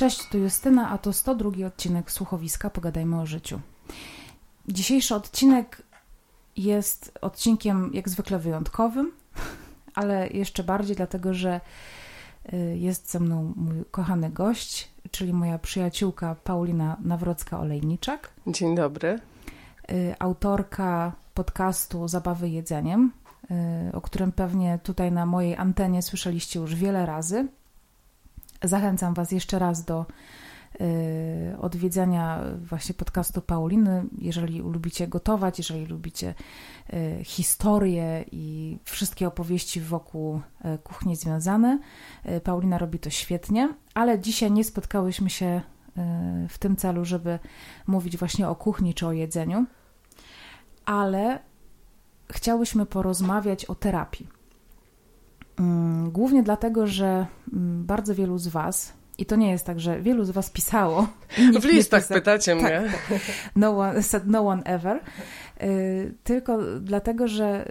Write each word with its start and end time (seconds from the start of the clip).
Cześć, 0.00 0.28
tu 0.28 0.38
Justyna, 0.38 0.90
a 0.90 0.98
to 0.98 1.12
102 1.12 1.66
odcinek 1.66 2.10
Słuchowiska 2.10 2.70
Pogadajmy 2.70 3.20
o 3.20 3.26
życiu. 3.26 3.60
Dzisiejszy 4.68 5.14
odcinek 5.14 5.82
jest 6.56 7.18
odcinkiem 7.20 7.90
jak 7.94 8.08
zwykle 8.08 8.38
wyjątkowym, 8.38 9.12
ale 9.94 10.28
jeszcze 10.28 10.64
bardziej 10.64 10.96
dlatego, 10.96 11.34
że 11.34 11.60
y, 12.52 12.56
jest 12.78 13.10
ze 13.10 13.20
mną 13.20 13.52
mój 13.56 13.84
kochany 13.90 14.30
gość, 14.30 14.88
czyli 15.10 15.32
moja 15.32 15.58
przyjaciółka 15.58 16.36
Paulina 16.44 16.96
Nawrocka-Olejniczak. 17.04 18.18
Dzień 18.46 18.74
dobry. 18.74 19.18
Y, 19.90 20.14
autorka 20.18 21.12
podcastu 21.34 22.08
Zabawy 22.08 22.48
jedzeniem, 22.48 23.12
y, 23.90 23.92
o 23.92 24.00
którym 24.00 24.32
pewnie 24.32 24.78
tutaj 24.82 25.12
na 25.12 25.26
mojej 25.26 25.56
antenie 25.56 26.02
słyszeliście 26.02 26.60
już 26.60 26.74
wiele 26.74 27.06
razy. 27.06 27.48
Zachęcam 28.62 29.14
Was 29.14 29.32
jeszcze 29.32 29.58
raz 29.58 29.84
do 29.84 30.06
y, 30.80 31.58
odwiedzania 31.60 32.40
właśnie 32.58 32.94
podcastu 32.94 33.42
Pauliny, 33.42 34.04
jeżeli 34.18 34.58
lubicie 34.58 35.08
gotować, 35.08 35.58
jeżeli 35.58 35.86
lubicie 35.86 36.34
y, 36.92 37.24
historię 37.24 38.24
i 38.32 38.78
wszystkie 38.84 39.28
opowieści 39.28 39.80
wokół 39.80 40.40
y, 40.74 40.78
kuchni 40.78 41.16
związane. 41.16 41.78
Paulina 42.44 42.78
robi 42.78 42.98
to 42.98 43.10
świetnie, 43.10 43.68
ale 43.94 44.18
dzisiaj 44.18 44.52
nie 44.52 44.64
spotkałyśmy 44.64 45.30
się 45.30 45.60
w 46.48 46.58
tym 46.58 46.76
celu, 46.76 47.04
żeby 47.04 47.38
mówić 47.86 48.16
właśnie 48.16 48.48
o 48.48 48.54
kuchni 48.54 48.94
czy 48.94 49.06
o 49.06 49.12
jedzeniu, 49.12 49.66
ale 50.84 51.38
chciałyśmy 52.30 52.86
porozmawiać 52.86 53.64
o 53.64 53.74
terapii 53.74 54.39
głównie 56.08 56.42
dlatego, 56.42 56.86
że 56.86 57.26
mm, 57.52 57.84
bardzo 57.84 58.14
wielu 58.14 58.38
z 58.38 58.48
Was, 58.48 58.92
i 59.20 59.26
to 59.26 59.36
nie 59.36 59.50
jest 59.50 59.66
tak, 59.66 59.80
że 59.80 60.00
wielu 60.00 60.24
z 60.24 60.30
Was 60.30 60.50
pisało. 60.50 61.08
W 61.60 61.64
listach 61.72 62.08
pytacie 62.08 62.56
tak, 62.56 62.62
mnie. 62.62 62.90
Tak, 63.08 63.20
no 63.56 63.78
one, 63.78 64.02
said 64.10 64.26
no 64.26 64.48
one 64.48 64.62
ever. 64.62 65.00
Y, 65.62 66.14
tylko 66.24 66.58
dlatego, 66.80 67.28
że 67.28 67.68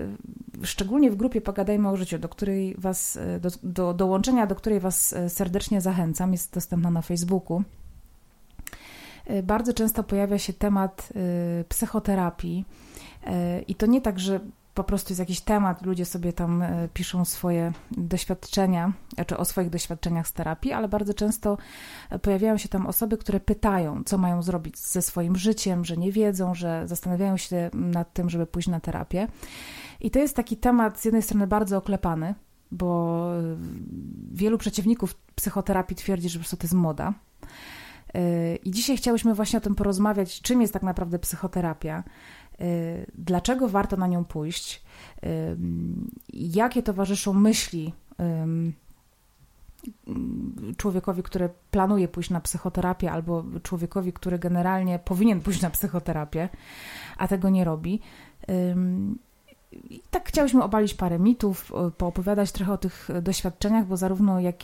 szczególnie 0.63 1.11
w 1.11 1.15
grupie 1.15 1.41
Pogadajmy 1.41 1.89
o 1.89 1.97
życiu, 1.97 2.19
do 2.19 2.29
której 2.29 2.75
Was, 2.77 3.15
y, 3.15 3.39
do, 3.39 3.49
do 3.63 3.93
dołączenia 3.93 4.47
do 4.47 4.55
której 4.55 4.79
Was 4.79 5.13
y, 5.13 5.29
serdecznie 5.29 5.81
zachęcam, 5.81 6.31
jest 6.31 6.53
dostępna 6.53 6.91
na 6.91 7.01
Facebooku. 7.01 7.63
Bardzo 9.43 9.73
często 9.73 10.03
pojawia 10.03 10.37
się 10.37 10.53
temat 10.53 11.09
psychoterapii. 11.69 12.65
I 13.67 13.75
to 13.75 13.85
nie 13.85 14.01
tak, 14.01 14.19
że 14.19 14.39
po 14.79 14.83
prostu 14.83 15.11
jest 15.13 15.19
jakiś 15.19 15.41
temat, 15.41 15.85
ludzie 15.85 16.05
sobie 16.05 16.33
tam 16.33 16.61
e, 16.61 16.89
piszą 16.93 17.25
swoje 17.25 17.71
doświadczenia, 17.91 18.93
znaczy 19.13 19.37
o 19.37 19.45
swoich 19.45 19.69
doświadczeniach 19.69 20.27
z 20.27 20.33
terapii, 20.33 20.73
ale 20.73 20.87
bardzo 20.87 21.13
często 21.13 21.57
e, 22.09 22.19
pojawiają 22.19 22.57
się 22.57 22.69
tam 22.69 22.87
osoby, 22.87 23.17
które 23.17 23.39
pytają, 23.39 24.03
co 24.03 24.17
mają 24.17 24.41
zrobić 24.41 24.77
ze 24.77 25.01
swoim 25.01 25.35
życiem, 25.35 25.85
że 25.85 25.97
nie 25.97 26.11
wiedzą, 26.11 26.55
że 26.55 26.87
zastanawiają 26.87 27.37
się 27.37 27.69
nad 27.73 28.13
tym, 28.13 28.29
żeby 28.29 28.45
pójść 28.45 28.67
na 28.67 28.79
terapię. 28.79 29.27
I 29.99 30.11
to 30.11 30.19
jest 30.19 30.35
taki 30.35 30.57
temat 30.57 30.99
z 30.99 31.05
jednej 31.05 31.21
strony 31.21 31.47
bardzo 31.47 31.77
oklepany, 31.77 32.35
bo 32.71 33.21
e, 33.37 33.57
wielu 34.31 34.57
przeciwników 34.57 35.15
psychoterapii 35.35 35.95
twierdzi, 35.95 36.29
że 36.29 36.39
po 36.39 36.43
prostu 36.43 36.57
to 36.57 36.63
jest 36.63 36.75
moda. 36.75 37.13
I 38.63 38.71
dzisiaj 38.71 38.97
chciałyśmy 38.97 39.33
właśnie 39.33 39.57
o 39.57 39.61
tym 39.61 39.75
porozmawiać, 39.75 40.41
czym 40.41 40.61
jest 40.61 40.73
tak 40.73 40.83
naprawdę 40.83 41.19
psychoterapia, 41.19 42.03
dlaczego 43.15 43.69
warto 43.69 43.97
na 43.97 44.07
nią 44.07 44.25
pójść, 44.25 44.83
y, 45.23 45.57
jakie 46.33 46.83
towarzyszą 46.83 47.33
myśli 47.33 47.93
człowiekowi, 50.77 51.23
który 51.23 51.49
planuje 51.71 52.07
pójść 52.07 52.29
na 52.29 52.41
psychoterapię, 52.41 53.11
albo 53.11 53.43
człowiekowi, 53.63 54.13
który 54.13 54.39
generalnie 54.39 54.99
powinien 54.99 55.41
pójść 55.41 55.61
na 55.61 55.69
psychoterapię, 55.69 56.49
a 57.17 57.27
tego 57.27 57.49
nie 57.49 57.63
robi. 57.63 58.01
I 59.71 60.01
tak 60.11 60.27
chciałyśmy 60.27 60.63
obalić 60.63 60.93
parę 60.93 61.19
mitów, 61.19 61.71
poopowiadać 61.97 62.51
trochę 62.51 62.73
o 62.73 62.77
tych 62.77 63.09
doświadczeniach, 63.21 63.85
bo 63.85 63.97
zarówno 63.97 64.39
jak, 64.39 64.63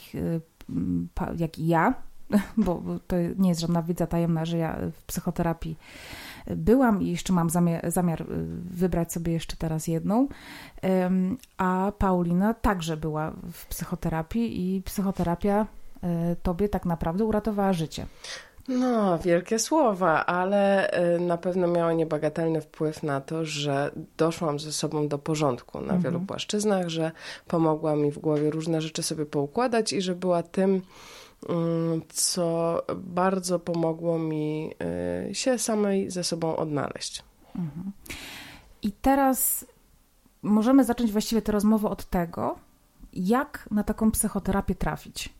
jak 1.37 1.59
i 1.59 1.67
ja, 1.67 1.93
bo 2.57 2.81
to 3.07 3.15
nie 3.37 3.49
jest 3.49 3.61
żadna 3.61 3.83
wiedza 3.83 4.07
tajemna, 4.07 4.45
że 4.45 4.57
ja 4.57 4.77
w 4.91 5.03
psychoterapii 5.03 5.77
byłam 6.47 7.01
i 7.01 7.07
jeszcze 7.07 7.33
mam 7.33 7.49
zamiar, 7.49 7.91
zamiar 7.91 8.21
y, 8.21 8.25
wybrać 8.71 9.13
sobie 9.13 9.33
jeszcze 9.33 9.57
teraz 9.57 9.87
jedną. 9.87 10.27
A 11.57 11.91
Paulina 11.97 12.53
także 12.53 12.97
była 12.97 13.31
w 13.51 13.65
psychoterapii 13.65 14.75
i 14.75 14.81
psychoterapia 14.81 15.67
y, 16.03 16.35
tobie 16.43 16.69
tak 16.69 16.85
naprawdę 16.85 17.25
uratowała 17.25 17.73
życie. 17.73 18.05
No, 18.67 19.19
wielkie 19.19 19.59
słowa, 19.59 20.25
ale 20.25 20.89
y, 21.15 21.19
na 21.19 21.37
pewno 21.37 21.67
miała 21.67 21.93
niebagatelny 21.93 22.61
wpływ 22.61 23.03
na 23.03 23.21
to, 23.21 23.45
że 23.45 23.91
doszłam 24.17 24.59
ze 24.59 24.71
sobą 24.71 25.07
do 25.07 25.17
porządku 25.17 25.77
na 25.77 25.83
mhm. 25.83 26.01
wielu 26.01 26.19
płaszczyznach, 26.19 26.89
że 26.89 27.11
pomogła 27.47 27.95
mi 27.95 28.11
w 28.11 28.19
głowie 28.19 28.49
różne 28.49 28.81
rzeczy 28.81 29.03
sobie 29.03 29.25
poukładać 29.25 29.93
i 29.93 30.01
że 30.01 30.15
była 30.15 30.43
tym, 30.43 30.81
co 32.09 32.81
bardzo 32.95 33.59
pomogło 33.59 34.19
mi 34.19 34.71
y, 35.29 35.35
się 35.35 35.59
samej 35.59 36.11
ze 36.11 36.23
sobą 36.23 36.55
odnaleźć. 36.55 37.23
Mhm. 37.55 37.91
I 38.81 38.91
teraz 38.91 39.65
możemy 40.41 40.83
zacząć 40.83 41.11
właściwie 41.11 41.41
tę 41.41 41.51
rozmowę 41.51 41.89
od 41.89 42.05
tego, 42.05 42.55
jak 43.13 43.67
na 43.71 43.83
taką 43.83 44.11
psychoterapię 44.11 44.75
trafić. 44.75 45.33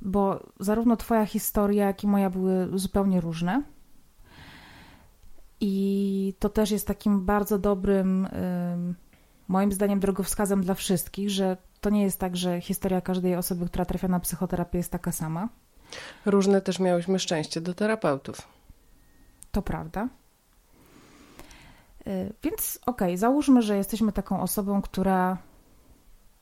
Bo 0.00 0.40
zarówno 0.60 0.96
Twoja 0.96 1.26
historia, 1.26 1.86
jak 1.86 2.04
i 2.04 2.06
moja 2.06 2.30
były 2.30 2.78
zupełnie 2.78 3.20
różne. 3.20 3.62
I 5.60 6.34
to 6.38 6.48
też 6.48 6.70
jest 6.70 6.86
takim 6.86 7.24
bardzo 7.24 7.58
dobrym, 7.58 8.28
moim 9.50 9.72
zdaniem, 9.72 10.00
drogowskazem 10.00 10.62
dla 10.62 10.74
wszystkich, 10.74 11.30
że 11.30 11.56
to 11.80 11.90
nie 11.90 12.02
jest 12.02 12.18
tak, 12.18 12.36
że 12.36 12.60
historia 12.60 13.00
każdej 13.00 13.36
osoby, 13.36 13.66
która 13.66 13.84
trafia 13.84 14.08
na 14.08 14.20
psychoterapię, 14.20 14.78
jest 14.78 14.92
taka 14.92 15.12
sama. 15.12 15.48
Różne 16.26 16.60
też 16.60 16.78
miałyśmy 16.78 17.18
szczęście 17.18 17.60
do 17.60 17.74
terapeutów. 17.74 18.48
To 19.52 19.62
prawda. 19.62 20.08
Y, 22.06 22.32
więc 22.42 22.78
okej, 22.86 23.08
okay, 23.08 23.18
załóżmy, 23.18 23.62
że 23.62 23.76
jesteśmy 23.76 24.12
taką 24.12 24.40
osobą, 24.40 24.82
która 24.82 25.38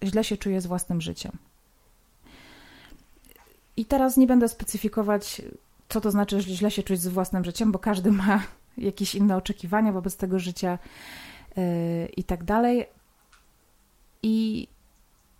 źle 0.02 0.24
się 0.24 0.36
czuje 0.36 0.60
z 0.60 0.66
własnym 0.66 1.00
życiem. 1.00 1.32
I 3.76 3.84
teraz 3.84 4.16
nie 4.16 4.26
będę 4.26 4.48
specyfikować, 4.48 5.42
co 5.88 6.00
to 6.00 6.10
znaczy 6.10 6.40
źle 6.40 6.70
się 6.70 6.82
czuć 6.82 7.00
z 7.00 7.08
własnym 7.08 7.44
życiem, 7.44 7.72
bo 7.72 7.78
każdy 7.78 8.12
ma 8.12 8.42
jakieś 8.78 9.14
inne 9.14 9.36
oczekiwania 9.36 9.92
wobec 9.92 10.16
tego 10.16 10.38
życia 10.38 10.78
yy, 11.56 11.62
i 12.16 12.24
tak 12.24 12.44
dalej. 12.44 12.97
I 14.22 14.68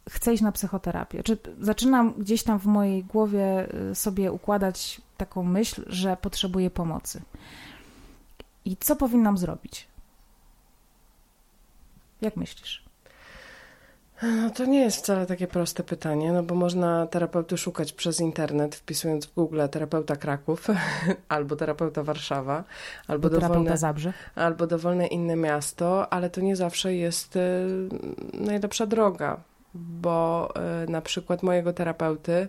chcę 0.09 0.34
iść 0.34 0.43
na 0.43 0.53
psychoterapię. 0.53 1.22
Czy 1.22 1.39
zaczynam 1.61 2.12
gdzieś 2.12 2.43
tam 2.43 2.59
w 2.59 2.66
mojej 2.66 3.05
głowie 3.05 3.75
y, 3.91 3.94
sobie 3.94 4.33
układać 4.33 5.00
taką 5.16 5.43
myśl, 5.43 5.84
że 5.87 6.16
potrzebuję 6.16 6.71
pomocy. 6.71 7.22
I 8.65 8.77
co 8.77 8.97
powinnam 8.97 9.38
zrobić? 9.38 9.88
Jak 12.21 12.37
myślisz? 12.37 12.88
No 14.23 14.51
to 14.51 14.65
nie 14.65 14.81
jest 14.81 14.97
wcale 14.97 15.27
takie 15.27 15.47
proste 15.47 15.83
pytanie, 15.83 16.33
no 16.33 16.43
bo 16.43 16.55
można 16.55 17.06
terapeuty 17.06 17.59
szukać 17.59 17.93
przez 17.93 18.21
internet, 18.21 18.75
wpisując 18.75 19.27
w 19.27 19.34
Google 19.34 19.61
terapeuta 19.71 20.17
Kraków, 20.17 20.67
albo 21.29 21.56
terapeuta 21.56 22.03
Warszawa, 22.03 22.65
albo 23.06 23.31
dowolne, 23.31 23.77
Zabrze. 23.77 24.12
albo 24.34 24.67
dowolne 24.67 25.06
inne 25.06 25.37
miasto, 25.37 26.12
ale 26.12 26.31
to 26.31 26.41
nie 26.41 26.56
zawsze 26.56 26.95
jest 26.95 27.37
y, 27.37 27.41
najlepsza 28.34 28.87
droga 28.87 29.41
bo 29.75 30.49
y, 30.85 30.91
na 30.91 31.00
przykład 31.00 31.43
mojego 31.43 31.73
terapeuty, 31.73 32.49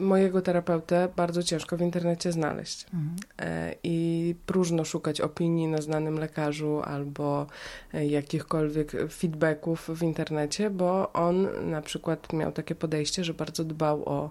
mojego 0.00 0.42
terapeutę 0.42 1.08
bardzo 1.16 1.42
ciężko 1.42 1.76
w 1.76 1.80
internecie 1.80 2.32
znaleźć. 2.32 2.84
Mhm. 2.84 3.16
E, 3.38 3.74
I 3.82 4.34
próżno 4.46 4.84
szukać 4.84 5.20
opinii 5.20 5.68
na 5.68 5.82
znanym 5.82 6.18
lekarzu 6.18 6.82
albo 6.84 7.46
e, 7.94 8.06
jakichkolwiek 8.06 8.92
feedbacków 9.12 9.88
w 9.88 10.02
internecie, 10.02 10.70
bo 10.70 11.12
on 11.12 11.48
na 11.70 11.82
przykład 11.82 12.32
miał 12.32 12.52
takie 12.52 12.74
podejście, 12.74 13.24
że 13.24 13.34
bardzo 13.34 13.64
dbał 13.64 14.08
o 14.08 14.30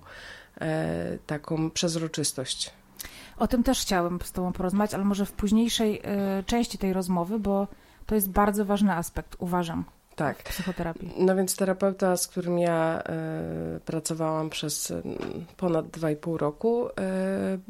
e, 0.61 1.17
taką 1.27 1.71
przezroczystość. 1.71 2.73
O 3.37 3.47
tym 3.47 3.63
też 3.63 3.81
chciałam 3.81 4.19
z 4.23 4.31
Tobą 4.31 4.53
porozmawiać, 4.53 4.93
ale 4.93 5.05
może 5.05 5.25
w 5.25 5.31
późniejszej 5.31 6.01
części 6.45 6.77
tej 6.77 6.93
rozmowy, 6.93 7.39
bo 7.39 7.67
to 8.05 8.15
jest 8.15 8.29
bardzo 8.29 8.65
ważny 8.65 8.93
aspekt, 8.93 9.35
uważam. 9.39 9.85
Tak. 10.15 10.43
Psychoterapii. 10.43 11.13
No 11.17 11.35
więc 11.35 11.55
terapeuta, 11.55 12.17
z 12.17 12.27
którym 12.27 12.59
ja 12.59 13.03
y, 13.75 13.79
pracowałam 13.79 14.49
przez 14.49 14.93
ponad 15.57 15.85
2,5 15.85 16.37
roku, 16.37 16.87
y, 16.87 16.91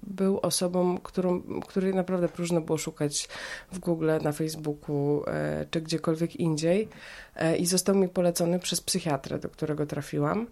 był 0.03 0.39
osobą, 0.39 0.97
którą, 0.97 1.41
której 1.67 1.93
naprawdę 1.93 2.29
próżno 2.29 2.61
było 2.61 2.77
szukać 2.77 3.29
w 3.71 3.79
Google, 3.79 4.11
na 4.23 4.31
Facebooku 4.31 5.21
y, 5.21 5.25
czy 5.71 5.81
gdziekolwiek 5.81 6.35
indziej. 6.35 6.87
I 7.59 7.65
został 7.65 7.95
mi 7.95 8.09
polecony 8.09 8.59
przez 8.59 8.81
psychiatrę, 8.81 9.39
do 9.39 9.49
którego 9.49 9.85
trafiłam. 9.85 10.47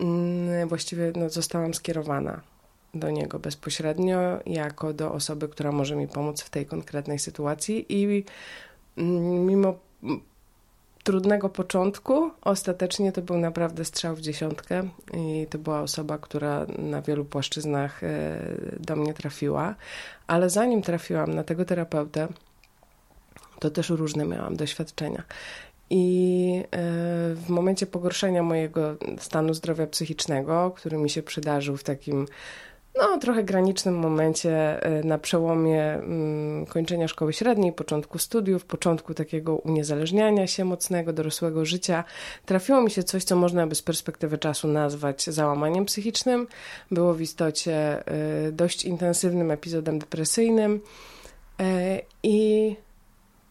mm, 0.00 0.68
właściwie 0.68 1.12
no, 1.16 1.30
zostałam 1.30 1.74
skierowana 1.74 2.40
do 2.94 3.10
niego 3.10 3.38
bezpośrednio, 3.38 4.18
jako 4.46 4.92
do 4.92 5.12
osoby, 5.12 5.48
która 5.48 5.72
może 5.72 5.96
mi 5.96 6.08
pomóc 6.08 6.42
w 6.42 6.50
tej 6.50 6.66
konkretnej 6.66 7.18
sytuacji. 7.18 7.86
I 7.88 8.24
mm, 8.96 9.46
mimo 9.46 9.74
trudnego 11.08 11.48
początku, 11.48 12.30
ostatecznie 12.40 13.12
to 13.12 13.22
był 13.22 13.38
naprawdę 13.38 13.84
strzał 13.84 14.16
w 14.16 14.20
dziesiątkę 14.20 14.88
i 15.14 15.46
to 15.50 15.58
była 15.58 15.80
osoba, 15.80 16.18
która 16.18 16.66
na 16.78 17.02
wielu 17.02 17.24
płaszczyznach 17.24 18.04
e, 18.04 18.40
do 18.80 18.96
mnie 18.96 19.14
trafiła, 19.14 19.74
ale 20.26 20.50
zanim 20.50 20.82
trafiłam 20.82 21.34
na 21.34 21.44
tego 21.44 21.64
terapeutę, 21.64 22.28
to 23.60 23.70
też 23.70 23.90
różne 23.90 24.24
miałam 24.24 24.56
doświadczenia. 24.56 25.22
I 25.90 26.62
e, 26.64 26.66
w 27.34 27.48
momencie 27.48 27.86
pogorszenia 27.86 28.42
mojego 28.42 28.96
stanu 29.18 29.54
zdrowia 29.54 29.86
psychicznego, 29.86 30.72
który 30.76 30.98
mi 30.98 31.10
się 31.10 31.22
przydarzył 31.22 31.76
w 31.76 31.84
takim 31.84 32.26
no, 32.98 33.18
trochę 33.18 33.44
granicznym 33.44 33.98
momencie 33.98 34.82
e, 34.82 35.04
na 35.04 35.18
przełomie 35.18 35.84
mm, 35.84 36.66
kończenia 36.66 37.08
szkoły 37.08 37.32
średniej, 37.32 37.72
początku 37.72 38.18
studiów, 38.18 38.64
początku 38.64 39.14
takiego 39.14 39.56
uniezależniania 39.56 40.46
się 40.46 40.64
mocnego, 40.64 41.12
dorosłego 41.12 41.64
życia, 41.64 42.04
trafiło 42.46 42.80
mi 42.82 42.90
się 42.90 43.02
coś, 43.02 43.24
co 43.24 43.36
można 43.36 43.66
by 43.66 43.74
z 43.74 43.82
perspektywy 43.82 44.38
czasu 44.38 44.68
nazwać 44.68 45.24
załamaniem 45.24 45.84
psychicznym. 45.84 46.46
Było 46.90 47.14
w 47.14 47.20
istocie 47.20 47.74
e, 47.74 48.52
dość 48.52 48.84
intensywnym 48.84 49.50
epizodem 49.50 49.98
depresyjnym 49.98 50.80
i 52.22 52.76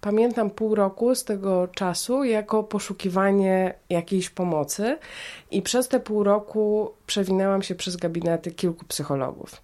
pamiętam 0.02 0.50
pół 0.50 0.76
roku 0.76 1.16
z 1.16 1.24
tego 1.24 1.68
czasu 1.68 2.24
jako 2.24 2.64
poszukiwanie 2.64 3.74
jakiejś 3.90 4.30
pomocy 4.30 4.98
i 5.52 5.62
przez 5.62 5.88
te 5.88 6.00
pół 6.00 6.24
roku 6.24 6.94
przewinęłam 7.08 7.62
się 7.62 7.76
przez 7.76 7.96
gabinety 7.96 8.52
kilku 8.52 8.86
psychologów. 8.86 9.62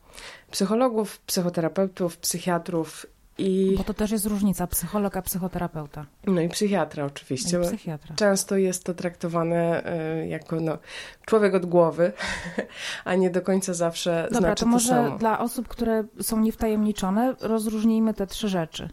Psychologów, 0.51 1.19
psychoterapeutów, 1.19 2.17
psychiatrów 2.17 3.05
i... 3.37 3.73
Bo 3.77 3.83
to 3.83 3.93
też 3.93 4.11
jest 4.11 4.25
różnica, 4.25 4.67
psycholog 4.67 5.17
a 5.17 5.21
psychoterapeuta. 5.21 6.05
No 6.25 6.41
i 6.41 6.49
psychiatra 6.49 7.05
oczywiście. 7.05 7.57
No 7.59 7.65
i 7.65 7.67
psychiatra. 7.67 8.15
Często 8.15 8.57
jest 8.57 8.83
to 8.83 8.93
traktowane 8.93 9.83
y, 10.23 10.27
jako 10.27 10.59
no, 10.59 10.77
człowiek 11.25 11.53
od 11.53 11.65
głowy, 11.65 12.13
a 13.05 13.15
nie 13.15 13.29
do 13.29 13.41
końca 13.41 13.73
zawsze 13.73 14.27
Dobra, 14.31 14.39
znaczy 14.39 14.63
to 14.63 14.69
może 14.69 14.87
samo. 14.87 15.17
dla 15.17 15.39
osób, 15.39 15.67
które 15.67 16.03
są 16.21 16.39
niewtajemniczone, 16.39 17.35
rozróżnijmy 17.41 18.13
te 18.13 18.27
trzy 18.27 18.49
rzeczy. 18.49 18.89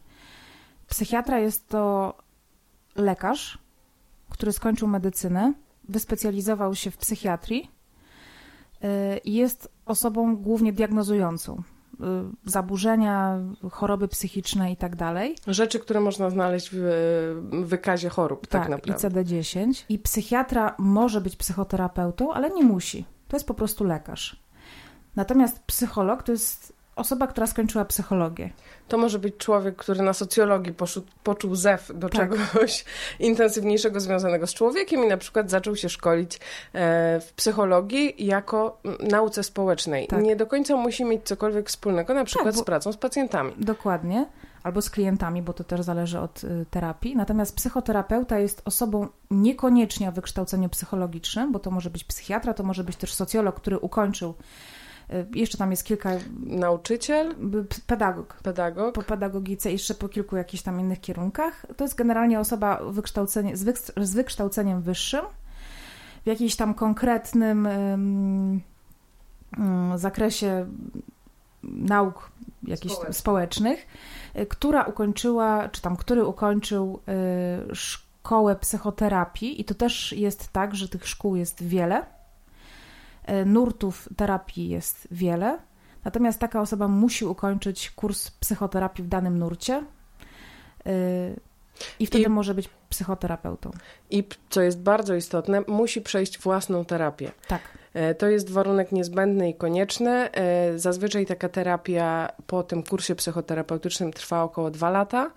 Psychiatra 0.90 1.38
jest 1.38 1.68
to 1.68 2.14
lekarz, 2.96 3.58
który 4.30 4.52
skończył 4.52 4.88
medycynę, 4.88 5.52
wyspecjalizował 5.88 6.74
się 6.74 6.90
w 6.90 6.96
psychiatrii 6.96 7.70
y, 8.84 9.18
i 9.18 9.34
jest 9.34 9.68
osobą 9.86 10.36
głównie 10.36 10.72
diagnozującą 10.72 11.56
y, 11.56 11.96
zaburzenia, 12.44 13.38
choroby 13.70 14.08
psychiczne 14.08 14.72
i 14.72 14.76
tak 14.76 14.96
dalej. 14.96 15.36
Rzeczy, 15.46 15.78
które 15.80 16.00
można 16.00 16.30
znaleźć 16.30 16.70
w 16.72 17.62
wykazie 17.64 18.08
chorób, 18.08 18.46
tak, 18.46 18.62
tak 18.62 18.70
naprawdę. 18.70 19.08
i 19.08 19.10
CD-10. 19.10 19.84
I 19.88 19.98
psychiatra 19.98 20.74
może 20.78 21.20
być 21.20 21.36
psychoterapeutą, 21.36 22.32
ale 22.32 22.50
nie 22.50 22.64
musi. 22.64 23.04
To 23.28 23.36
jest 23.36 23.46
po 23.46 23.54
prostu 23.54 23.84
lekarz. 23.84 24.40
Natomiast 25.16 25.60
psycholog 25.60 26.22
to 26.22 26.32
jest 26.32 26.79
osoba, 27.00 27.26
która 27.26 27.46
skończyła 27.46 27.84
psychologię. 27.84 28.50
To 28.88 28.98
może 28.98 29.18
być 29.18 29.36
człowiek, 29.36 29.76
który 29.76 30.02
na 30.02 30.12
socjologii 30.12 30.72
poszu, 30.72 31.02
poczuł 31.24 31.54
zew 31.54 31.92
do 31.94 32.08
tak. 32.08 32.30
czegoś 32.30 32.84
intensywniejszego 33.18 34.00
związanego 34.00 34.46
z 34.46 34.54
człowiekiem 34.54 35.04
i 35.04 35.06
na 35.06 35.16
przykład 35.16 35.50
zaczął 35.50 35.76
się 35.76 35.88
szkolić 35.88 36.36
e, 36.72 37.20
w 37.20 37.32
psychologii 37.32 38.26
jako 38.26 38.80
nauce 39.00 39.42
społecznej. 39.42 40.06
Tak. 40.06 40.22
Nie 40.22 40.36
do 40.36 40.46
końca 40.46 40.76
musi 40.76 41.04
mieć 41.04 41.22
cokolwiek 41.24 41.68
wspólnego 41.68 42.14
na 42.14 42.24
przykład 42.24 42.54
tak, 42.54 42.62
z 42.62 42.64
pracą 42.64 42.92
z 42.92 42.96
pacjentami. 42.96 43.52
Dokładnie. 43.58 44.26
Albo 44.62 44.82
z 44.82 44.90
klientami, 44.90 45.42
bo 45.42 45.52
to 45.52 45.64
też 45.64 45.80
zależy 45.80 46.20
od 46.20 46.44
y, 46.44 46.66
terapii. 46.70 47.16
Natomiast 47.16 47.56
psychoterapeuta 47.56 48.38
jest 48.38 48.62
osobą 48.64 49.08
niekoniecznie 49.30 50.08
o 50.08 50.12
wykształceniu 50.12 50.68
psychologicznym, 50.68 51.52
bo 51.52 51.58
to 51.58 51.70
może 51.70 51.90
być 51.90 52.04
psychiatra, 52.04 52.54
to 52.54 52.62
może 52.62 52.84
być 52.84 52.96
też 52.96 53.14
socjolog, 53.14 53.56
który 53.56 53.78
ukończył 53.78 54.34
jeszcze 55.34 55.58
tam 55.58 55.70
jest 55.70 55.84
kilka. 55.84 56.10
Nauczyciel? 56.46 57.34
Pedagog. 57.86 58.34
Pedagog. 58.42 58.94
Po 58.94 59.02
pedagogice, 59.02 59.72
jeszcze 59.72 59.94
po 59.94 60.08
kilku 60.08 60.36
jakichś 60.36 60.62
tam 60.62 60.80
innych 60.80 61.00
kierunkach. 61.00 61.66
To 61.76 61.84
jest 61.84 61.94
generalnie 61.94 62.40
osoba 62.40 62.80
wykształcenie, 62.90 63.56
z, 63.56 63.92
z 63.96 64.14
wykształceniem 64.14 64.82
wyższym 64.82 65.24
w 66.24 66.26
jakimś 66.26 66.56
tam 66.56 66.74
konkretnym 66.74 67.66
um, 67.66 68.60
zakresie 69.98 70.66
nauk 71.62 72.30
jakichś 72.62 72.94
społecznych. 72.94 73.16
społecznych, 73.16 73.86
y, 74.38 74.46
która 74.46 74.84
ukończyła, 74.84 75.68
czy 75.68 75.82
tam 75.82 75.96
który 75.96 76.24
ukończył 76.24 77.00
y, 77.70 77.74
szkołę 77.74 78.56
psychoterapii 78.56 79.60
i 79.60 79.64
to 79.64 79.74
też 79.74 80.12
jest 80.12 80.52
tak, 80.52 80.74
że 80.74 80.88
tych 80.88 81.08
szkół 81.08 81.36
jest 81.36 81.64
wiele 81.64 82.06
nurtów 83.46 84.08
terapii 84.16 84.68
jest 84.68 85.08
wiele, 85.10 85.58
natomiast 86.04 86.38
taka 86.38 86.60
osoba 86.60 86.88
musi 86.88 87.24
ukończyć 87.24 87.90
kurs 87.90 88.30
psychoterapii 88.30 89.04
w 89.04 89.08
danym 89.08 89.38
nurcie 89.38 89.84
e, 90.86 90.90
i 91.98 92.06
wtedy 92.06 92.24
I, 92.24 92.28
może 92.28 92.54
być 92.54 92.68
psychoterapeutą. 92.88 93.70
I 94.10 94.24
co 94.50 94.62
jest 94.62 94.82
bardzo 94.82 95.14
istotne, 95.14 95.62
musi 95.68 96.00
przejść 96.00 96.38
własną 96.38 96.84
terapię. 96.84 97.32
Tak. 97.48 97.60
E, 97.94 98.14
to 98.14 98.28
jest 98.28 98.50
warunek 98.50 98.92
niezbędny 98.92 99.50
i 99.50 99.54
konieczny. 99.54 100.28
Zazwyczaj 100.76 101.26
taka 101.26 101.48
terapia 101.48 102.28
po 102.46 102.62
tym 102.62 102.82
kursie 102.82 103.14
psychoterapeutycznym 103.14 104.12
trwa 104.12 104.42
około 104.42 104.70
dwa 104.70 104.90
lata 104.90 105.30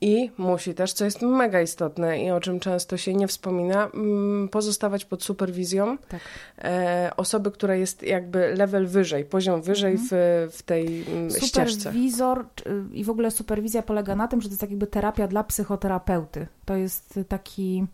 i 0.00 0.30
musi 0.38 0.74
też, 0.74 0.92
co 0.92 1.04
jest 1.04 1.22
mega 1.22 1.60
istotne 1.60 2.24
i 2.24 2.30
o 2.30 2.40
czym 2.40 2.60
często 2.60 2.96
się 2.96 3.14
nie 3.14 3.28
wspomina, 3.28 3.90
mm, 3.94 4.48
pozostawać 4.48 5.04
pod 5.04 5.24
superwizją 5.24 5.98
tak. 5.98 6.20
E, 6.58 7.10
osoby, 7.16 7.50
która 7.50 7.74
jest 7.74 8.02
jakby 8.02 8.54
level 8.54 8.86
wyżej, 8.86 9.24
poziom 9.24 9.62
wyżej 9.62 9.92
mhm. 9.92 10.08
w, 10.10 10.48
w 10.56 10.62
tej 10.62 11.04
mm, 11.08 11.30
ścieżce. 11.30 11.78
Superwizor 11.78 12.44
i 12.92 13.04
w 13.04 13.10
ogóle 13.10 13.30
superwizja 13.30 13.82
polega 13.82 14.16
na 14.16 14.28
tym, 14.28 14.40
że 14.40 14.48
to 14.48 14.52
jest 14.52 14.60
tak 14.60 14.70
jakby 14.70 14.86
terapia 14.86 15.28
dla 15.28 15.44
psychoterapeuty. 15.44 16.46
To 16.64 16.76
jest 16.76 17.20
taki 17.28 17.86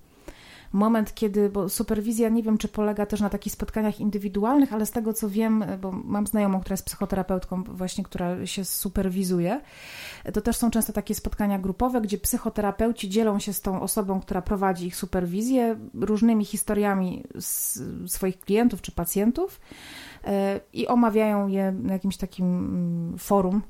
moment, 0.73 1.15
kiedy, 1.15 1.51
bo 1.51 1.69
superwizja 1.69 2.29
nie 2.29 2.43
wiem, 2.43 2.59
czy 2.59 2.69
polega 2.69 3.07
też 3.07 3.21
na 3.21 3.31
takich 3.31 3.53
spotkaniach 3.53 4.01
indywidualnych, 4.01 4.73
ale 4.73 4.87
z 4.87 4.91
tego 4.91 5.13
co 5.13 5.29
wiem, 5.29 5.65
bo 5.81 5.93
mam 5.93 6.27
znajomą, 6.27 6.61
która 6.61 6.75
jest 6.75 6.87
psychoterapeutką 6.87 7.65
właśnie, 7.65 8.05
która 8.05 8.47
się 8.47 8.65
superwizuje, 8.65 9.61
to 10.33 10.41
też 10.41 10.57
są 10.57 10.71
często 10.71 10.93
takie 10.93 11.15
spotkania 11.15 11.59
grupowe, 11.59 12.01
gdzie 12.01 12.19
psychoterapeuci 12.19 13.09
dzielą 13.09 13.39
się 13.39 13.53
z 13.53 13.61
tą 13.61 13.81
osobą, 13.81 14.21
która 14.21 14.43
prowadzi 14.43 14.87
ich 14.87 14.97
superwizję, 14.97 15.77
różnymi 15.95 16.45
historiami 16.45 17.25
swoich 18.07 18.41
klientów 18.41 18.83
czy 18.83 18.93
pacjentów 18.93 19.61
e, 20.25 20.61
i 20.73 20.89
omawiają 20.89 21.49
je 21.49 21.73
na 21.73 21.93
jakimś 21.93 22.17
takim 22.17 22.47
mm, 22.47 23.19
forum, 23.19 23.63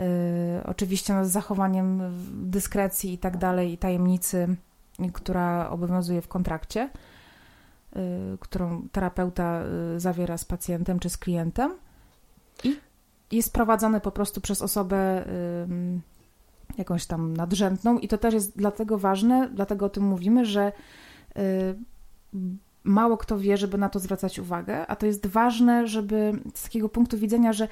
e, 0.00 0.62
oczywiście 0.66 1.24
z 1.24 1.30
zachowaniem 1.30 2.02
dyskrecji 2.32 3.12
i 3.12 3.18
tak 3.18 3.36
dalej, 3.36 3.72
i 3.72 3.78
tajemnicy 3.78 4.56
która 5.12 5.70
obowiązuje 5.70 6.22
w 6.22 6.28
kontrakcie, 6.28 6.90
y, 7.96 8.00
którą 8.40 8.88
terapeuta 8.92 9.62
y, 9.96 10.00
zawiera 10.00 10.38
z 10.38 10.44
pacjentem 10.44 10.98
czy 10.98 11.10
z 11.10 11.18
klientem 11.18 11.74
i 13.30 13.36
jest 13.36 13.52
prowadzony 13.52 14.00
po 14.00 14.10
prostu 14.10 14.40
przez 14.40 14.62
osobę 14.62 15.24
jakąś 16.78 17.06
tam 17.06 17.36
nadrzędną. 17.36 17.98
I 17.98 18.08
to 18.08 18.18
też 18.18 18.34
jest 18.34 18.56
dlatego 18.56 18.98
ważne, 18.98 19.48
dlatego 19.54 19.86
o 19.86 19.88
tym 19.88 20.04
mówimy, 20.04 20.46
że 20.46 20.72
y, 21.36 21.74
mało 22.84 23.16
kto 23.16 23.38
wie, 23.38 23.56
żeby 23.56 23.78
na 23.78 23.88
to 23.88 23.98
zwracać 23.98 24.38
uwagę, 24.38 24.86
a 24.86 24.96
to 24.96 25.06
jest 25.06 25.26
ważne, 25.26 25.88
żeby 25.88 26.32
z 26.54 26.62
takiego 26.62 26.88
punktu 26.88 27.18
widzenia, 27.18 27.52
że, 27.52 27.68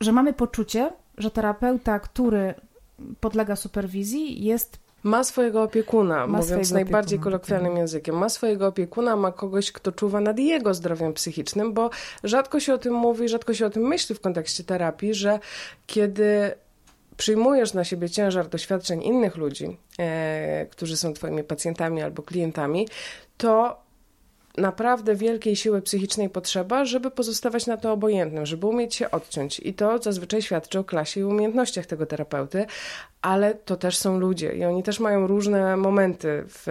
że 0.00 0.12
mamy 0.12 0.32
poczucie, 0.32 0.92
że 1.18 1.30
terapeuta, 1.30 2.00
który 2.00 2.54
podlega 3.20 3.56
superwizji, 3.56 4.44
jest 4.44 4.78
ma 5.02 5.24
swojego 5.24 5.62
opiekuna, 5.62 6.26
ma 6.26 6.38
mówiąc 6.38 6.70
najbardziej 6.70 7.18
opiekuna, 7.18 7.24
kolokwialnym 7.24 7.72
tak. 7.72 7.78
językiem. 7.78 8.18
Ma 8.18 8.28
swojego 8.28 8.66
opiekuna, 8.66 9.16
ma 9.16 9.32
kogoś, 9.32 9.72
kto 9.72 9.92
czuwa 9.92 10.20
nad 10.20 10.38
jego 10.38 10.74
zdrowiem 10.74 11.12
psychicznym, 11.12 11.72
bo 11.72 11.90
rzadko 12.24 12.60
się 12.60 12.74
o 12.74 12.78
tym 12.78 12.94
mówi, 12.94 13.28
rzadko 13.28 13.54
się 13.54 13.66
o 13.66 13.70
tym 13.70 13.82
myśli 13.82 14.14
w 14.14 14.20
kontekście 14.20 14.64
terapii, 14.64 15.14
że 15.14 15.38
kiedy 15.86 16.54
przyjmujesz 17.16 17.74
na 17.74 17.84
siebie 17.84 18.10
ciężar 18.10 18.48
doświadczeń 18.48 19.02
innych 19.02 19.36
ludzi, 19.36 19.76
e, 19.98 20.66
którzy 20.70 20.96
są 20.96 21.12
twoimi 21.12 21.44
pacjentami 21.44 22.02
albo 22.02 22.22
klientami, 22.22 22.88
to 23.36 23.80
naprawdę 24.58 25.14
wielkiej 25.14 25.56
siły 25.56 25.82
psychicznej 25.82 26.30
potrzeba, 26.30 26.84
żeby 26.84 27.10
pozostawać 27.10 27.66
na 27.66 27.76
to 27.76 27.92
obojętnym, 27.92 28.46
żeby 28.46 28.66
umieć 28.66 28.94
się 28.94 29.10
odciąć. 29.10 29.60
I 29.60 29.74
to 29.74 29.98
zazwyczaj 29.98 30.42
świadczy 30.42 30.78
o 30.78 30.84
klasie 30.84 31.20
i 31.20 31.24
umiejętnościach 31.24 31.86
tego 31.86 32.06
terapeuty, 32.06 32.66
ale 33.22 33.54
to 33.54 33.76
też 33.76 33.96
są 33.96 34.18
ludzie 34.18 34.52
i 34.52 34.64
oni 34.64 34.82
też 34.82 35.00
mają 35.00 35.26
różne 35.26 35.76
momenty 35.76 36.44
w, 36.48 36.62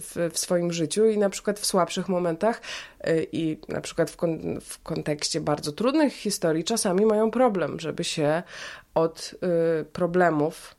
w, 0.00 0.30
w 0.34 0.38
swoim 0.38 0.72
życiu 0.72 1.06
i 1.06 1.18
na 1.18 1.30
przykład 1.30 1.58
w 1.58 1.66
słabszych 1.66 2.08
momentach 2.08 2.60
y, 3.08 3.26
i 3.32 3.58
na 3.68 3.80
przykład 3.80 4.10
w, 4.10 4.16
kon, 4.16 4.60
w 4.60 4.82
kontekście 4.82 5.40
bardzo 5.40 5.72
trudnych 5.72 6.12
historii 6.12 6.64
czasami 6.64 7.06
mają 7.06 7.30
problem, 7.30 7.80
żeby 7.80 8.04
się 8.04 8.42
od 8.94 9.34
y, 9.80 9.84
problemów 9.84 10.75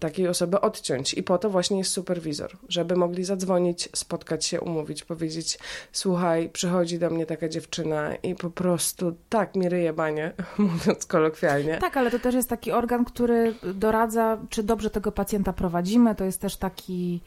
takiej 0.00 0.28
osoby 0.28 0.60
odciąć. 0.60 1.14
I 1.14 1.22
po 1.22 1.38
to 1.38 1.50
właśnie 1.50 1.78
jest 1.78 1.90
superwizor, 1.90 2.56
żeby 2.68 2.96
mogli 2.96 3.24
zadzwonić, 3.24 3.88
spotkać 3.94 4.46
się, 4.46 4.60
umówić, 4.60 5.04
powiedzieć: 5.04 5.58
Słuchaj, 5.92 6.48
przychodzi 6.48 6.98
do 6.98 7.10
mnie 7.10 7.26
taka 7.26 7.48
dziewczyna 7.48 8.14
i 8.14 8.34
po 8.34 8.50
prostu 8.50 9.16
tak 9.28 9.54
mi 9.54 9.68
ryje 9.68 9.92
banie, 9.92 10.32
mówiąc 10.58 11.06
kolokwialnie. 11.06 11.78
Tak, 11.78 11.96
ale 11.96 12.10
to 12.10 12.18
też 12.18 12.34
jest 12.34 12.48
taki 12.48 12.72
organ, 12.72 13.04
który 13.04 13.54
doradza, 13.74 14.38
czy 14.50 14.62
dobrze 14.62 14.90
tego 14.90 15.12
pacjenta 15.12 15.52
prowadzimy. 15.52 16.14
To 16.14 16.24
jest 16.24 16.40
też 16.40 16.56
taki 16.56 17.20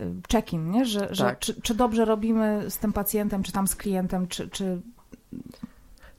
y, 0.00 0.04
check-in, 0.32 0.70
nie? 0.70 0.84
Że, 0.84 1.08
że 1.10 1.24
tak. 1.24 1.38
czy, 1.38 1.60
czy 1.62 1.74
dobrze 1.74 2.04
robimy 2.04 2.70
z 2.70 2.78
tym 2.78 2.92
pacjentem, 2.92 3.42
czy 3.42 3.52
tam 3.52 3.66
z 3.66 3.76
klientem, 3.76 4.28
czy, 4.28 4.48
czy 4.48 4.80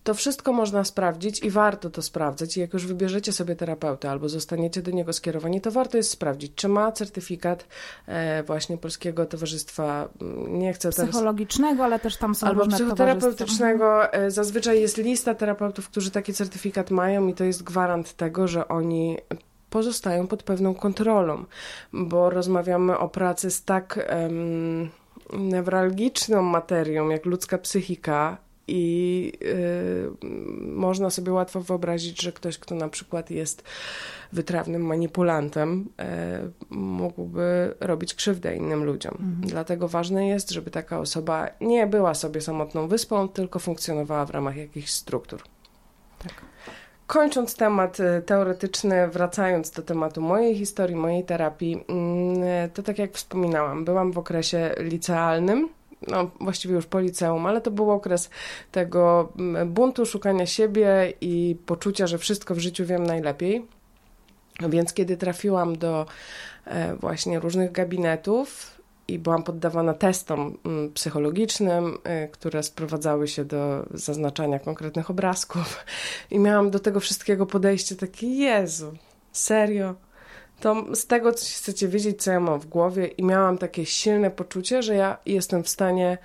to 0.03 0.13
wszystko 0.13 0.53
można 0.53 0.83
sprawdzić 0.83 1.43
i 1.43 1.49
warto 1.49 1.89
to 1.89 2.01
sprawdzać. 2.01 2.57
I 2.57 2.59
jak 2.59 2.73
już 2.73 2.85
wybierzecie 2.85 3.33
sobie 3.33 3.55
terapeutę 3.55 4.11
albo 4.11 4.29
zostaniecie 4.29 4.81
do 4.81 4.91
niego 4.91 5.13
skierowani, 5.13 5.61
to 5.61 5.71
warto 5.71 5.97
jest 5.97 6.09
sprawdzić, 6.09 6.51
czy 6.55 6.67
ma 6.67 6.91
certyfikat 6.91 7.67
e, 8.07 8.43
właśnie 8.43 8.77
Polskiego 8.77 9.25
Towarzystwa, 9.25 10.09
mm, 10.21 10.59
nie 10.59 10.73
chcę 10.73 10.89
Psychologicznego, 10.89 11.75
teraz... 11.75 11.85
ale 11.85 11.99
też 11.99 12.17
tam 12.17 12.35
są 12.35 12.47
Albo 12.47 12.67
psychoterapeutycznego. 12.67 14.13
E, 14.13 14.31
zazwyczaj 14.31 14.81
jest 14.81 14.97
lista 14.97 15.35
terapeutów, 15.35 15.89
którzy 15.89 16.11
taki 16.11 16.33
certyfikat 16.33 16.91
mają 16.91 17.27
i 17.27 17.33
to 17.33 17.43
jest 17.43 17.63
gwarant 17.63 18.13
tego, 18.13 18.47
że 18.47 18.67
oni 18.67 19.17
pozostają 19.69 20.27
pod 20.27 20.43
pewną 20.43 20.75
kontrolą, 20.75 21.45
bo 21.93 22.29
rozmawiamy 22.29 22.97
o 22.97 23.09
pracy 23.09 23.51
z 23.51 23.63
tak 23.63 24.09
um, 24.09 24.89
newralgiczną 25.33 26.41
materią, 26.41 27.09
jak 27.09 27.25
ludzka 27.25 27.57
psychika, 27.57 28.37
i 28.67 29.31
y, 29.41 30.25
można 30.61 31.09
sobie 31.09 31.31
łatwo 31.31 31.61
wyobrazić, 31.61 32.21
że 32.21 32.31
ktoś, 32.31 32.57
kto 32.57 32.75
na 32.75 32.89
przykład 32.89 33.31
jest 33.31 33.63
wytrawnym 34.31 34.85
manipulantem, 34.85 35.89
y, 36.69 36.75
mógłby 36.75 37.75
robić 37.79 38.13
krzywdę 38.13 38.55
innym 38.55 38.83
ludziom. 38.83 39.13
Mhm. 39.13 39.41
Dlatego 39.41 39.87
ważne 39.87 40.27
jest, 40.27 40.51
żeby 40.51 40.71
taka 40.71 40.99
osoba 40.99 41.47
nie 41.61 41.87
była 41.87 42.13
sobie 42.13 42.41
samotną 42.41 42.87
wyspą, 42.87 43.27
tylko 43.27 43.59
funkcjonowała 43.59 44.25
w 44.25 44.29
ramach 44.29 44.57
jakichś 44.57 44.89
struktur. 44.89 45.41
Tak. 46.19 46.33
Kończąc 47.07 47.55
temat 47.55 47.99
y, 47.99 48.21
teoretyczny, 48.25 49.07
wracając 49.07 49.71
do 49.71 49.81
tematu 49.81 50.21
mojej 50.21 50.55
historii, 50.55 50.95
mojej 50.95 51.23
terapii, 51.23 51.83
mm, 51.87 52.69
to 52.73 52.83
tak 52.83 52.99
jak 52.99 53.13
wspominałam, 53.13 53.85
byłam 53.85 54.11
w 54.11 54.17
okresie 54.17 54.75
licealnym, 54.77 55.69
no 56.07 56.31
właściwie 56.41 56.75
już 56.75 56.85
po 56.85 56.99
liceum, 56.99 57.45
ale 57.45 57.61
to 57.61 57.71
był 57.71 57.91
okres 57.91 58.29
tego 58.71 59.29
mm, 59.39 59.73
buntu, 59.73 60.05
szukania 60.05 60.45
siebie 60.45 61.13
i 61.21 61.55
poczucia, 61.65 62.07
że 62.07 62.17
wszystko 62.17 62.55
w 62.55 62.59
życiu 62.59 62.85
wiem 62.85 63.03
najlepiej. 63.03 63.65
Więc 64.69 64.93
kiedy 64.93 65.17
trafiłam 65.17 65.77
do 65.77 66.05
e, 66.65 66.95
właśnie 66.95 67.39
różnych 67.39 67.71
gabinetów 67.71 68.79
i 69.07 69.19
byłam 69.19 69.43
poddawana 69.43 69.93
testom 69.93 70.57
mm, 70.65 70.91
psychologicznym, 70.93 71.97
e, 72.03 72.27
które 72.27 72.63
sprowadzały 72.63 73.27
się 73.27 73.45
do 73.45 73.85
zaznaczania 73.93 74.59
konkretnych 74.59 75.09
obrazków 75.09 75.85
i 76.31 76.39
miałam 76.39 76.71
do 76.71 76.79
tego 76.79 76.99
wszystkiego 76.99 77.45
podejście 77.45 77.95
takie, 77.95 78.27
Jezu, 78.27 78.93
serio? 79.31 79.95
To 80.63 80.95
z 80.95 81.07
tego 81.07 81.33
coś 81.33 81.55
chcecie 81.55 81.87
wiedzieć, 81.87 82.23
co 82.23 82.31
ja 82.31 82.39
mam 82.39 82.59
w 82.59 82.65
głowie 82.65 83.07
i 83.07 83.23
miałam 83.23 83.57
takie 83.57 83.85
silne 83.85 84.31
poczucie, 84.31 84.83
że 84.83 84.95
ja 84.95 85.17
jestem 85.25 85.63
w 85.63 85.69
stanie 85.69 86.17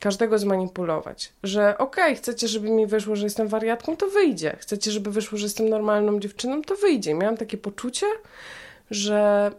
każdego 0.00 0.38
zmanipulować. 0.38 1.32
Że 1.42 1.78
okej, 1.78 2.04
okay, 2.04 2.14
chcecie, 2.14 2.48
żeby 2.48 2.70
mi 2.70 2.86
wyszło, 2.86 3.16
że 3.16 3.24
jestem 3.24 3.48
wariatką, 3.48 3.96
to 3.96 4.06
wyjdzie. 4.06 4.56
Chcecie, 4.60 4.90
żeby 4.90 5.10
wyszło, 5.10 5.38
że 5.38 5.44
jestem 5.44 5.68
normalną 5.68 6.20
dziewczyną, 6.20 6.62
to 6.62 6.76
wyjdzie. 6.76 7.14
Miałam 7.14 7.36
takie 7.36 7.58
poczucie, 7.58 8.06
że 8.90 9.50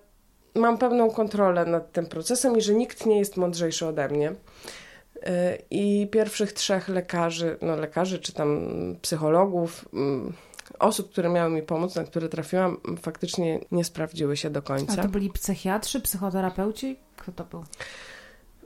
mam 0.55 0.77
pełną 0.77 1.11
kontrolę 1.11 1.65
nad 1.65 1.91
tym 1.91 2.05
procesem 2.05 2.57
i 2.57 2.61
że 2.61 2.73
nikt 2.73 3.05
nie 3.05 3.19
jest 3.19 3.37
mądrzejszy 3.37 3.85
ode 3.85 4.09
mnie. 4.09 4.29
Y, 4.31 4.35
I 5.69 6.07
pierwszych 6.11 6.53
trzech 6.53 6.89
lekarzy, 6.89 7.57
no 7.61 7.75
lekarzy 7.75 8.19
czy 8.19 8.33
tam 8.33 8.69
psychologów, 9.01 9.85
mm, 9.93 10.33
osób, 10.79 11.11
które 11.11 11.29
miały 11.29 11.51
mi 11.51 11.61
pomóc, 11.61 11.95
na 11.95 12.03
które 12.03 12.29
trafiłam, 12.29 12.77
faktycznie 13.01 13.59
nie 13.71 13.83
sprawdziły 13.83 14.37
się 14.37 14.49
do 14.49 14.61
końca. 14.61 14.93
A 14.99 15.03
to 15.03 15.09
byli 15.09 15.29
psychiatrzy, 15.29 16.01
psychoterapeuci? 16.01 16.97
Kto 17.17 17.31
to 17.31 17.43
był? 17.43 17.63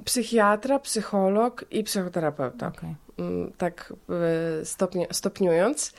Psychiatra, 0.06 0.80
psycholog 0.80 1.66
i 1.72 1.84
psychoterapeuta. 1.84 2.68
Okay. 2.68 2.96
Mm, 3.18 3.52
tak 3.58 3.94
e, 4.62 4.66
stopnie, 4.66 5.08
stopniując. 5.12 5.94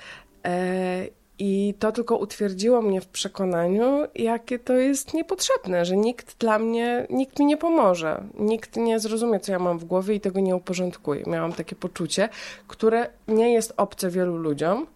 E, 0.44 1.06
I 1.38 1.74
to 1.78 1.92
tylko 1.92 2.16
utwierdziło 2.16 2.82
mnie 2.82 3.00
w 3.00 3.06
przekonaniu, 3.06 4.04
jakie 4.14 4.58
to 4.58 4.72
jest 4.72 5.14
niepotrzebne, 5.14 5.84
że 5.84 5.96
nikt 5.96 6.38
dla 6.38 6.58
mnie, 6.58 7.06
nikt 7.10 7.38
mi 7.38 7.46
nie 7.46 7.56
pomoże, 7.56 8.24
nikt 8.38 8.76
nie 8.76 9.00
zrozumie, 9.00 9.40
co 9.40 9.52
ja 9.52 9.58
mam 9.58 9.78
w 9.78 9.84
głowie 9.84 10.14
i 10.14 10.20
tego 10.20 10.40
nie 10.40 10.56
uporządkuje. 10.56 11.22
Miałam 11.26 11.52
takie 11.52 11.76
poczucie, 11.76 12.28
które 12.68 13.10
nie 13.28 13.52
jest 13.52 13.74
obce 13.76 14.10
wielu 14.10 14.36
ludziom, 14.36 14.86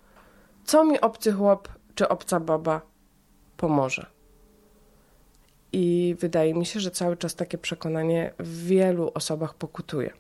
co 0.68 0.84
mi 0.84 1.00
obcy 1.00 1.32
chłop 1.32 1.68
czy 1.94 2.08
obca 2.08 2.40
baba 2.40 2.80
pomoże. 3.56 4.06
I 5.72 6.16
wydaje 6.18 6.54
mi 6.54 6.66
się, 6.66 6.80
że 6.80 6.90
cały 6.90 7.16
czas 7.16 7.34
takie 7.34 7.58
przekonanie 7.58 8.32
w 8.38 8.66
wielu 8.66 9.10
osobach 9.14 9.54
pokutuje. 9.54 10.10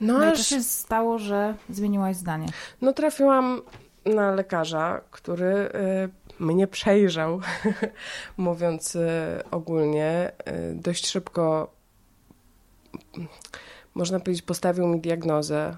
No, 0.00 0.18
no 0.18 0.24
aż... 0.24 0.38
to 0.38 0.44
się 0.44 0.62
stało, 0.62 1.18
że 1.18 1.54
zmieniłaś 1.70 2.16
zdanie. 2.16 2.48
No 2.80 2.92
trafiłam 2.92 3.62
na 4.06 4.34
lekarza, 4.34 5.00
który 5.10 5.54
y, 5.54 5.72
mnie 6.38 6.66
przejrzał, 6.66 7.40
mówiąc 8.36 8.94
y, 8.94 9.08
ogólnie, 9.50 10.32
y, 10.48 10.74
dość 10.74 11.06
szybko, 11.06 11.74
można 13.94 14.20
powiedzieć, 14.20 14.42
postawił 14.42 14.86
mi 14.86 15.00
diagnozę 15.00 15.76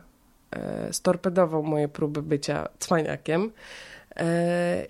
storpedował 0.92 1.62
moje 1.62 1.88
próby 1.88 2.22
bycia 2.22 2.68
cwaniakiem 2.78 3.52
e, 4.16 4.86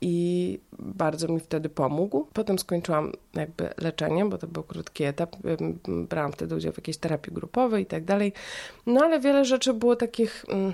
i 0.00 0.58
bardzo 0.78 1.28
mi 1.28 1.40
wtedy 1.40 1.68
pomógł. 1.68 2.26
Potem 2.32 2.58
skończyłam 2.58 3.12
jakby 3.34 3.68
leczenie, 3.78 4.24
bo 4.24 4.38
to 4.38 4.46
był 4.46 4.62
krótki 4.62 5.04
etap. 5.04 5.36
Brałam 5.88 6.32
wtedy 6.32 6.54
udział 6.54 6.72
w 6.72 6.76
jakiejś 6.76 6.96
terapii 6.96 7.32
grupowej 7.32 7.82
i 7.82 7.86
tak 7.86 8.04
dalej. 8.04 8.32
No 8.86 9.04
ale 9.04 9.20
wiele 9.20 9.44
rzeczy 9.44 9.74
było 9.74 9.96
takich, 9.96 10.44
mm, 10.48 10.72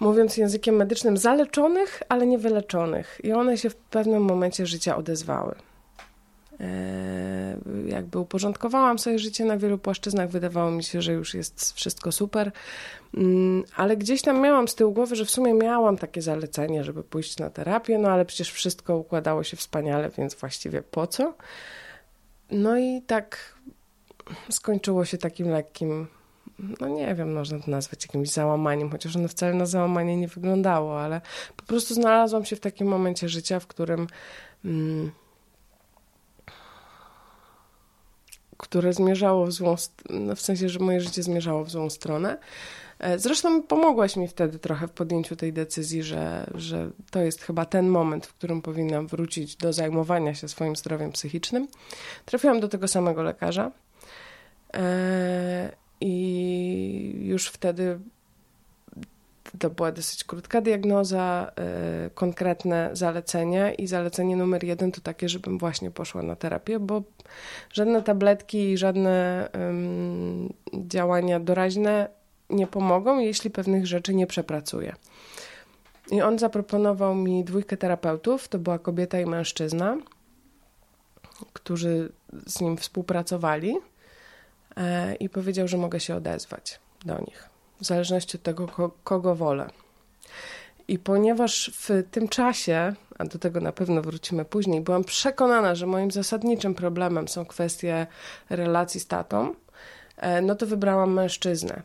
mówiąc 0.00 0.36
językiem 0.36 0.76
medycznym, 0.76 1.16
zaleczonych, 1.16 2.02
ale 2.08 2.26
nie 2.26 2.38
wyleczonych. 2.38 3.20
I 3.24 3.32
one 3.32 3.58
się 3.58 3.70
w 3.70 3.76
pewnym 3.76 4.22
momencie 4.22 4.66
życia 4.66 4.96
odezwały. 4.96 5.54
E, 6.60 7.58
jakby 7.86 8.18
uporządkowałam 8.18 8.98
swoje 8.98 9.18
życie 9.18 9.44
na 9.44 9.56
wielu 9.58 9.78
płaszczyznach, 9.78 10.30
wydawało 10.30 10.70
mi 10.70 10.84
się, 10.84 11.02
że 11.02 11.12
już 11.12 11.34
jest 11.34 11.72
wszystko 11.72 12.12
super, 12.12 12.52
mm, 13.14 13.64
ale 13.76 13.96
gdzieś 13.96 14.22
tam 14.22 14.40
miałam 14.40 14.68
z 14.68 14.74
tyłu 14.74 14.92
głowy, 14.92 15.16
że 15.16 15.24
w 15.24 15.30
sumie 15.30 15.54
miałam 15.54 15.96
takie 15.96 16.22
zalecenie, 16.22 16.84
żeby 16.84 17.02
pójść 17.02 17.38
na 17.38 17.50
terapię, 17.50 17.98
no 17.98 18.08
ale 18.08 18.24
przecież 18.24 18.52
wszystko 18.52 18.96
układało 18.96 19.42
się 19.42 19.56
wspaniale, 19.56 20.10
więc 20.18 20.34
właściwie 20.34 20.82
po 20.82 21.06
co? 21.06 21.34
No 22.50 22.78
i 22.78 23.02
tak 23.02 23.54
skończyło 24.50 25.04
się 25.04 25.18
takim 25.18 25.48
lekkim, 25.48 26.06
no 26.80 26.88
nie 26.88 27.14
wiem, 27.14 27.32
można 27.32 27.58
to 27.58 27.70
nazwać 27.70 28.04
jakimś 28.04 28.30
załamaniem, 28.30 28.90
chociaż 28.90 29.16
ono 29.16 29.28
wcale 29.28 29.54
na 29.54 29.66
załamanie 29.66 30.16
nie 30.16 30.28
wyglądało, 30.28 31.00
ale 31.00 31.20
po 31.56 31.62
prostu 31.62 31.94
znalazłam 31.94 32.44
się 32.44 32.56
w 32.56 32.60
takim 32.60 32.86
momencie 32.86 33.28
życia, 33.28 33.60
w 33.60 33.66
którym... 33.66 34.06
Mm, 34.64 35.10
które 38.56 38.92
zmierzało 38.92 39.46
w 39.46 39.52
złą, 39.52 39.76
w 40.36 40.40
sensie, 40.40 40.68
że 40.68 40.78
moje 40.78 41.00
życie 41.00 41.22
zmierzało 41.22 41.64
w 41.64 41.70
złą 41.70 41.90
stronę. 41.90 42.38
E, 42.98 43.18
zresztą 43.18 43.62
pomogłaś 43.62 44.16
mi 44.16 44.28
wtedy 44.28 44.58
trochę 44.58 44.88
w 44.88 44.92
podjęciu 44.92 45.36
tej 45.36 45.52
decyzji, 45.52 46.02
że, 46.02 46.50
że 46.54 46.90
to 47.10 47.20
jest 47.20 47.42
chyba 47.42 47.64
ten 47.64 47.88
moment, 47.88 48.26
w 48.26 48.34
którym 48.34 48.62
powinnam 48.62 49.06
wrócić 49.06 49.56
do 49.56 49.72
zajmowania 49.72 50.34
się 50.34 50.48
swoim 50.48 50.76
zdrowiem 50.76 51.12
psychicznym. 51.12 51.68
Trafiłam 52.24 52.60
do 52.60 52.68
tego 52.68 52.88
samego 52.88 53.22
lekarza 53.22 53.72
e, 54.74 55.72
i 56.00 57.18
już 57.22 57.48
wtedy 57.48 57.98
to 59.58 59.70
była 59.70 59.92
dosyć 59.92 60.24
krótka 60.24 60.60
diagnoza, 60.60 61.52
y, 62.06 62.10
konkretne 62.10 62.90
zalecenia 62.92 63.74
i 63.74 63.86
zalecenie 63.86 64.36
numer 64.36 64.64
jeden 64.64 64.92
to 64.92 65.00
takie, 65.00 65.28
żebym 65.28 65.58
właśnie 65.58 65.90
poszła 65.90 66.22
na 66.22 66.36
terapię, 66.36 66.78
bo 66.78 67.02
żadne 67.72 68.02
tabletki 68.02 68.70
i 68.70 68.78
żadne 68.78 69.48
działania 70.74 71.40
doraźne 71.40 72.08
nie 72.50 72.66
pomogą, 72.66 73.18
jeśli 73.18 73.50
pewnych 73.50 73.86
rzeczy 73.86 74.14
nie 74.14 74.26
przepracuję. 74.26 74.94
I 76.10 76.22
on 76.22 76.38
zaproponował 76.38 77.14
mi 77.14 77.44
dwójkę 77.44 77.76
terapeutów, 77.76 78.48
to 78.48 78.58
była 78.58 78.78
kobieta 78.78 79.20
i 79.20 79.26
mężczyzna, 79.26 79.96
którzy 81.52 82.12
z 82.46 82.60
nim 82.60 82.76
współpracowali 82.76 83.76
e, 84.76 85.14
i 85.14 85.28
powiedział, 85.28 85.68
że 85.68 85.76
mogę 85.76 86.00
się 86.00 86.16
odezwać 86.16 86.80
do 87.04 87.18
nich, 87.18 87.48
w 87.80 87.84
zależności 87.84 88.36
od 88.36 88.42
tego, 88.42 88.90
kogo 89.04 89.34
wolę. 89.34 89.70
I 90.88 90.98
ponieważ 90.98 91.70
w 91.74 92.10
tym 92.10 92.28
czasie, 92.28 92.94
a 93.18 93.24
do 93.24 93.38
tego 93.38 93.60
na 93.60 93.72
pewno 93.72 94.02
wrócimy 94.02 94.44
później, 94.44 94.80
byłam 94.80 95.04
przekonana, 95.04 95.74
że 95.74 95.86
moim 95.86 96.10
zasadniczym 96.10 96.74
problemem 96.74 97.28
są 97.28 97.46
kwestie 97.46 98.06
relacji 98.50 99.00
z 99.00 99.06
tatą, 99.06 99.54
e, 100.16 100.42
no 100.42 100.54
to 100.54 100.66
wybrałam 100.66 101.12
mężczyznę 101.12 101.82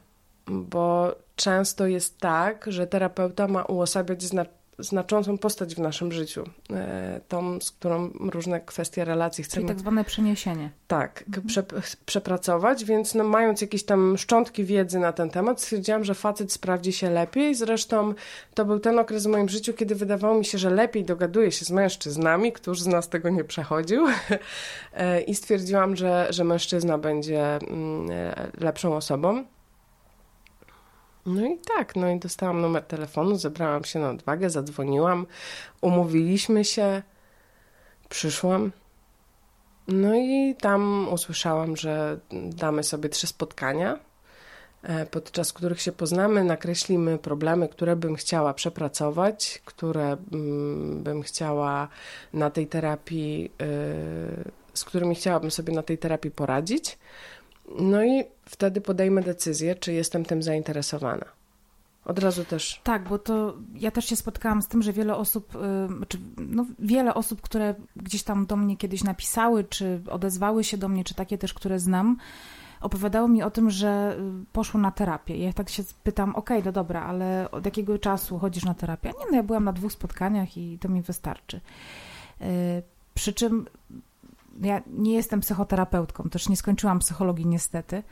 bo 0.48 1.16
często 1.36 1.88
jest 1.88 2.18
tak, 2.18 2.66
że 2.68 2.88
terapeuta 2.88 3.48
ma 3.48 3.64
uosabiać 3.64 4.24
zna 4.24 4.46
znaczącą 4.80 5.38
postać 5.38 5.76
w 5.76 5.80
naszym 5.80 6.12
życiu, 6.12 6.44
e, 6.70 7.22
tą, 7.28 7.62
z 7.62 7.72
którą 7.72 8.10
różne 8.10 8.62
kwestie 8.62 9.06
relacji 9.06 9.44
chcemy... 9.44 9.62
Czyli 9.62 9.68
tak 9.68 9.80
zwane 9.80 10.04
przeniesienie. 10.04 10.70
Tak, 10.88 11.24
mhm. 11.28 11.48
prze, 11.48 11.64
przepracować, 12.06 12.86
więc 12.86 13.16
no, 13.16 13.24
mając 13.24 13.62
jakieś 13.62 13.84
tam 13.84 14.18
szczątki 14.18 14.66
wiedzy 14.66 15.00
na 15.00 15.14
ten 15.14 15.30
temat, 15.30 15.62
stwierdziłam, 15.62 16.04
że 16.04 16.16
facet 16.16 16.52
sprawdzi 16.52 16.94
się 16.94 17.10
lepiej. 17.10 17.56
Zresztą 17.56 18.14
to 18.54 18.66
był 18.66 18.80
ten 18.80 19.00
okres 19.00 19.24
w 19.24 19.30
moim 19.30 19.50
życiu, 19.50 19.74
kiedy 19.74 19.96
wydawało 19.96 20.38
mi 20.38 20.46
się, 20.46 20.58
że 20.58 20.70
lepiej 20.70 21.06
dogaduję 21.06 21.52
się 21.52 21.66
z 21.66 21.72
mężczyznami, 21.72 22.52
któż 22.52 22.82
z 22.82 22.88
nas 22.88 23.10
tego 23.10 23.30
nie 23.30 23.44
przechodził. 23.44 24.08
E, 24.94 25.22
I 25.22 25.36
stwierdziłam, 25.36 25.96
że, 25.96 26.28
że 26.30 26.44
mężczyzna 26.44 26.98
będzie 26.98 27.56
mm, 27.56 28.12
e, 28.12 28.48
lepszą 28.60 28.96
osobą. 28.96 29.44
No 31.26 31.46
i 31.46 31.58
tak, 31.78 31.96
no 31.96 32.10
i 32.10 32.20
dostałam 32.20 32.62
numer 32.62 32.84
telefonu, 32.84 33.36
zebrałam 33.36 33.84
się 33.84 34.00
na 34.00 34.10
odwagę, 34.10 34.50
zadzwoniłam, 34.50 35.26
umówiliśmy 35.82 36.66
się, 36.66 37.02
przyszłam. 38.10 38.72
No 39.88 40.16
i 40.16 40.56
tam 40.62 41.08
usłyszałam, 41.12 41.78
że 41.78 42.20
damy 42.32 42.84
sobie 42.84 43.10
trzy 43.10 43.28
spotkania, 43.28 44.00
e, 44.84 45.06
podczas 45.06 45.54
których 45.54 45.82
się 45.82 45.92
poznamy, 45.92 46.44
nakreślimy 46.44 47.18
problemy, 47.18 47.70
które 47.70 47.96
bym 47.96 48.16
chciała 48.16 48.54
przepracować, 48.54 49.62
które 49.66 50.18
mm, 50.32 51.04
bym 51.04 51.22
chciała 51.22 51.88
na 52.34 52.50
tej 52.50 52.68
terapii, 52.68 53.52
e, 53.62 53.66
z 54.74 54.86
którymi 54.86 55.16
chciałabym 55.16 55.52
sobie 55.52 55.74
na 55.74 55.84
tej 55.84 55.98
terapii 55.98 56.32
poradzić. 56.32 56.98
No 57.80 58.04
i 58.04 58.24
wtedy 58.46 58.82
podejmę 58.82 59.22
decyzję, 59.22 59.76
czy 59.76 59.94
jestem 59.94 60.26
tym 60.26 60.44
zainteresowana. 60.44 61.26
Od 62.06 62.20
razu 62.20 62.46
też. 62.46 62.82
Tak, 62.84 63.10
bo 63.10 63.20
to 63.20 63.54
ja 63.76 63.92
też 63.92 64.06
się 64.06 64.16
spotkałam 64.16 64.62
z 64.62 64.68
tym, 64.68 64.82
że 64.82 64.94
wiele 64.94 65.16
osób, 65.16 65.58
czy 66.08 66.18
no, 66.38 66.66
wiele 66.80 67.14
osób, 67.14 67.42
które 67.42 67.76
gdzieś 67.96 68.24
tam 68.24 68.46
do 68.46 68.56
mnie 68.56 68.78
kiedyś 68.78 69.04
napisały, 69.04 69.64
czy 69.64 70.02
odezwały 70.10 70.64
się 70.64 70.78
do 70.78 70.88
mnie, 70.88 71.04
czy 71.04 71.16
takie 71.16 71.38
też, 71.38 71.54
które 71.54 71.80
znam, 71.80 72.18
opowiadały 72.82 73.30
mi 73.30 73.44
o 73.44 73.52
tym, 73.52 73.70
że 73.70 74.18
y, 74.20 74.46
poszło 74.54 74.80
na 74.80 74.92
terapię. 74.92 75.38
Ja 75.38 75.54
tak 75.54 75.70
się 75.70 75.84
pytam, 76.04 76.30
okej, 76.30 76.58
okay, 76.58 76.66
no 76.66 76.72
dobra, 76.72 77.04
ale 77.04 77.52
od 77.52 77.66
jakiego 77.66 78.00
czasu 78.00 78.40
chodzisz 78.40 78.66
na 78.66 78.74
terapię? 78.74 79.10
Nie, 79.10 79.26
no 79.32 79.38
ja 79.38 79.44
byłam 79.44 79.64
na 79.64 79.74
dwóch 79.74 79.92
spotkaniach 79.92 80.58
i 80.58 80.78
to 80.80 80.90
mi 80.90 81.02
wystarczy. 81.02 81.62
Y, 82.42 82.84
przy 83.14 83.34
czym 83.34 83.66
ja 84.62 84.82
nie 84.88 85.14
jestem 85.14 85.40
psychoterapeutką, 85.40 86.30
też 86.30 86.50
nie 86.50 86.58
skończyłam 86.58 87.00
psychologii 87.00 87.48
niestety, 87.48 88.04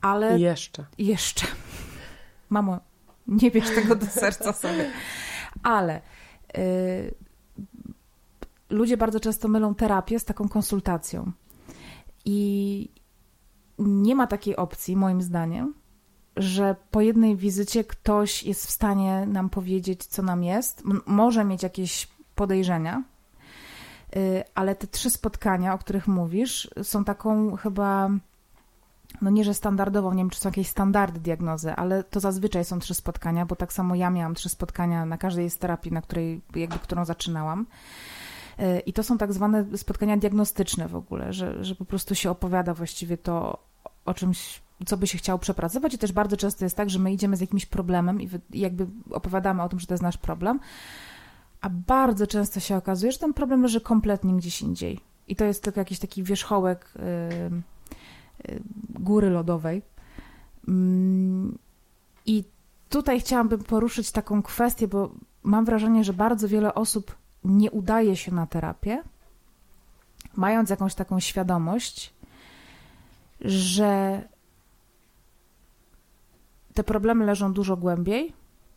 ale... 0.00 0.38
Jeszcze. 0.38 0.84
Jeszcze. 0.98 1.46
Mamo, 2.48 2.80
nie 3.26 3.50
bierz 3.50 3.70
tego 3.74 3.96
do 3.96 4.06
serca 4.06 4.52
sobie. 4.52 4.90
Ale 5.62 6.00
y, 6.58 7.14
ludzie 8.70 8.96
bardzo 8.96 9.20
często 9.20 9.48
mylą 9.48 9.74
terapię 9.74 10.18
z 10.18 10.24
taką 10.24 10.48
konsultacją. 10.48 11.32
I 12.24 12.88
nie 13.78 14.14
ma 14.14 14.26
takiej 14.26 14.56
opcji, 14.56 14.96
moim 14.96 15.22
zdaniem, 15.22 15.74
że 16.36 16.76
po 16.90 17.00
jednej 17.00 17.36
wizycie 17.36 17.84
ktoś 17.84 18.42
jest 18.42 18.66
w 18.66 18.70
stanie 18.70 19.26
nam 19.26 19.50
powiedzieć, 19.50 20.06
co 20.06 20.22
nam 20.22 20.44
jest. 20.44 20.82
Może 21.06 21.44
mieć 21.44 21.62
jakieś 21.62 22.08
podejrzenia, 22.34 23.02
ale 24.54 24.74
te 24.74 24.86
trzy 24.86 25.10
spotkania, 25.10 25.74
o 25.74 25.78
których 25.78 26.08
mówisz, 26.08 26.70
są 26.82 27.04
taką 27.04 27.56
chyba, 27.56 28.10
no 29.22 29.30
nie, 29.30 29.44
że 29.44 29.54
standardową, 29.54 30.12
nie 30.12 30.22
wiem, 30.22 30.30
czy 30.30 30.40
są 30.40 30.48
jakieś 30.48 30.68
standardy 30.68 31.20
diagnozy, 31.20 31.72
ale 31.72 32.04
to 32.04 32.20
zazwyczaj 32.20 32.64
są 32.64 32.78
trzy 32.78 32.94
spotkania, 32.94 33.46
bo 33.46 33.56
tak 33.56 33.72
samo 33.72 33.94
ja 33.94 34.10
miałam 34.10 34.34
trzy 34.34 34.48
spotkania 34.48 35.06
na 35.06 35.18
każdej 35.18 35.50
z 35.50 35.58
terapii, 35.58 35.92
na 35.92 36.02
której, 36.02 36.40
jakby, 36.54 36.78
którą 36.78 37.04
zaczynałam. 37.04 37.66
Y, 38.60 38.80
I 38.80 38.92
to 38.92 39.02
są 39.02 39.18
tak 39.18 39.32
zwane 39.32 39.64
spotkania 39.76 40.16
diagnostyczne 40.16 40.88
w 40.88 40.96
ogóle, 40.96 41.32
że, 41.32 41.64
że 41.64 41.74
po 41.74 41.84
prostu 41.84 42.14
się 42.14 42.30
opowiada 42.30 42.74
właściwie 42.74 43.16
to 43.18 43.58
o 44.04 44.14
czymś, 44.14 44.62
co 44.86 44.96
by 44.96 45.06
się 45.06 45.18
chciało 45.18 45.38
przepracować. 45.38 45.94
I 45.94 45.98
też 45.98 46.12
bardzo 46.12 46.36
często 46.36 46.64
jest 46.64 46.76
tak, 46.76 46.90
że 46.90 46.98
my 46.98 47.12
idziemy 47.12 47.36
z 47.36 47.40
jakimś 47.40 47.66
problemem 47.66 48.22
i 48.22 48.28
jakby 48.52 48.86
opowiadamy 49.10 49.62
o 49.62 49.68
tym, 49.68 49.80
że 49.80 49.86
to 49.86 49.94
jest 49.94 50.02
nasz 50.02 50.18
problem, 50.18 50.60
a 51.60 51.68
bardzo 51.70 52.26
często 52.26 52.60
się 52.60 52.76
okazuje, 52.76 53.12
że 53.12 53.18
ten 53.18 53.34
problem 53.34 53.62
leży 53.62 53.80
kompletnie 53.80 54.34
gdzieś 54.34 54.62
indziej. 54.62 55.00
I 55.28 55.36
to 55.36 55.44
jest 55.44 55.62
tylko 55.62 55.80
jakiś 55.80 55.98
taki 55.98 56.22
wierzchołek 56.22 56.92
yy, 56.96 57.02
yy, 58.48 58.60
góry 58.88 59.30
lodowej. 59.30 59.82
Yy. 60.68 60.74
I 62.26 62.44
tutaj 62.88 63.20
chciałabym 63.20 63.64
poruszyć 63.64 64.10
taką 64.10 64.42
kwestię, 64.42 64.88
bo 64.88 65.10
mam 65.42 65.64
wrażenie, 65.64 66.04
że 66.04 66.12
bardzo 66.12 66.48
wiele 66.48 66.74
osób 66.74 67.16
nie 67.44 67.70
udaje 67.70 68.16
się 68.16 68.34
na 68.34 68.46
terapię, 68.46 69.02
mając 70.36 70.70
jakąś 70.70 70.94
taką 70.94 71.20
świadomość, 71.20 72.14
że 73.40 74.22
te 76.74 76.84
problemy 76.84 77.24
leżą 77.24 77.52
dużo 77.52 77.76
głębiej 77.76 78.32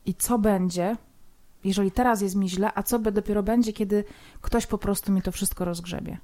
i 0.06 0.14
co 0.14 0.40
będzie, 0.40 0.98
jeżeli 1.64 1.92
teraz 1.92 2.22
jest 2.22 2.36
mi 2.36 2.50
źle, 2.50 2.72
a 2.76 2.84
co 2.84 3.00
dopiero 3.00 3.44
będzie, 3.44 3.74
kiedy 3.74 4.04
ktoś 4.42 4.66
po 4.68 4.78
prostu 4.78 5.12
mi 5.12 5.22
to 5.22 5.32
wszystko 5.32 5.66
rozgrzebie. 5.66 6.18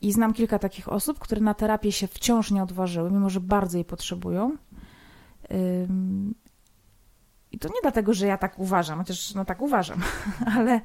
I 0.00 0.12
znam 0.12 0.32
kilka 0.32 0.58
takich 0.58 0.88
osób, 0.88 1.18
które 1.18 1.40
na 1.40 1.54
terapię 1.54 1.92
się 1.92 2.06
wciąż 2.06 2.50
nie 2.50 2.62
odważyły, 2.62 3.10
mimo 3.10 3.30
że 3.30 3.40
bardzo 3.40 3.78
jej 3.78 3.84
potrzebują. 3.84 4.56
I 7.52 7.58
to 7.58 7.68
nie 7.68 7.80
dlatego, 7.82 8.14
że 8.14 8.26
ja 8.26 8.38
tak 8.38 8.58
uważam, 8.58 8.98
chociaż 8.98 9.34
no 9.34 9.44
tak 9.44 9.62
uważam, 9.62 10.00
ale 10.56 10.80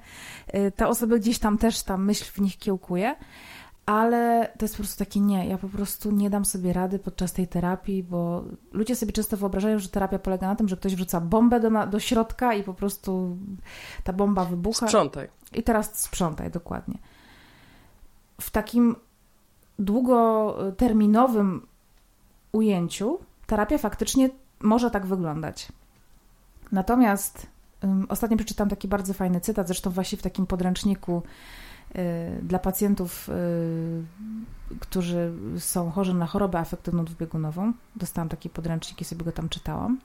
y, 0.56 0.72
te 0.72 0.88
osoby 0.88 1.20
gdzieś 1.20 1.40
tam 1.40 1.58
też 1.58 1.84
ta 1.84 1.98
myśl 1.98 2.26
w 2.26 2.42
nich 2.42 2.58
kiełkuje 2.58 3.16
ale 3.86 4.52
to 4.58 4.66
jest 4.66 4.76
po 4.76 4.84
prostu 4.84 5.00
takie 5.00 5.20
nie, 5.20 5.48
ja 5.48 5.58
po 5.58 5.70
prostu 5.70 6.12
nie 6.12 6.30
dam 6.30 6.46
sobie 6.46 6.74
rady 6.74 7.00
podczas 7.00 7.34
tej 7.34 7.48
terapii, 7.48 8.04
bo 8.04 8.44
ludzie 8.72 8.96
sobie 8.96 9.12
często 9.12 9.38
wyobrażają, 9.38 9.80
że 9.80 9.90
terapia 9.90 10.20
polega 10.20 10.48
na 10.48 10.56
tym, 10.56 10.68
że 10.68 10.78
ktoś 10.78 10.96
wrzuca 10.96 11.22
bombę 11.22 11.60
do, 11.60 11.88
do 11.88 12.00
środka 12.00 12.54
i 12.54 12.64
po 12.64 12.74
prostu 12.74 13.38
ta 14.04 14.14
bomba 14.14 14.46
wybucha. 14.46 14.88
Sprzątaj. 14.88 15.30
I 15.54 15.64
teraz 15.64 16.00
sprzątaj, 16.00 16.52
dokładnie. 16.52 16.98
W 18.42 18.52
takim 18.52 18.96
długoterminowym 19.80 21.68
ujęciu 22.52 23.20
terapia 23.46 23.78
faktycznie 23.78 24.30
może 24.60 24.92
tak 24.92 25.06
wyglądać. 25.06 25.68
Natomiast 26.72 27.48
um, 27.84 28.06
ostatnio 28.10 28.38
przeczytam 28.38 28.70
taki 28.70 28.88
bardzo 28.88 29.14
fajny 29.14 29.42
cytat, 29.42 29.68
zresztą 29.68 29.90
właśnie 29.90 30.18
w 30.18 30.22
takim 30.22 30.48
podręczniku 30.48 31.24
dla 32.42 32.60
pacjentów, 32.60 33.30
y, 33.30 33.34
którzy 34.80 35.34
są 35.58 35.92
chorzy 35.92 36.14
na 36.14 36.26
chorobę 36.26 36.60
afektywną 36.60 37.06
dwubiegunową. 37.06 37.74
Dostałam 37.96 38.30
taki 38.30 38.50
podręcznik 38.50 39.02
i 39.02 39.06
sobie 39.06 39.26
go 39.26 39.32
tam 39.32 39.50
czytałam. 39.50 40.00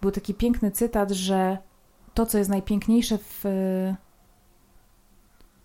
Był 0.00 0.10
taki 0.10 0.34
piękny 0.34 0.70
cytat, 0.70 1.10
że 1.10 1.58
to, 2.14 2.26
co 2.26 2.38
jest 2.38 2.50
najpiękniejsze 2.50 3.18
w, 3.18 3.40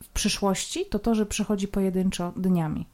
w 0.04 0.10
przyszłości, 0.14 0.86
to 0.86 1.00
to, 1.00 1.16
że 1.16 1.26
przychodzi 1.26 1.68
pojedynczo 1.68 2.34
dniami. 2.36 2.88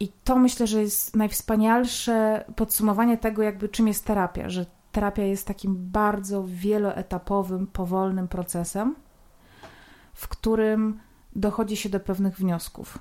I 0.00 0.08
to 0.24 0.36
myślę, 0.36 0.66
że 0.66 0.80
jest 0.80 1.16
najwspanialsze 1.16 2.44
podsumowanie 2.56 3.18
tego, 3.18 3.42
jakby 3.42 3.68
czym 3.68 3.88
jest 3.88 4.04
terapia, 4.04 4.48
że 4.48 4.66
terapia 4.92 5.22
jest 5.22 5.46
takim 5.46 5.90
bardzo 5.90 6.44
wieloetapowym, 6.46 7.66
powolnym 7.66 8.28
procesem, 8.28 8.94
w 10.20 10.28
którym 10.28 11.00
dochodzi 11.36 11.76
się 11.76 11.88
do 11.88 12.00
pewnych 12.00 12.36
wniosków. 12.36 12.98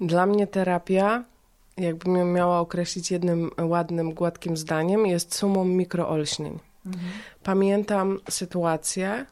Dla 0.00 0.26
mnie 0.26 0.46
terapia 0.46 1.24
jakbym 1.76 2.16
ją 2.16 2.24
miała 2.24 2.60
określić 2.60 3.10
jednym 3.10 3.50
ładnym, 3.60 4.14
gładkim 4.14 4.56
zdaniem, 4.56 5.06
jest 5.06 5.34
sumą 5.34 5.64
mikroolśnień. 5.64 6.58
Mhm. 6.86 7.04
Pamiętam 7.42 8.18
sytuację, 8.30 9.26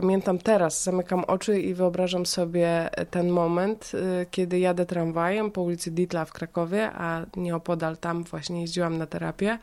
pamiętam 0.00 0.38
teraz, 0.38 0.84
zamykam 0.84 1.24
oczy 1.24 1.60
i 1.60 1.74
wyobrażam 1.74 2.26
sobie 2.26 2.90
ten 3.10 3.28
moment, 3.28 3.92
y, 3.94 4.26
kiedy 4.30 4.58
jadę 4.58 4.86
tramwajem 4.86 5.50
po 5.50 5.62
ulicy 5.62 5.90
Ditla 5.90 6.24
w 6.24 6.32
Krakowie, 6.32 6.90
a 6.92 7.26
nieopodal 7.36 7.96
tam 7.96 8.24
właśnie 8.24 8.60
jeździłam 8.60 8.98
na 8.98 9.06
terapię 9.06 9.58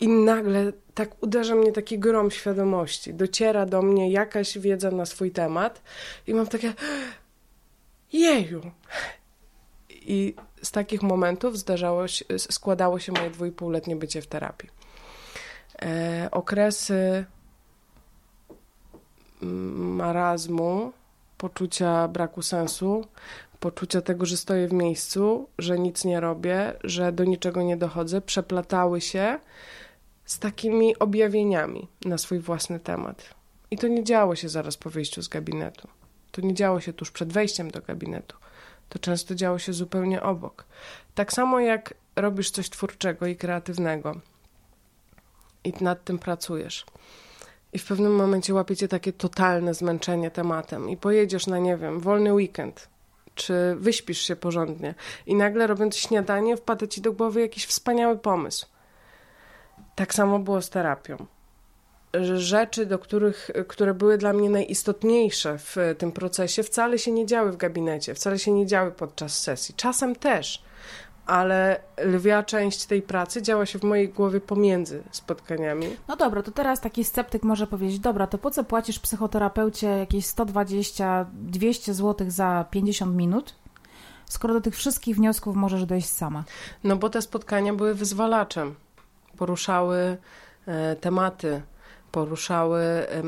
i 0.00 0.08
nagle 0.08 0.72
tak 0.94 1.22
uderza 1.22 1.54
mnie 1.54 1.72
taki 1.72 1.98
grom 1.98 2.30
świadomości. 2.30 3.14
Dociera 3.14 3.66
do 3.66 3.82
mnie 3.82 4.10
jakaś 4.10 4.58
wiedza 4.58 4.90
na 4.90 5.06
swój 5.06 5.30
temat 5.30 5.82
i 6.26 6.34
mam 6.34 6.46
takie 6.46 6.72
jeju! 8.12 8.60
I 9.90 10.34
z 10.62 10.70
takich 10.70 11.02
momentów 11.02 11.58
zdarzało 11.58 12.08
się, 12.08 12.24
składało 12.38 12.98
się 12.98 13.12
moje 13.12 13.30
dwójpółletnie 13.30 13.96
bycie 13.96 14.22
w 14.22 14.26
terapii. 14.26 14.68
E, 15.82 16.28
okresy 16.30 17.24
marazmu, 19.42 20.92
poczucia 21.38 22.08
braku 22.08 22.42
sensu, 22.42 23.04
poczucia 23.60 24.00
tego, 24.00 24.26
że 24.26 24.36
stoję 24.36 24.68
w 24.68 24.72
miejscu, 24.72 25.48
że 25.58 25.78
nic 25.78 26.04
nie 26.04 26.20
robię, 26.20 26.72
że 26.84 27.12
do 27.12 27.24
niczego 27.24 27.62
nie 27.62 27.76
dochodzę, 27.76 28.20
przeplatały 28.20 29.00
się 29.00 29.38
z 30.24 30.38
takimi 30.38 30.98
objawieniami 30.98 31.88
na 32.04 32.18
swój 32.18 32.38
własny 32.38 32.80
temat. 32.80 33.34
I 33.70 33.78
to 33.78 33.88
nie 33.88 34.04
działo 34.04 34.36
się 34.36 34.48
zaraz 34.48 34.76
po 34.76 34.90
wyjściu 34.90 35.22
z 35.22 35.28
gabinetu. 35.28 35.88
To 36.30 36.40
nie 36.40 36.54
działo 36.54 36.80
się 36.80 36.92
tuż 36.92 37.10
przed 37.10 37.32
wejściem 37.32 37.70
do 37.70 37.80
gabinetu. 37.80 38.36
To 38.88 38.98
często 38.98 39.34
działo 39.34 39.58
się 39.58 39.72
zupełnie 39.72 40.22
obok. 40.22 40.64
Tak 41.14 41.32
samo 41.32 41.60
jak 41.60 41.94
robisz 42.16 42.50
coś 42.50 42.70
twórczego 42.70 43.26
i 43.26 43.36
kreatywnego 43.36 44.20
i 45.64 45.72
nad 45.80 46.04
tym 46.04 46.18
pracujesz. 46.18 46.86
I 47.72 47.78
w 47.78 47.86
pewnym 47.86 48.14
momencie 48.14 48.54
łapiecie 48.54 48.88
takie 48.88 49.12
totalne 49.12 49.74
zmęczenie 49.74 50.30
tematem 50.30 50.90
i 50.90 50.96
pojedziesz 50.96 51.46
na, 51.46 51.58
nie 51.58 51.76
wiem, 51.76 52.00
wolny 52.00 52.34
weekend, 52.34 52.88
czy 53.34 53.76
wyśpisz 53.78 54.20
się 54.20 54.36
porządnie 54.36 54.94
i 55.26 55.34
nagle 55.34 55.66
robiąc 55.66 55.96
śniadanie 55.96 56.56
wpada 56.56 56.86
ci 56.86 57.00
do 57.00 57.12
głowy 57.12 57.40
jakiś 57.40 57.66
wspaniały 57.66 58.18
pomysł. 58.18 58.66
Tak 59.94 60.14
samo 60.14 60.38
było 60.38 60.62
z 60.62 60.70
terapią. 60.70 61.26
Rzeczy, 62.34 62.86
do 62.86 62.98
których, 62.98 63.50
które 63.68 63.94
były 63.94 64.18
dla 64.18 64.32
mnie 64.32 64.50
najistotniejsze 64.50 65.58
w 65.58 65.76
tym 65.98 66.12
procesie, 66.12 66.62
wcale 66.62 66.98
się 66.98 67.12
nie 67.12 67.26
działy 67.26 67.52
w 67.52 67.56
gabinecie, 67.56 68.14
wcale 68.14 68.38
się 68.38 68.52
nie 68.52 68.66
działy 68.66 68.90
podczas 68.90 69.38
sesji. 69.38 69.74
Czasem 69.74 70.16
też, 70.16 70.62
ale 71.26 71.80
lwia 72.04 72.42
część 72.42 72.86
tej 72.86 73.02
pracy 73.02 73.42
działa 73.42 73.66
się 73.66 73.78
w 73.78 73.82
mojej 73.82 74.08
głowie 74.08 74.40
pomiędzy 74.40 75.02
spotkaniami. 75.10 75.86
No 76.08 76.16
dobra, 76.16 76.42
to 76.42 76.50
teraz 76.50 76.80
taki 76.80 77.04
sceptyk 77.04 77.42
może 77.42 77.66
powiedzieć, 77.66 77.98
dobra, 77.98 78.26
to 78.26 78.38
po 78.38 78.50
co 78.50 78.64
płacisz 78.64 78.98
psychoterapeucie 78.98 79.86
jakieś 79.86 80.26
120-200 80.26 81.92
zł 81.92 82.30
za 82.30 82.64
50 82.70 83.16
minut, 83.16 83.54
skoro 84.24 84.54
do 84.54 84.60
tych 84.60 84.76
wszystkich 84.76 85.16
wniosków 85.16 85.56
możesz 85.56 85.84
dojść 85.84 86.08
sama? 86.08 86.44
No 86.84 86.96
bo 86.96 87.10
te 87.10 87.22
spotkania 87.22 87.74
były 87.74 87.94
wyzwalaczem. 87.94 88.74
Poruszały 89.38 90.16
e, 90.66 90.96
tematy, 90.96 91.62
poruszały 92.12 92.82
e, 92.82 93.22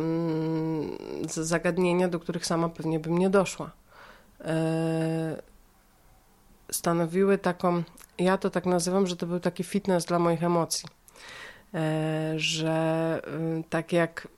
zagadnienia, 1.27 2.09
do 2.09 2.21
których 2.21 2.47
sama 2.47 2.69
pewnie 2.69 3.01
bym 3.01 3.19
nie 3.19 3.31
doszła. 3.31 3.71
E, 4.41 5.54
stanowiły 6.75 7.39
taką, 7.39 7.83
ja 8.19 8.39
to 8.39 8.51
tak 8.51 8.67
nazywam, 8.67 9.07
że 9.07 9.17
to 9.17 9.27
był 9.27 9.41
taki 9.41 9.65
fitness 9.65 10.05
dla 10.05 10.19
moich 10.19 10.45
emocji. 10.45 10.89
E, 11.75 12.35
że 12.37 13.21
y, 13.61 13.65
tak 13.71 13.93
jak 13.93 14.29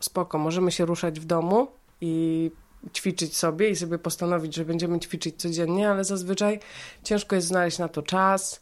spoko, 0.00 0.38
możemy 0.38 0.72
się 0.72 0.86
ruszać 0.86 1.20
w 1.20 1.24
domu 1.24 1.68
i 2.00 2.50
ćwiczyć 2.94 3.36
sobie 3.36 3.70
i 3.70 3.76
sobie 3.76 3.98
postanowić, 3.98 4.54
że 4.54 4.64
będziemy 4.64 5.00
ćwiczyć 5.00 5.36
codziennie, 5.36 5.90
ale 5.90 6.04
zazwyczaj 6.04 6.60
ciężko 7.04 7.36
jest 7.36 7.48
znaleźć 7.48 7.78
na 7.78 7.88
to 7.88 8.02
czas, 8.02 8.60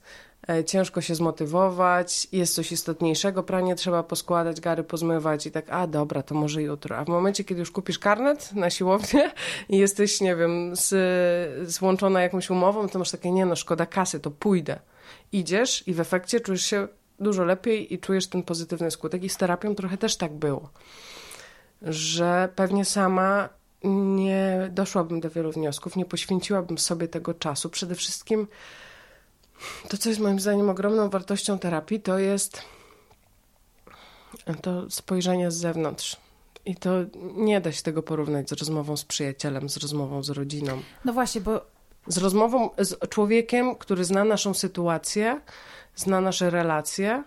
ciężko 0.66 1.00
się 1.00 1.14
zmotywować, 1.14 2.28
jest 2.32 2.54
coś 2.54 2.72
istotniejszego, 2.72 3.42
pranie 3.42 3.74
trzeba 3.74 4.02
poskładać, 4.02 4.60
gary 4.60 4.84
pozmywać 4.84 5.46
i 5.46 5.50
tak, 5.50 5.64
a 5.70 5.86
dobra, 5.86 6.22
to 6.22 6.34
może 6.34 6.62
jutro. 6.62 6.96
A 6.96 7.04
w 7.04 7.08
momencie, 7.08 7.44
kiedy 7.44 7.60
już 7.60 7.70
kupisz 7.70 7.98
karnet 7.98 8.52
na 8.52 8.70
siłownię 8.70 9.30
i 9.68 9.78
jesteś, 9.78 10.20
nie 10.20 10.36
wiem, 10.36 10.76
z, 10.76 11.70
złączona 11.70 12.22
jakąś 12.22 12.50
umową, 12.50 12.88
to 12.88 12.98
masz 12.98 13.10
takie, 13.10 13.30
nie 13.30 13.46
no, 13.46 13.56
szkoda 13.56 13.86
kasy, 13.86 14.20
to 14.20 14.30
pójdę. 14.30 14.78
Idziesz 15.32 15.88
i 15.88 15.94
w 15.94 16.00
efekcie 16.00 16.40
czujesz 16.40 16.64
się 16.64 16.88
dużo 17.20 17.44
lepiej 17.44 17.94
i 17.94 17.98
czujesz 17.98 18.26
ten 18.26 18.42
pozytywny 18.42 18.90
skutek. 18.90 19.24
I 19.24 19.28
z 19.28 19.36
terapią 19.36 19.74
trochę 19.74 19.98
też 19.98 20.16
tak 20.16 20.32
było, 20.32 20.70
że 21.82 22.48
pewnie 22.56 22.84
sama 22.84 23.48
nie 23.84 24.70
doszłabym 24.72 25.20
do 25.20 25.30
wielu 25.30 25.52
wniosków, 25.52 25.96
nie 25.96 26.04
poświęciłabym 26.04 26.78
sobie 26.78 27.08
tego 27.08 27.34
czasu. 27.34 27.70
Przede 27.70 27.94
wszystkim 27.94 28.46
to, 29.88 29.98
co 29.98 30.08
jest 30.08 30.20
moim 30.20 30.40
zdaniem 30.40 30.70
ogromną 30.70 31.10
wartością 31.10 31.58
terapii, 31.58 32.00
to 32.00 32.18
jest 32.18 32.62
to 34.62 34.90
spojrzenie 34.90 35.50
z 35.50 35.54
zewnątrz. 35.54 36.16
I 36.66 36.74
to 36.74 36.90
nie 37.36 37.60
da 37.60 37.72
się 37.72 37.82
tego 37.82 38.02
porównać 38.02 38.48
z 38.48 38.52
rozmową 38.52 38.96
z 38.96 39.04
przyjacielem, 39.04 39.68
z 39.68 39.76
rozmową 39.76 40.22
z 40.22 40.30
rodziną. 40.30 40.82
No 41.04 41.12
właśnie, 41.12 41.40
bo. 41.40 41.76
Z 42.08 42.18
rozmową 42.18 42.70
z 42.78 43.08
człowiekiem, 43.08 43.76
który 43.76 44.04
zna 44.04 44.24
naszą 44.24 44.54
sytuację, 44.54 45.40
zna 45.94 46.20
nasze 46.20 46.50
relacje, 46.50 47.24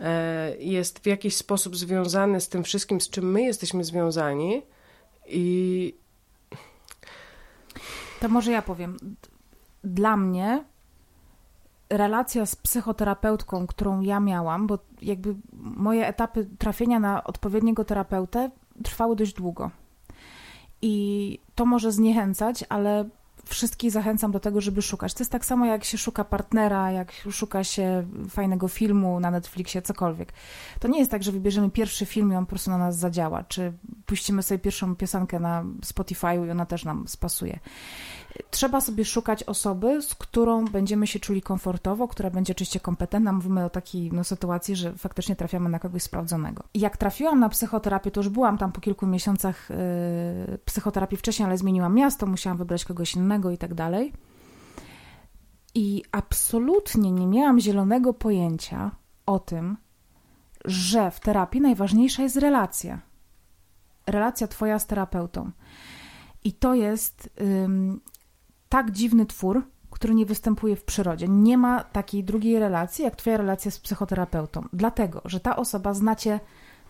e, 0.00 0.56
jest 0.58 0.98
w 0.98 1.06
jakiś 1.06 1.36
sposób 1.36 1.76
związany 1.76 2.40
z 2.40 2.48
tym 2.48 2.64
wszystkim, 2.64 3.00
z 3.00 3.10
czym 3.10 3.30
my 3.32 3.42
jesteśmy 3.42 3.84
związani. 3.84 4.62
I. 5.26 5.94
To 8.20 8.28
może 8.28 8.52
ja 8.52 8.62
powiem. 8.62 8.96
Dla 9.84 10.16
mnie 10.16 10.64
relacja 11.90 12.46
z 12.46 12.56
psychoterapeutką, 12.56 13.66
którą 13.66 14.00
ja 14.00 14.20
miałam, 14.20 14.66
bo 14.66 14.78
jakby 15.02 15.34
moje 15.52 16.06
etapy 16.06 16.48
trafienia 16.58 17.00
na 17.00 17.24
odpowiedniego 17.24 17.84
terapeutę 17.84 18.50
trwały 18.84 19.16
dość 19.16 19.32
długo. 19.32 19.70
I 20.82 21.38
to 21.54 21.66
może 21.66 21.92
zniechęcać, 21.92 22.64
ale 22.68 23.08
wszystkich 23.44 23.90
zachęcam 23.90 24.32
do 24.32 24.40
tego, 24.40 24.60
żeby 24.60 24.82
szukać. 24.82 25.14
To 25.14 25.22
jest 25.22 25.32
tak 25.32 25.44
samo, 25.44 25.66
jak 25.66 25.84
się 25.84 25.98
szuka 25.98 26.24
partnera, 26.24 26.90
jak 26.90 27.12
szuka 27.30 27.64
się 27.64 28.06
fajnego 28.28 28.68
filmu 28.68 29.20
na 29.20 29.30
Netflixie, 29.30 29.82
cokolwiek. 29.82 30.32
To 30.80 30.88
nie 30.88 30.98
jest 30.98 31.10
tak, 31.10 31.22
że 31.22 31.32
wybierzemy 31.32 31.70
pierwszy 31.70 32.06
film 32.06 32.32
i 32.32 32.36
on 32.36 32.46
po 32.46 32.50
prostu 32.50 32.70
na 32.70 32.78
nas 32.78 32.96
zadziała, 32.96 33.44
czy 33.44 33.72
puścimy 34.06 34.42
sobie 34.42 34.58
pierwszą 34.58 34.96
piosenkę 34.96 35.40
na 35.40 35.64
Spotify 35.84 36.34
i 36.46 36.50
ona 36.50 36.66
też 36.66 36.84
nam 36.84 37.08
spasuje 37.08 37.58
trzeba 38.50 38.80
sobie 38.80 39.04
szukać 39.04 39.42
osoby, 39.44 40.02
z 40.02 40.14
którą 40.14 40.64
będziemy 40.64 41.06
się 41.06 41.20
czuli 41.20 41.42
komfortowo, 41.42 42.08
która 42.08 42.30
będzie 42.30 42.52
oczywiście 42.52 42.80
kompetentna. 42.80 43.32
Mówimy 43.32 43.64
o 43.64 43.70
takiej 43.70 44.12
no, 44.12 44.24
sytuacji, 44.24 44.76
że 44.76 44.92
faktycznie 44.92 45.36
trafiamy 45.36 45.68
na 45.68 45.78
kogoś 45.78 46.02
sprawdzonego. 46.02 46.64
Jak 46.74 46.96
trafiłam 46.96 47.40
na 47.40 47.48
psychoterapię, 47.48 48.10
to 48.10 48.20
już 48.20 48.28
byłam 48.28 48.58
tam 48.58 48.72
po 48.72 48.80
kilku 48.80 49.06
miesiącach 49.06 49.68
yy, 50.48 50.58
psychoterapii 50.58 51.18
wcześniej, 51.18 51.46
ale 51.46 51.58
zmieniłam 51.58 51.94
miasto, 51.94 52.26
musiałam 52.26 52.58
wybrać 52.58 52.84
kogoś 52.84 53.14
innego 53.14 53.50
i 53.50 53.58
tak 53.58 53.74
dalej. 53.74 54.12
I 55.74 56.02
absolutnie 56.12 57.12
nie 57.12 57.26
miałam 57.26 57.60
zielonego 57.60 58.14
pojęcia 58.14 58.90
o 59.26 59.38
tym, 59.38 59.76
że 60.64 61.10
w 61.10 61.20
terapii 61.20 61.60
najważniejsza 61.60 62.22
jest 62.22 62.36
relacja. 62.36 63.00
Relacja 64.06 64.48
twoja 64.48 64.78
z 64.78 64.86
terapeutą. 64.86 65.50
I 66.44 66.52
to 66.52 66.74
jest 66.74 67.30
tak 68.70 68.90
dziwny 68.90 69.26
twór, 69.26 69.62
który 69.90 70.14
nie 70.14 70.26
występuje 70.26 70.76
w 70.76 70.84
przyrodzie. 70.84 71.28
Nie 71.28 71.58
ma 71.58 71.84
takiej 71.84 72.24
drugiej 72.24 72.58
relacji, 72.58 73.04
jak 73.04 73.16
twoja 73.16 73.36
relacja 73.36 73.70
z 73.70 73.78
psychoterapeutą. 73.78 74.64
Dlatego, 74.72 75.22
że 75.24 75.40
ta 75.40 75.56
osoba 75.56 75.94
znacie, 75.94 76.40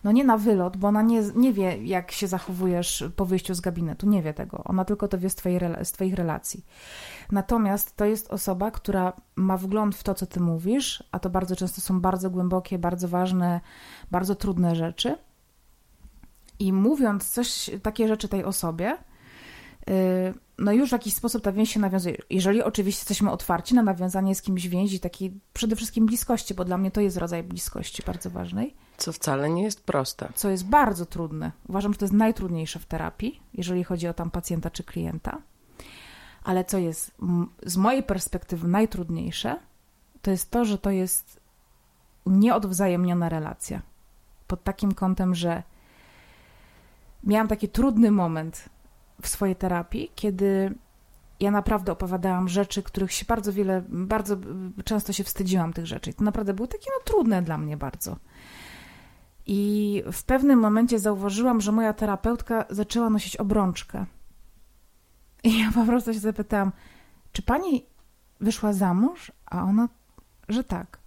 no 0.03 0.11
nie 0.11 0.23
na 0.23 0.37
wylot, 0.37 0.77
bo 0.77 0.87
ona 0.87 1.01
nie, 1.01 1.21
nie 1.35 1.53
wie, 1.53 1.83
jak 1.83 2.11
się 2.11 2.27
zachowujesz 2.27 3.03
po 3.15 3.25
wyjściu 3.25 3.53
z 3.53 3.61
gabinetu. 3.61 4.09
Nie 4.09 4.21
wie 4.21 4.33
tego. 4.33 4.63
Ona 4.63 4.85
tylko 4.85 5.07
to 5.07 5.17
wie 5.17 5.29
z, 5.29 5.35
twojej, 5.35 5.59
z 5.83 5.91
twoich 5.91 6.13
relacji. 6.13 6.65
Natomiast 7.31 7.95
to 7.95 8.05
jest 8.05 8.33
osoba, 8.33 8.71
która 8.71 9.13
ma 9.35 9.57
wgląd 9.57 9.95
w 9.95 10.03
to, 10.03 10.13
co 10.13 10.25
ty 10.25 10.39
mówisz, 10.39 11.03
a 11.11 11.19
to 11.19 11.29
bardzo 11.29 11.55
często 11.55 11.81
są 11.81 12.01
bardzo 12.01 12.29
głębokie, 12.29 12.79
bardzo 12.79 13.07
ważne, 13.07 13.61
bardzo 14.11 14.35
trudne 14.35 14.75
rzeczy. 14.75 15.17
I 16.59 16.73
mówiąc 16.73 17.29
coś, 17.29 17.71
takie 17.83 18.07
rzeczy 18.07 18.27
tej 18.27 18.43
osobie, 18.43 18.97
yy, 19.87 19.93
no 20.61 20.71
już 20.71 20.89
w 20.89 20.91
jakiś 20.91 21.13
sposób 21.13 21.43
ta 21.43 21.51
więź 21.51 21.73
się 21.73 21.79
nawiązuje. 21.79 22.17
Jeżeli 22.29 22.63
oczywiście 22.63 23.01
jesteśmy 23.01 23.31
otwarci 23.31 23.75
na 23.75 23.83
nawiązanie 23.83 24.35
z 24.35 24.41
kimś 24.41 24.67
więzi, 24.67 24.99
takiej 24.99 25.39
przede 25.53 25.75
wszystkim 25.75 26.05
bliskości, 26.05 26.53
bo 26.53 26.65
dla 26.65 26.77
mnie 26.77 26.91
to 26.91 27.01
jest 27.01 27.17
rodzaj 27.17 27.43
bliskości 27.43 28.03
bardzo 28.05 28.29
ważnej. 28.29 28.75
Co 28.97 29.13
wcale 29.13 29.49
nie 29.49 29.63
jest 29.63 29.83
proste. 29.83 30.29
Co 30.35 30.49
jest 30.49 30.65
bardzo 30.65 31.05
trudne. 31.05 31.51
Uważam, 31.69 31.93
że 31.93 31.99
to 31.99 32.05
jest 32.05 32.13
najtrudniejsze 32.13 32.79
w 32.79 32.85
terapii, 32.85 33.41
jeżeli 33.53 33.83
chodzi 33.83 34.07
o 34.07 34.13
tam 34.13 34.31
pacjenta 34.31 34.69
czy 34.69 34.83
klienta. 34.83 35.41
Ale 36.43 36.65
co 36.65 36.77
jest 36.77 37.11
z 37.63 37.77
mojej 37.77 38.03
perspektywy 38.03 38.67
najtrudniejsze, 38.67 39.59
to 40.21 40.31
jest 40.31 40.51
to, 40.51 40.65
że 40.65 40.77
to 40.77 40.89
jest 40.89 41.39
nieodwzajemniona 42.25 43.29
relacja. 43.29 43.81
Pod 44.47 44.63
takim 44.63 44.93
kątem, 44.93 45.35
że 45.35 45.63
miałam 47.23 47.47
taki 47.47 47.69
trudny 47.69 48.11
moment 48.11 48.69
w 49.21 49.27
swojej 49.27 49.55
terapii, 49.55 50.11
kiedy 50.15 50.75
ja 51.39 51.51
naprawdę 51.51 51.91
opowiadałam 51.91 52.49
rzeczy, 52.49 52.83
których 52.83 53.11
się 53.11 53.25
bardzo 53.25 53.53
wiele, 53.53 53.83
bardzo 53.89 54.37
często 54.85 55.13
się 55.13 55.23
wstydziłam 55.23 55.73
tych 55.73 55.85
rzeczy. 55.85 56.09
I 56.09 56.13
to 56.13 56.23
naprawdę 56.23 56.53
były 56.53 56.67
takie 56.67 56.89
no, 56.97 57.03
trudne 57.05 57.41
dla 57.41 57.57
mnie 57.57 57.77
bardzo. 57.77 58.17
I 59.45 60.03
w 60.11 60.23
pewnym 60.23 60.59
momencie 60.59 60.99
zauważyłam, 60.99 61.61
że 61.61 61.71
moja 61.71 61.93
terapeutka 61.93 62.65
zaczęła 62.69 63.09
nosić 63.09 63.37
obrączkę. 63.37 64.05
I 65.43 65.59
ja 65.59 65.71
po 65.71 65.85
prostu 65.85 66.13
się 66.13 66.19
zapytałam, 66.19 66.71
czy 67.31 67.41
pani 67.41 67.85
wyszła 68.39 68.73
za 68.73 68.93
mąż? 68.93 69.31
A 69.45 69.63
ona, 69.63 69.89
że 70.49 70.63
tak. 70.63 70.99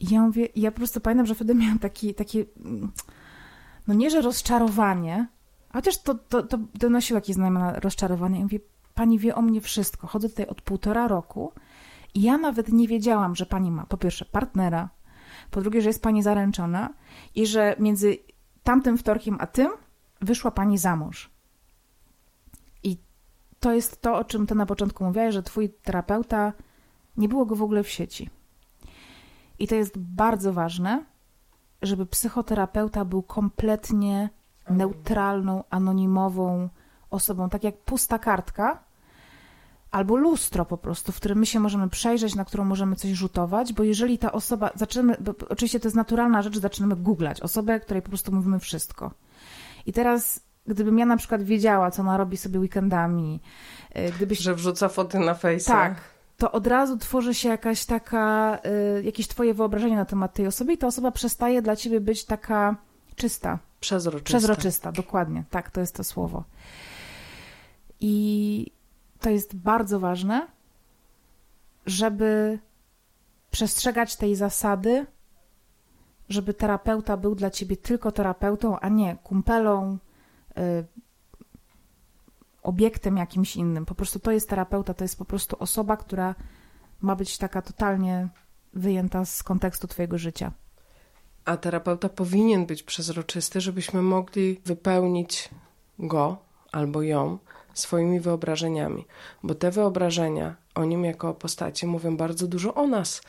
I 0.00 0.14
ja 0.14 0.20
mówię, 0.20 0.48
ja 0.56 0.70
po 0.70 0.76
prostu 0.76 1.00
pamiętam, 1.00 1.26
że 1.26 1.34
wtedy 1.34 1.54
miałam 1.54 1.78
taki, 1.78 2.14
taki 2.14 2.44
no 3.86 3.94
nie, 3.94 4.10
że 4.10 4.20
rozczarowanie, 4.20 5.26
chociaż 5.72 5.98
to, 5.98 6.14
to, 6.14 6.42
to 6.42 6.58
donosiło 6.74 7.16
jakieś 7.16 7.36
znamiona 7.36 7.80
rozczarowania. 7.80 8.46
Pani 8.94 9.18
wie 9.18 9.34
o 9.34 9.42
mnie 9.42 9.60
wszystko. 9.60 10.06
Chodzę 10.06 10.28
tutaj 10.28 10.46
od 10.46 10.62
półtora 10.62 11.08
roku 11.08 11.52
i 12.14 12.22
ja 12.22 12.38
nawet 12.38 12.68
nie 12.72 12.88
wiedziałam, 12.88 13.36
że 13.36 13.46
pani 13.46 13.70
ma 13.70 13.86
po 13.86 13.96
pierwsze 13.96 14.24
partnera, 14.24 14.88
po 15.50 15.60
drugie, 15.60 15.82
że 15.82 15.88
jest 15.88 16.02
pani 16.02 16.22
zaręczona 16.22 16.94
i 17.34 17.46
że 17.46 17.76
między 17.78 18.18
tamtym 18.62 18.98
wtorkiem 18.98 19.36
a 19.40 19.46
tym 19.46 19.70
wyszła 20.20 20.50
pani 20.50 20.78
za 20.78 20.96
mąż. 20.96 21.30
I 22.82 22.96
to 23.60 23.72
jest 23.72 24.02
to, 24.02 24.18
o 24.18 24.24
czym 24.24 24.46
ty 24.46 24.54
na 24.54 24.66
początku 24.66 25.04
mówiłaś, 25.04 25.34
że 25.34 25.42
twój 25.42 25.70
terapeuta 25.70 26.52
nie 27.16 27.28
było 27.28 27.46
go 27.46 27.56
w 27.56 27.62
ogóle 27.62 27.82
w 27.82 27.88
sieci. 27.88 28.30
I 29.58 29.68
to 29.68 29.74
jest 29.74 29.98
bardzo 29.98 30.52
ważne, 30.52 31.04
żeby 31.82 32.06
psychoterapeuta 32.06 33.04
był 33.04 33.22
kompletnie 33.22 34.30
neutralną, 34.70 35.64
anonimową 35.70 36.68
osobą, 37.10 37.48
tak 37.48 37.64
jak 37.64 37.76
pusta 37.76 38.18
kartka, 38.18 38.78
albo 39.92 40.16
lustro 40.16 40.64
po 40.64 40.76
prostu, 40.76 41.12
w 41.12 41.16
którym 41.16 41.38
my 41.38 41.46
się 41.46 41.60
możemy 41.60 41.88
przejrzeć, 41.88 42.34
na 42.34 42.44
którą 42.44 42.64
możemy 42.64 42.96
coś 42.96 43.10
rzutować, 43.10 43.72
bo 43.72 43.82
jeżeli 43.82 44.18
ta 44.18 44.32
osoba, 44.32 44.70
zaczynamy, 44.74 45.16
oczywiście 45.48 45.80
to 45.80 45.88
jest 45.88 45.96
naturalna 45.96 46.42
rzecz, 46.42 46.58
zaczynamy 46.58 46.96
googlać 46.96 47.40
osobę, 47.40 47.80
której 47.80 48.02
po 48.02 48.08
prostu 48.08 48.32
mówimy 48.32 48.58
wszystko. 48.58 49.10
I 49.86 49.92
teraz, 49.92 50.40
gdybym 50.66 50.98
ja 50.98 51.06
na 51.06 51.16
przykład 51.16 51.42
wiedziała, 51.42 51.90
co 51.90 52.02
ona 52.02 52.16
robi 52.16 52.36
sobie 52.36 52.60
weekendami, 52.60 53.40
y, 53.96 54.12
gdybyś... 54.16 54.38
Że 54.38 54.54
wrzuca 54.54 54.88
foty 54.88 55.18
na 55.18 55.34
Facebook. 55.34 55.78
Tak, 55.78 55.94
to 56.36 56.52
od 56.52 56.66
razu 56.66 56.96
tworzy 56.96 57.34
się 57.34 57.48
jakaś 57.48 57.84
taka, 57.84 58.58
y, 58.98 59.02
jakieś 59.02 59.28
twoje 59.28 59.54
wyobrażenie 59.54 59.96
na 59.96 60.04
temat 60.04 60.34
tej 60.34 60.46
osoby 60.46 60.72
i 60.72 60.78
ta 60.78 60.86
osoba 60.86 61.10
przestaje 61.10 61.62
dla 61.62 61.76
ciebie 61.76 62.00
być 62.00 62.24
taka 62.24 62.76
czysta. 63.16 63.58
Przezroczysta. 63.82 64.38
Przezroczysta, 64.38 64.92
dokładnie. 64.92 65.44
Tak, 65.50 65.70
to 65.70 65.80
jest 65.80 65.94
to 65.94 66.04
słowo. 66.04 66.44
I 68.00 68.66
to 69.20 69.30
jest 69.30 69.56
bardzo 69.56 70.00
ważne, 70.00 70.46
żeby 71.86 72.58
przestrzegać 73.50 74.16
tej 74.16 74.36
zasady, 74.36 75.06
żeby 76.28 76.54
terapeuta 76.54 77.16
był 77.16 77.34
dla 77.34 77.50
ciebie 77.50 77.76
tylko 77.76 78.12
terapeutą, 78.12 78.80
a 78.80 78.88
nie 78.88 79.16
kumpelą, 79.16 79.98
y, 80.58 80.84
obiektem 82.62 83.16
jakimś 83.16 83.56
innym. 83.56 83.86
Po 83.86 83.94
prostu 83.94 84.18
to 84.18 84.30
jest 84.30 84.48
terapeuta, 84.48 84.94
to 84.94 85.04
jest 85.04 85.18
po 85.18 85.24
prostu 85.24 85.56
osoba, 85.58 85.96
która 85.96 86.34
ma 87.00 87.16
być 87.16 87.38
taka 87.38 87.62
totalnie 87.62 88.28
wyjęta 88.74 89.24
z 89.24 89.42
kontekstu 89.42 89.86
Twojego 89.88 90.18
życia. 90.18 90.52
A 91.44 91.56
terapeuta 91.56 92.08
powinien 92.08 92.66
być 92.66 92.82
przezroczysty, 92.82 93.60
żebyśmy 93.60 94.02
mogli 94.02 94.60
wypełnić 94.64 95.48
go 95.98 96.36
albo 96.72 97.02
ją 97.02 97.38
swoimi 97.74 98.20
wyobrażeniami, 98.20 99.06
bo 99.42 99.54
te 99.54 99.70
wyobrażenia 99.70 100.56
o 100.74 100.84
nim 100.84 101.04
jako 101.04 101.28
o 101.28 101.34
postaci 101.34 101.86
mówią 101.86 102.16
bardzo 102.16 102.46
dużo 102.46 102.74
o 102.74 102.86
nas 102.86 103.22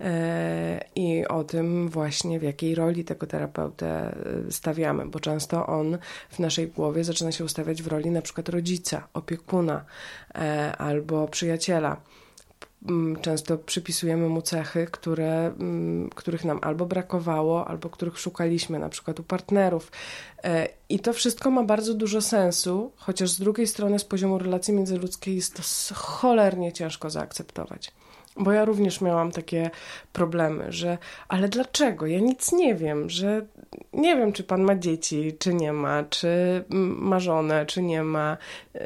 e, 0.00 0.84
i 0.94 1.26
o 1.26 1.44
tym 1.44 1.88
właśnie, 1.88 2.40
w 2.40 2.42
jakiej 2.42 2.74
roli 2.74 3.04
tego 3.04 3.26
terapeutę 3.26 4.16
e, 4.48 4.52
stawiamy, 4.52 5.06
bo 5.06 5.20
często 5.20 5.66
on 5.66 5.98
w 6.30 6.38
naszej 6.38 6.68
głowie 6.68 7.04
zaczyna 7.04 7.32
się 7.32 7.44
ustawiać 7.44 7.82
w 7.82 7.86
roli 7.86 8.10
na 8.10 8.22
przykład 8.22 8.48
rodzica, 8.48 9.08
opiekuna 9.14 9.84
e, 10.34 10.76
albo 10.76 11.28
przyjaciela 11.28 11.96
często 13.20 13.58
przypisujemy 13.58 14.28
mu 14.28 14.42
cechy, 14.42 14.86
które, 14.90 15.46
mm, 15.46 16.10
których 16.10 16.44
nam 16.44 16.58
albo 16.62 16.86
brakowało, 16.86 17.68
albo 17.68 17.90
których 17.90 18.18
szukaliśmy, 18.18 18.78
na 18.78 18.88
przykład 18.88 19.20
u 19.20 19.22
partnerów. 19.22 19.92
E, 20.44 20.68
I 20.88 20.98
to 20.98 21.12
wszystko 21.12 21.50
ma 21.50 21.64
bardzo 21.64 21.94
dużo 21.94 22.20
sensu, 22.20 22.92
chociaż 22.96 23.30
z 23.30 23.40
drugiej 23.40 23.66
strony, 23.66 23.98
z 23.98 24.04
poziomu 24.04 24.38
relacji 24.38 24.74
międzyludzkiej, 24.74 25.36
jest 25.36 25.56
to 25.56 25.94
cholernie 25.94 26.72
ciężko 26.72 27.10
zaakceptować. 27.10 27.92
Bo 28.38 28.52
ja 28.52 28.64
również 28.64 29.00
miałam 29.00 29.32
takie 29.32 29.70
problemy, 30.12 30.72
że 30.72 30.98
ale 31.28 31.48
dlaczego? 31.48 32.06
Ja 32.06 32.20
nic 32.20 32.52
nie 32.52 32.74
wiem, 32.74 33.10
że 33.10 33.46
nie 33.92 34.16
wiem, 34.16 34.32
czy 34.32 34.44
pan 34.44 34.62
ma 34.62 34.74
dzieci, 34.76 35.36
czy 35.38 35.54
nie 35.54 35.72
ma, 35.72 36.04
czy 36.04 36.64
ma 36.70 37.20
żonę, 37.20 37.66
czy 37.66 37.82
nie 37.82 38.02
ma. 38.02 38.36
Yy, 38.74 38.80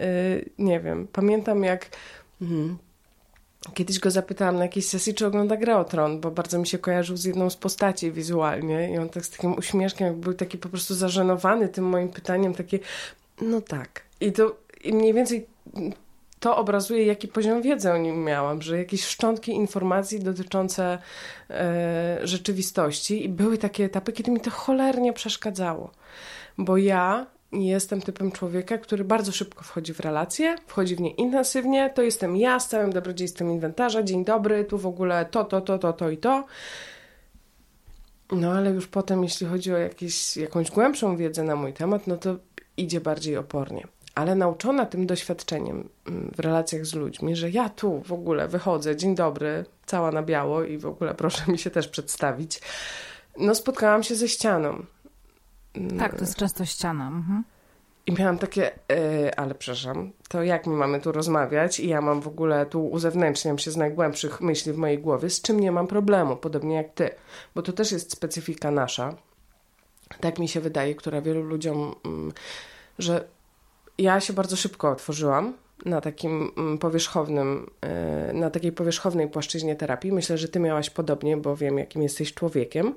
nie 0.58 0.80
wiem. 0.80 1.08
Pamiętam 1.12 1.64
jak. 1.64 1.90
Yy, 2.40 2.46
Kiedyś 3.74 3.98
go 3.98 4.10
zapytałam 4.10 4.56
na 4.56 4.62
jakiejś 4.62 4.86
sesji, 4.86 5.14
czy 5.14 5.26
ogląda 5.26 5.56
Grę 5.56 5.76
o 5.76 5.84
Tron, 5.84 6.20
bo 6.20 6.30
bardzo 6.30 6.58
mi 6.58 6.66
się 6.66 6.78
kojarzył 6.78 7.16
z 7.16 7.24
jedną 7.24 7.50
z 7.50 7.56
postaci 7.56 8.12
wizualnie 8.12 8.90
i 8.92 8.98
on 8.98 9.08
tak 9.08 9.24
z 9.24 9.30
takim 9.30 9.54
uśmieszkiem, 9.58 10.06
jak 10.06 10.16
był 10.16 10.34
taki 10.34 10.58
po 10.58 10.68
prostu 10.68 10.94
zażenowany 10.94 11.68
tym 11.68 11.84
moim 11.84 12.08
pytaniem, 12.08 12.54
takie, 12.54 12.78
no 13.40 13.60
tak. 13.60 14.02
I 14.20 14.32
to 14.32 14.56
i 14.84 14.92
mniej 14.92 15.14
więcej 15.14 15.46
to 16.40 16.56
obrazuje, 16.56 17.06
jaki 17.06 17.28
poziom 17.28 17.62
wiedzy 17.62 17.92
o 17.92 17.96
nim 17.96 18.24
miałam, 18.24 18.62
że 18.62 18.78
jakieś 18.78 19.04
szczątki 19.04 19.52
informacji 19.52 20.20
dotyczące 20.20 20.98
e, 21.50 22.18
rzeczywistości 22.22 23.24
i 23.24 23.28
były 23.28 23.58
takie 23.58 23.84
etapy, 23.84 24.12
kiedy 24.12 24.30
mi 24.30 24.40
to 24.40 24.50
cholernie 24.50 25.12
przeszkadzało, 25.12 25.90
bo 26.58 26.76
ja 26.76 27.26
jestem 27.52 28.00
typem 28.00 28.32
człowieka, 28.32 28.78
który 28.78 29.04
bardzo 29.04 29.32
szybko 29.32 29.64
wchodzi 29.64 29.94
w 29.94 30.00
relacje, 30.00 30.56
wchodzi 30.66 30.96
w 30.96 31.00
nie 31.00 31.10
intensywnie. 31.10 31.90
To 31.94 32.02
jestem 32.02 32.36
ja 32.36 32.60
z 32.60 32.68
całym 32.68 32.92
dobrodziejstwem 32.92 33.50
inwentarza. 33.50 34.02
Dzień 34.02 34.24
dobry, 34.24 34.64
tu 34.64 34.78
w 34.78 34.86
ogóle 34.86 35.26
to, 35.30 35.44
to, 35.44 35.60
to, 35.60 35.78
to, 35.78 35.92
to 35.92 36.10
i 36.10 36.18
to. 36.18 36.44
No 38.32 38.52
ale 38.52 38.70
już 38.70 38.86
potem, 38.86 39.22
jeśli 39.22 39.46
chodzi 39.46 39.74
o 39.74 39.78
jakieś, 39.78 40.36
jakąś 40.36 40.70
głębszą 40.70 41.16
wiedzę 41.16 41.42
na 41.42 41.56
mój 41.56 41.72
temat, 41.72 42.06
no 42.06 42.16
to 42.16 42.36
idzie 42.76 43.00
bardziej 43.00 43.36
opornie. 43.36 43.86
Ale 44.14 44.34
nauczona 44.34 44.86
tym 44.86 45.06
doświadczeniem 45.06 45.88
mm, 46.06 46.32
w 46.36 46.40
relacjach 46.40 46.86
z 46.86 46.94
ludźmi, 46.94 47.36
że 47.36 47.50
ja 47.50 47.68
tu 47.68 48.00
w 48.00 48.12
ogóle 48.12 48.48
wychodzę, 48.48 48.96
dzień 48.96 49.14
dobry, 49.14 49.64
cała 49.86 50.12
na 50.12 50.22
biało 50.22 50.64
i 50.64 50.78
w 50.78 50.86
ogóle 50.86 51.14
proszę 51.14 51.52
mi 51.52 51.58
się 51.58 51.70
też 51.70 51.88
przedstawić, 51.88 52.60
no 53.38 53.54
spotkałam 53.54 54.02
się 54.02 54.14
ze 54.14 54.28
ścianą 54.28 54.84
tak, 55.98 56.14
to 56.14 56.20
jest 56.20 56.36
często 56.36 56.64
ściana. 56.64 57.06
Mhm. 57.06 57.44
I 58.06 58.12
miałam 58.12 58.38
takie, 58.38 58.70
yy, 58.88 59.34
ale 59.36 59.54
przepraszam, 59.54 60.12
to 60.28 60.42
jak 60.42 60.66
my 60.66 60.74
mamy 60.74 61.00
tu 61.00 61.12
rozmawiać? 61.12 61.80
I 61.80 61.88
ja 61.88 62.00
mam 62.00 62.20
w 62.20 62.28
ogóle 62.28 62.66
tu 62.66 62.86
uzewnętrzniam 62.86 63.58
się 63.58 63.70
z 63.70 63.76
najgłębszych 63.76 64.40
myśli 64.40 64.72
w 64.72 64.76
mojej 64.76 64.98
głowie, 64.98 65.30
z 65.30 65.42
czym 65.42 65.60
nie 65.60 65.72
mam 65.72 65.86
problemu, 65.86 66.36
podobnie 66.36 66.74
jak 66.74 66.92
ty, 66.94 67.10
bo 67.54 67.62
to 67.62 67.72
też 67.72 67.92
jest 67.92 68.12
specyfika 68.12 68.70
nasza, 68.70 69.14
tak 70.20 70.38
mi 70.38 70.48
się 70.48 70.60
wydaje, 70.60 70.94
która 70.94 71.20
wielu 71.20 71.42
ludziom, 71.42 71.94
yy, 72.04 72.32
że 72.98 73.24
ja 73.98 74.20
się 74.20 74.32
bardzo 74.32 74.56
szybko 74.56 74.90
otworzyłam 74.90 75.54
na 75.84 76.00
takim 76.00 76.50
mm, 76.56 76.78
powierzchownym, 76.78 77.70
yy, 78.28 78.40
na 78.40 78.50
takiej 78.50 78.72
powierzchownej 78.72 79.28
płaszczyźnie 79.28 79.76
terapii. 79.76 80.12
Myślę, 80.12 80.38
że 80.38 80.48
ty 80.48 80.60
miałaś 80.60 80.90
podobnie, 80.90 81.36
bo 81.36 81.56
wiem, 81.56 81.78
jakim 81.78 82.02
jesteś 82.02 82.34
człowiekiem. 82.34 82.94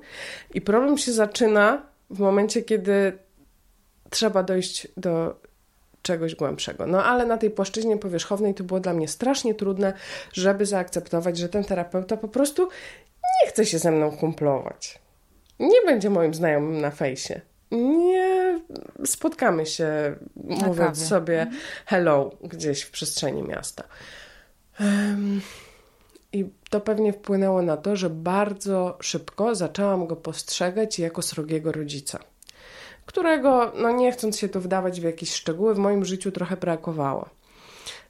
I 0.54 0.60
problem 0.60 0.98
się 0.98 1.12
zaczyna 1.12 1.93
w 2.10 2.18
momencie, 2.18 2.62
kiedy 2.62 3.18
trzeba 4.10 4.42
dojść 4.42 4.88
do 4.96 5.40
czegoś 6.02 6.34
głębszego. 6.34 6.86
No 6.86 7.04
ale 7.04 7.26
na 7.26 7.38
tej 7.38 7.50
płaszczyźnie 7.50 7.96
powierzchownej 7.96 8.54
to 8.54 8.64
było 8.64 8.80
dla 8.80 8.92
mnie 8.92 9.08
strasznie 9.08 9.54
trudne, 9.54 9.92
żeby 10.32 10.66
zaakceptować, 10.66 11.38
że 11.38 11.48
ten 11.48 11.64
terapeuta 11.64 12.16
po 12.16 12.28
prostu 12.28 12.68
nie 13.42 13.50
chce 13.50 13.66
się 13.66 13.78
ze 13.78 13.90
mną 13.90 14.10
kumplować. 14.10 14.98
Nie 15.60 15.82
będzie 15.86 16.10
moim 16.10 16.34
znajomym 16.34 16.80
na 16.80 16.90
fejsie. 16.90 17.40
Nie 17.70 18.60
spotkamy 19.04 19.66
się, 19.66 20.16
mówiąc 20.36 21.06
sobie 21.06 21.40
mhm. 21.40 21.60
hello 21.86 22.30
gdzieś 22.42 22.82
w 22.82 22.90
przestrzeni 22.90 23.42
miasta. 23.42 23.84
Um, 24.80 25.40
i 26.34 26.50
to 26.70 26.80
pewnie 26.80 27.12
wpłynęło 27.12 27.62
na 27.62 27.76
to, 27.76 27.96
że 27.96 28.10
bardzo 28.10 28.98
szybko 29.00 29.54
zaczęłam 29.54 30.06
go 30.06 30.16
postrzegać 30.16 30.98
jako 30.98 31.22
srogiego 31.22 31.72
rodzica, 31.72 32.18
którego, 33.06 33.72
no 33.76 33.90
nie 33.90 34.12
chcąc 34.12 34.38
się 34.38 34.48
tu 34.48 34.60
wdawać 34.60 35.00
w 35.00 35.04
jakieś 35.04 35.32
szczegóły, 35.32 35.74
w 35.74 35.78
moim 35.78 36.04
życiu 36.04 36.32
trochę 36.32 36.56
brakowało. 36.56 37.28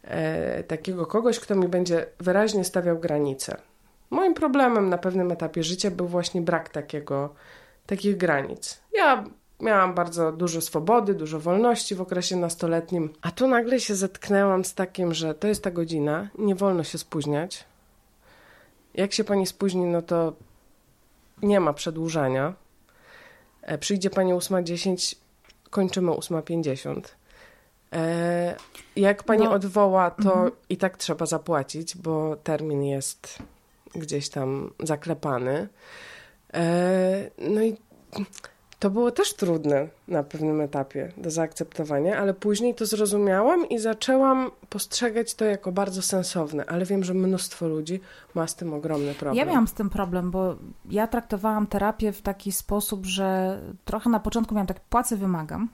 e, 0.03 0.63
takiego 0.63 1.07
kogoś, 1.07 1.41
kto 1.41 1.55
mi 1.55 1.69
będzie 1.69 2.07
wyraźnie 2.21 2.65
stawiał 2.65 2.99
granice. 2.99 3.57
Moim 4.11 4.35
problemem 4.35 4.89
na 4.89 4.99
pewnym 4.99 5.33
etapie 5.33 5.63
życia 5.63 5.91
był 5.91 6.09
właśnie 6.09 6.43
brak 6.43 6.69
takiego, 6.69 7.35
takich 7.87 8.17
granic. 8.17 8.81
Ja 8.95 9.25
miałam 9.61 9.95
bardzo 9.95 10.33
dużo 10.33 10.61
swobody, 10.61 11.15
dużo 11.15 11.41
wolności 11.41 11.95
w 11.95 12.01
okresie 12.01 12.37
nastoletnim, 12.37 13.13
a 13.23 13.31
tu 13.31 13.49
nagle 13.49 13.81
się 13.81 13.95
zetknęłam 13.95 14.65
z 14.65 14.75
takim, 14.75 15.15
że 15.15 15.35
to 15.35 15.49
jest 15.49 15.65
ta 15.65 15.71
godzina, 15.71 16.29
nie 16.39 16.55
wolno 16.55 16.85
się 16.85 16.99
spóźniać. 16.99 17.65
Jak 18.95 19.13
się 19.13 19.25
pani 19.25 19.47
spóźni, 19.47 19.85
no 19.85 20.03
to 20.03 20.33
nie 21.43 21.61
ma 21.61 21.73
przedłużania. 21.73 22.55
E, 23.63 23.79
przyjdzie 23.79 24.11
pani 24.11 24.33
8.10, 24.33 25.17
kończymy 25.71 26.13
8.50. 26.13 27.01
E, 27.93 28.57
jak 28.97 29.23
pani 29.23 29.45
no. 29.45 29.53
odwoła, 29.53 30.11
to 30.11 30.33
mhm. 30.33 30.51
i 30.69 30.77
tak 30.77 30.97
trzeba 30.97 31.27
zapłacić, 31.27 31.97
bo 31.97 32.37
termin 32.37 32.85
jest 32.85 33.39
gdzieś 33.95 34.29
tam 34.29 34.71
zaklepany. 34.81 35.69
E, 36.55 37.31
no 37.39 37.63
i 37.63 37.77
to 38.85 38.91
było 38.91 39.11
też 39.11 39.35
trudne 39.35 39.89
na 40.09 40.23
pewnym 40.23 40.61
etapie 40.61 41.13
do 41.17 41.31
zaakceptowania, 41.31 42.19
ale 42.19 42.35
później 42.35 42.75
to 42.75 42.87
zrozumiałam 42.87 43.69
i 43.69 43.79
zaczęłam 43.79 44.51
postrzegać 44.69 45.35
to 45.35 45.45
jako 45.45 45.73
bardzo 45.73 46.03
sensowne, 46.03 46.65
ale 46.67 46.85
wiem, 46.85 47.05
że 47.05 47.15
mnóstwo 47.15 47.69
ludzi 47.69 48.01
ma 48.35 48.47
z 48.47 48.57
tym 48.57 48.75
ogromny 48.75 49.15
problem. 49.15 49.37
Ja 49.37 49.53
miałam 49.53 49.69
z 49.69 49.73
tym 49.73 49.91
problem, 49.91 50.31
bo 50.31 50.57
ja 50.91 51.07
traktowałam 51.07 51.67
terapię 51.67 52.13
w 52.13 52.23
taki 52.23 52.53
sposób, 52.53 53.07
że 53.07 53.59
trochę 53.85 54.11
na 54.11 54.21
początku 54.21 54.55
miałam 54.55 54.67
tak, 54.67 54.81
płacę, 54.81 55.17
wymagam 55.17 55.69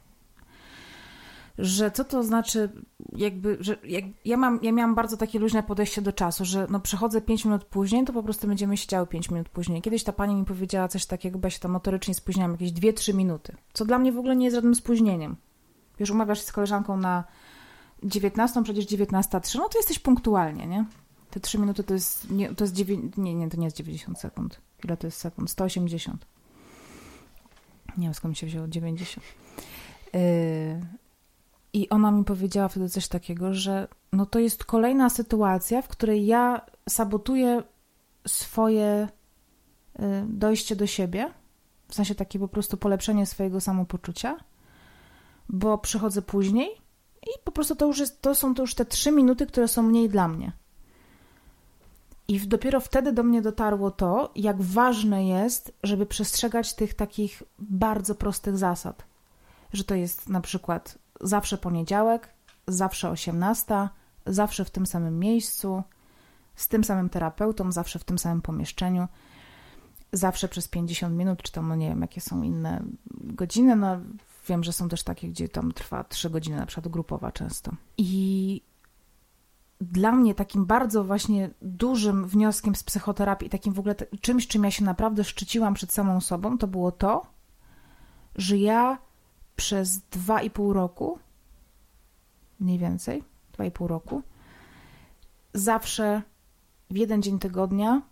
że 1.58 1.90
co 1.90 2.04
to 2.04 2.22
znaczy, 2.22 2.68
jakby, 3.16 3.56
że 3.60 3.76
jak, 3.84 4.04
ja, 4.24 4.36
mam, 4.36 4.58
ja 4.62 4.72
miałam 4.72 4.94
bardzo 4.94 5.16
takie 5.16 5.38
luźne 5.38 5.62
podejście 5.62 6.02
do 6.02 6.12
czasu, 6.12 6.44
że 6.44 6.66
no 6.70 6.80
przychodzę 6.80 7.20
5 7.20 7.44
minut 7.44 7.64
później, 7.64 8.04
to 8.04 8.12
po 8.12 8.22
prostu 8.22 8.46
będziemy 8.46 8.76
siedziały 8.76 9.06
5 9.06 9.30
minut 9.30 9.48
później. 9.48 9.82
Kiedyś 9.82 10.04
ta 10.04 10.12
pani 10.12 10.34
mi 10.34 10.44
powiedziała 10.44 10.88
coś 10.88 11.06
takiego, 11.06 11.38
bo 11.38 11.46
ja 11.46 11.50
się 11.50 11.60
tam 11.60 11.70
motorycznie 11.70 12.14
spóźniałam 12.14 12.52
jakieś 12.52 12.72
2-3 12.72 13.14
minuty, 13.14 13.56
co 13.72 13.84
dla 13.84 13.98
mnie 13.98 14.12
w 14.12 14.18
ogóle 14.18 14.36
nie 14.36 14.44
jest 14.44 14.54
żadnym 14.54 14.74
spóźnieniem. 14.74 15.36
Wiesz, 15.98 16.10
umawiasz 16.10 16.38
się 16.38 16.44
z 16.44 16.52
koleżanką 16.52 16.96
na 16.96 17.24
19, 18.02 18.62
przecież 18.62 18.86
19.03, 18.86 19.58
no 19.58 19.68
to 19.68 19.78
jesteś 19.78 19.98
punktualnie, 19.98 20.66
nie? 20.66 20.84
Te 21.30 21.40
3 21.40 21.58
minuty 21.58 21.84
to 21.84 21.94
jest, 21.94 22.30
nie, 22.30 22.54
to 22.54 22.64
jest 22.64 22.74
9, 22.74 23.16
nie, 23.16 23.34
nie, 23.34 23.50
to 23.50 23.56
nie 23.56 23.64
jest 23.64 23.76
90 23.76 24.18
sekund. 24.18 24.60
Ile 24.84 24.96
to 24.96 25.06
jest 25.06 25.18
sekund? 25.18 25.50
180. 25.50 26.26
Nie 27.98 28.06
wiem, 28.06 28.14
skąd 28.14 28.32
mi 28.32 28.36
się 28.36 28.46
wzięło 28.46 28.68
90. 28.68 29.26
Yy, 30.14 30.20
i 31.72 31.88
ona 31.88 32.10
mi 32.10 32.24
powiedziała 32.24 32.68
wtedy 32.68 32.88
coś 32.88 33.08
takiego, 33.08 33.54
że 33.54 33.88
no 34.12 34.26
to 34.26 34.38
jest 34.38 34.64
kolejna 34.64 35.10
sytuacja, 35.10 35.82
w 35.82 35.88
której 35.88 36.26
ja 36.26 36.60
sabotuję 36.88 37.62
swoje 38.26 39.08
y, 40.00 40.02
dojście 40.28 40.76
do 40.76 40.86
siebie, 40.86 41.32
w 41.88 41.94
sensie 41.94 42.14
takie 42.14 42.38
po 42.38 42.48
prostu 42.48 42.76
polepszenie 42.76 43.26
swojego 43.26 43.60
samopoczucia, 43.60 44.36
bo 45.48 45.78
przychodzę 45.78 46.22
później 46.22 46.70
i 47.22 47.30
po 47.44 47.52
prostu 47.52 47.76
to 47.76 47.86
już 47.86 47.98
jest, 47.98 48.22
to 48.22 48.34
są 48.34 48.54
to 48.54 48.62
już 48.62 48.74
te 48.74 48.84
trzy 48.84 49.12
minuty, 49.12 49.46
które 49.46 49.68
są 49.68 49.82
mniej 49.82 50.08
dla 50.08 50.28
mnie. 50.28 50.52
I 52.28 52.40
dopiero 52.40 52.80
wtedy 52.80 53.12
do 53.12 53.22
mnie 53.22 53.42
dotarło 53.42 53.90
to, 53.90 54.32
jak 54.36 54.62
ważne 54.62 55.26
jest, 55.26 55.72
żeby 55.82 56.06
przestrzegać 56.06 56.74
tych 56.74 56.94
takich 56.94 57.42
bardzo 57.58 58.14
prostych 58.14 58.58
zasad. 58.58 59.04
Że 59.72 59.84
to 59.84 59.94
jest 59.94 60.28
na 60.28 60.40
przykład 60.40 60.98
zawsze 61.20 61.58
poniedziałek, 61.58 62.34
zawsze 62.68 63.10
18, 63.10 63.88
zawsze 64.26 64.64
w 64.64 64.70
tym 64.70 64.86
samym 64.86 65.18
miejscu, 65.18 65.82
z 66.54 66.68
tym 66.68 66.84
samym 66.84 67.08
terapeutą, 67.08 67.72
zawsze 67.72 67.98
w 67.98 68.04
tym 68.04 68.18
samym 68.18 68.42
pomieszczeniu, 68.42 69.08
zawsze 70.12 70.48
przez 70.48 70.68
50 70.68 71.16
minut, 71.16 71.42
czy 71.42 71.52
tam, 71.52 71.68
no 71.68 71.76
nie 71.76 71.88
wiem, 71.88 72.00
jakie 72.00 72.20
są 72.20 72.42
inne 72.42 72.82
godziny, 73.10 73.76
no 73.76 74.00
wiem, 74.48 74.64
że 74.64 74.72
są 74.72 74.88
też 74.88 75.02
takie, 75.02 75.28
gdzie 75.28 75.48
tam 75.48 75.72
trwa 75.72 76.04
3 76.04 76.30
godziny, 76.30 76.56
na 76.56 76.66
przykład 76.66 76.88
grupowa 76.88 77.32
często. 77.32 77.72
I 77.98 78.62
dla 79.80 80.12
mnie 80.12 80.34
takim 80.34 80.66
bardzo 80.66 81.04
właśnie 81.04 81.50
dużym 81.62 82.26
wnioskiem 82.26 82.74
z 82.74 82.84
psychoterapii, 82.84 83.50
takim 83.50 83.72
w 83.72 83.78
ogóle 83.78 83.94
czymś, 84.20 84.46
czym 84.46 84.64
ja 84.64 84.70
się 84.70 84.84
naprawdę 84.84 85.24
szczyciłam 85.24 85.74
przed 85.74 85.92
samą 85.92 86.20
sobą, 86.20 86.58
to 86.58 86.66
było 86.66 86.92
to, 86.92 87.26
że 88.36 88.58
ja 88.58 88.98
przez 89.60 89.98
dwa 89.98 90.42
i 90.42 90.50
pół 90.50 90.72
roku, 90.72 91.18
mniej 92.60 92.78
więcej, 92.78 93.24
dwa 93.52 93.64
i 93.64 93.70
pół 93.70 93.88
roku, 93.88 94.22
zawsze 95.54 96.22
w 96.90 96.96
jeden 96.96 97.22
dzień 97.22 97.38
tygodnia, 97.38 98.02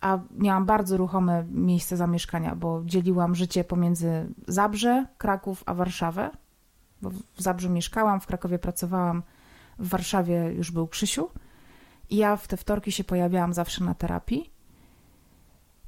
a 0.00 0.18
miałam 0.30 0.66
bardzo 0.66 0.96
ruchome 0.96 1.44
miejsce 1.50 1.96
zamieszkania, 1.96 2.56
bo 2.56 2.82
dzieliłam 2.84 3.34
życie 3.34 3.64
pomiędzy 3.64 4.34
Zabrze, 4.48 5.06
Kraków, 5.18 5.62
a 5.66 5.74
Warszawę, 5.74 6.30
bo 7.02 7.10
w 7.10 7.42
Zabrzu 7.42 7.70
mieszkałam, 7.70 8.20
w 8.20 8.26
Krakowie 8.26 8.58
pracowałam, 8.58 9.22
w 9.78 9.88
Warszawie 9.88 10.52
już 10.52 10.70
był 10.70 10.88
Krzysiu 10.88 11.30
i 12.10 12.16
ja 12.16 12.36
w 12.36 12.48
te 12.48 12.56
wtorki 12.56 12.92
się 12.92 13.04
pojawiałam 13.04 13.52
zawsze 13.52 13.84
na 13.84 13.94
terapii. 13.94 14.50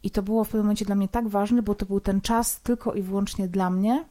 I 0.03 0.11
to 0.11 0.23
było 0.23 0.45
w 0.45 0.49
pewnym 0.49 0.63
momencie 0.63 0.85
dla 0.85 0.95
mnie 0.95 1.09
tak 1.09 1.29
ważne, 1.29 1.63
bo 1.63 1.75
to 1.75 1.87
był 1.87 2.01
ten 2.01 2.21
czas 2.21 2.61
tylko 2.61 2.95
i 2.95 3.03
wyłącznie 3.03 3.49
dla 3.49 3.71
mnie, 3.71 4.05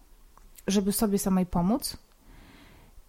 żeby 0.68 0.92
sobie 0.92 1.20
samej 1.20 1.46
pomóc. 1.46 1.98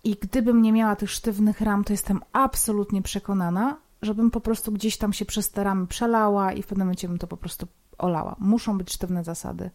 I 0.04 0.16
gdybym 0.20 0.62
nie 0.62 0.72
miała 0.72 0.96
tych 0.96 1.10
sztywnych 1.10 1.60
ram, 1.60 1.84
to 1.84 1.92
jestem 1.92 2.20
absolutnie 2.32 3.02
przekonana, 3.02 3.76
żebym 4.02 4.30
po 4.30 4.40
prostu 4.40 4.72
gdzieś 4.72 4.96
tam 4.96 5.12
się 5.12 5.24
przez 5.24 5.50
te 5.50 5.64
ramy 5.64 5.86
przelała 5.86 6.52
i 6.52 6.62
w 6.62 6.66
pewnym 6.66 6.86
momencie 6.86 7.08
bym 7.08 7.18
to 7.18 7.26
po 7.26 7.36
prostu 7.36 7.66
olała. 7.98 8.36
Muszą 8.38 8.78
być 8.78 8.92
sztywne 8.92 9.24
zasady. 9.24 9.70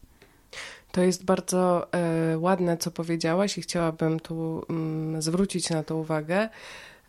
To 0.91 1.01
jest 1.01 1.25
bardzo 1.25 1.93
e, 1.93 2.37
ładne, 2.37 2.77
co 2.77 2.91
powiedziałaś, 2.91 3.57
i 3.57 3.61
chciałabym 3.61 4.19
tu 4.19 4.65
mm, 4.69 5.21
zwrócić 5.21 5.69
na 5.69 5.83
to 5.83 5.95
uwagę 5.95 6.49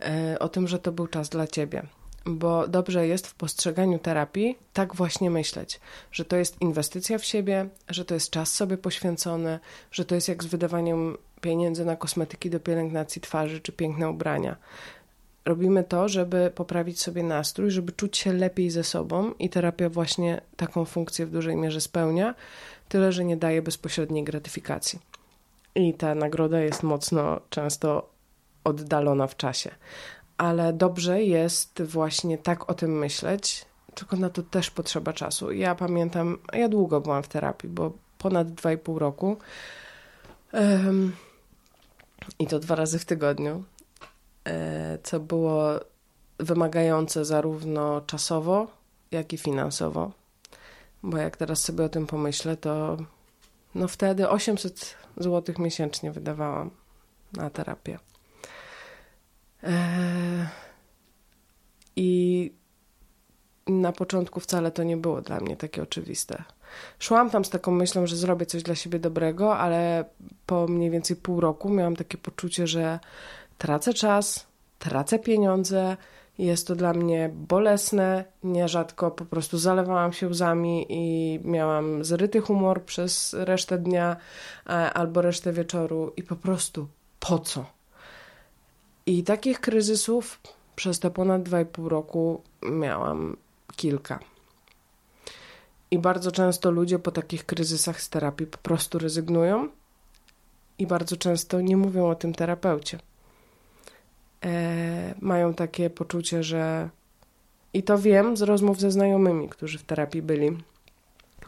e, 0.03 0.39
o 0.39 0.49
tym, 0.49 0.69
że 0.69 0.79
to 0.79 0.93
był 0.93 1.07
czas 1.07 1.29
dla 1.29 1.47
ciebie 1.47 1.83
bo 2.27 2.69
dobrze 2.69 3.07
jest 3.07 3.27
w 3.27 3.35
postrzeganiu 3.35 3.99
terapii 3.99 4.59
tak 4.73 4.95
właśnie 4.95 5.31
myśleć, 5.31 5.81
że 6.13 6.25
to 6.25 6.37
jest 6.37 6.61
inwestycja 6.61 7.19
w 7.19 7.25
siebie, 7.25 7.69
że 7.89 8.05
to 8.05 8.15
jest 8.15 8.31
czas 8.31 8.53
sobie 8.53 8.79
poświęcony, 8.79 9.59
że 9.93 10.05
to 10.05 10.15
jest 10.15 10.29
jak 10.29 10.45
z 10.45 10.47
wydawaniem 10.47 11.17
pieniędzy 11.41 11.85
na 11.85 11.97
kosmetyki 11.97 12.51
do 12.51 12.61
pielęgnacji 12.61 13.23
twarzy 13.23 13.61
czy 13.61 13.73
piękne 13.73 14.11
ubrania. 14.11 14.57
Robimy 15.45 15.85
to, 15.85 16.09
żeby 16.09 16.53
poprawić 16.55 17.03
sobie 17.03 17.23
nastrój, 17.23 17.71
żeby 17.71 17.93
czuć 17.93 18.17
się 18.17 18.33
lepiej 18.33 18.71
ze 18.71 18.85
sobą 18.85 19.33
i 19.39 19.49
terapia 19.49 19.89
właśnie 19.89 20.41
taką 20.57 20.85
funkcję 20.85 21.27
w 21.27 21.31
dużej 21.31 21.57
mierze 21.57 21.81
spełnia, 21.81 22.35
tyle 22.89 23.13
że 23.13 23.25
nie 23.25 23.37
daje 23.37 23.63
bezpośredniej 23.63 24.25
gratyfikacji. 24.25 24.99
I 25.75 25.95
ta 25.95 26.15
nagroda 26.15 26.61
jest 26.61 26.83
mocno 26.83 27.41
często 27.51 28.11
oddalona 28.65 29.27
w 29.27 29.37
czasie 29.37 29.71
ale 30.41 30.73
dobrze 30.73 31.23
jest 31.23 31.83
właśnie 31.83 32.39
tak 32.39 32.71
o 32.71 32.75
tym 32.75 32.99
myśleć, 32.99 33.65
tylko 33.95 34.17
na 34.17 34.31
to 34.31 34.43
też 34.43 34.71
potrzeba 34.71 35.13
czasu. 35.13 35.53
Ja 35.53 35.75
pamiętam, 35.75 36.39
ja 36.53 36.69
długo 36.69 37.01
byłam 37.01 37.23
w 37.23 37.29
terapii, 37.29 37.69
bo 37.69 37.93
ponad 38.19 38.49
2,5 38.49 38.99
roku 38.99 39.37
um, 40.53 41.17
i 42.39 42.47
to 42.47 42.59
dwa 42.59 42.75
razy 42.75 42.99
w 42.99 43.05
tygodniu, 43.05 43.65
e, 44.45 44.99
co 45.03 45.21
było 45.21 45.81
wymagające 46.39 47.25
zarówno 47.25 48.01
czasowo, 48.01 48.67
jak 49.11 49.33
i 49.33 49.39
finansowo. 49.39 50.11
Bo 51.03 51.17
jak 51.17 51.37
teraz 51.37 51.63
sobie 51.63 51.85
o 51.85 51.89
tym 51.89 52.07
pomyślę, 52.07 52.57
to 52.57 52.97
no 53.75 53.89
wtedy 53.89 54.29
800 54.29 54.95
zł 55.17 55.55
miesięcznie 55.59 56.13
wydawałam 56.13 56.71
na 57.33 57.51
terapię. 57.51 58.10
E, 59.65 60.49
I 61.97 62.53
na 63.67 63.93
początku 63.93 64.41
wcale 64.41 64.71
to 64.71 64.83
nie 64.83 64.97
było 64.97 65.23
dla 65.23 65.41
mnie 65.41 65.57
takie 65.57 65.83
oczywiste. 65.83 66.45
Szłam 66.99 67.31
tam 67.31 67.45
z 67.45 67.51
taką 67.51 67.73
myślą, 67.73 68.07
że 68.07 68.17
zrobię 68.17 68.47
coś 68.47 68.63
dla 68.63 68.75
siebie 68.75 68.99
dobrego, 68.99 69.59
ale 69.59 70.05
po 70.47 70.67
mniej 70.67 70.91
więcej 70.91 71.17
pół 71.17 71.41
roku 71.41 71.69
miałam 71.69 71.97
takie 71.97 72.19
poczucie, 72.19 72.67
że 72.67 72.99
tracę 73.59 73.95
czas, 73.95 74.47
tracę 74.79 75.19
pieniądze. 75.19 75.97
Jest 76.39 76.67
to 76.67 76.77
dla 76.77 76.93
mnie 76.93 77.31
bolesne. 77.35 78.25
Nierzadko 78.45 79.11
po 79.11 79.25
prostu 79.25 79.59
zalewałam 79.59 80.13
się 80.13 80.29
łzami 80.29 80.87
i 80.89 81.41
miałam 81.45 82.05
zryty 82.05 82.41
humor 82.41 82.85
przez 82.85 83.37
resztę 83.39 83.79
dnia 83.79 84.17
e, 84.67 84.71
albo 84.71 85.23
resztę 85.23 85.53
wieczoru. 85.53 86.13
I 86.17 86.23
po 86.23 86.37
prostu 86.37 86.89
po 87.21 87.39
co? 87.39 87.80
I 89.11 89.23
takich 89.23 89.61
kryzysów 89.61 90.41
przez 90.77 91.01
te 91.01 91.11
ponad 91.11 91.43
2,5 91.43 91.87
roku 91.87 92.43
miałam 92.63 93.37
kilka. 93.77 94.19
I 95.91 95.99
bardzo 95.99 96.33
często 96.33 96.71
ludzie 96.71 96.99
po 96.99 97.11
takich 97.11 97.47
kryzysach 97.47 98.01
z 98.03 98.09
terapii 98.09 98.47
po 98.47 98.59
prostu 98.59 98.99
rezygnują 98.99 99.69
i 100.79 100.87
bardzo 100.87 101.17
często 101.17 101.61
nie 101.61 101.77
mówią 101.77 102.09
o 102.09 102.15
tym 102.15 102.35
terapeucie. 102.35 102.99
e, 104.45 105.15
mają 105.21 105.55
takie 105.55 105.91
poczucie, 105.91 106.43
że 106.43 106.91
i 107.75 107.83
to 107.83 107.99
wiem 107.99 108.37
z 108.37 108.43
rozmów 108.43 108.81
ze 108.81 108.91
znajomymi, 108.91 109.49
którzy 109.49 109.79
w 109.79 109.83
terapii 109.83 110.23
byli 110.23 110.57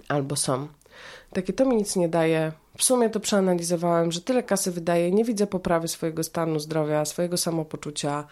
albo 0.09 0.37
są. 0.37 0.69
Takie 1.33 1.53
to 1.53 1.65
mi 1.65 1.77
nic 1.77 1.97
nie 1.97 2.09
daje. 2.09 2.53
W 2.79 2.85
sumie 2.85 3.11
to 3.11 3.21
przeanalizowałem, 3.21 4.13
że 4.13 4.21
tyle 4.21 4.43
kasy 4.43 4.73
wydaje, 4.73 5.13
nie 5.13 5.25
widzę 5.25 5.47
poprawy 5.47 5.89
swojego 5.89 6.23
stanu 6.23 6.59
zdrowia, 6.59 7.05
swojego 7.05 7.37
samopoczucia 7.37 8.25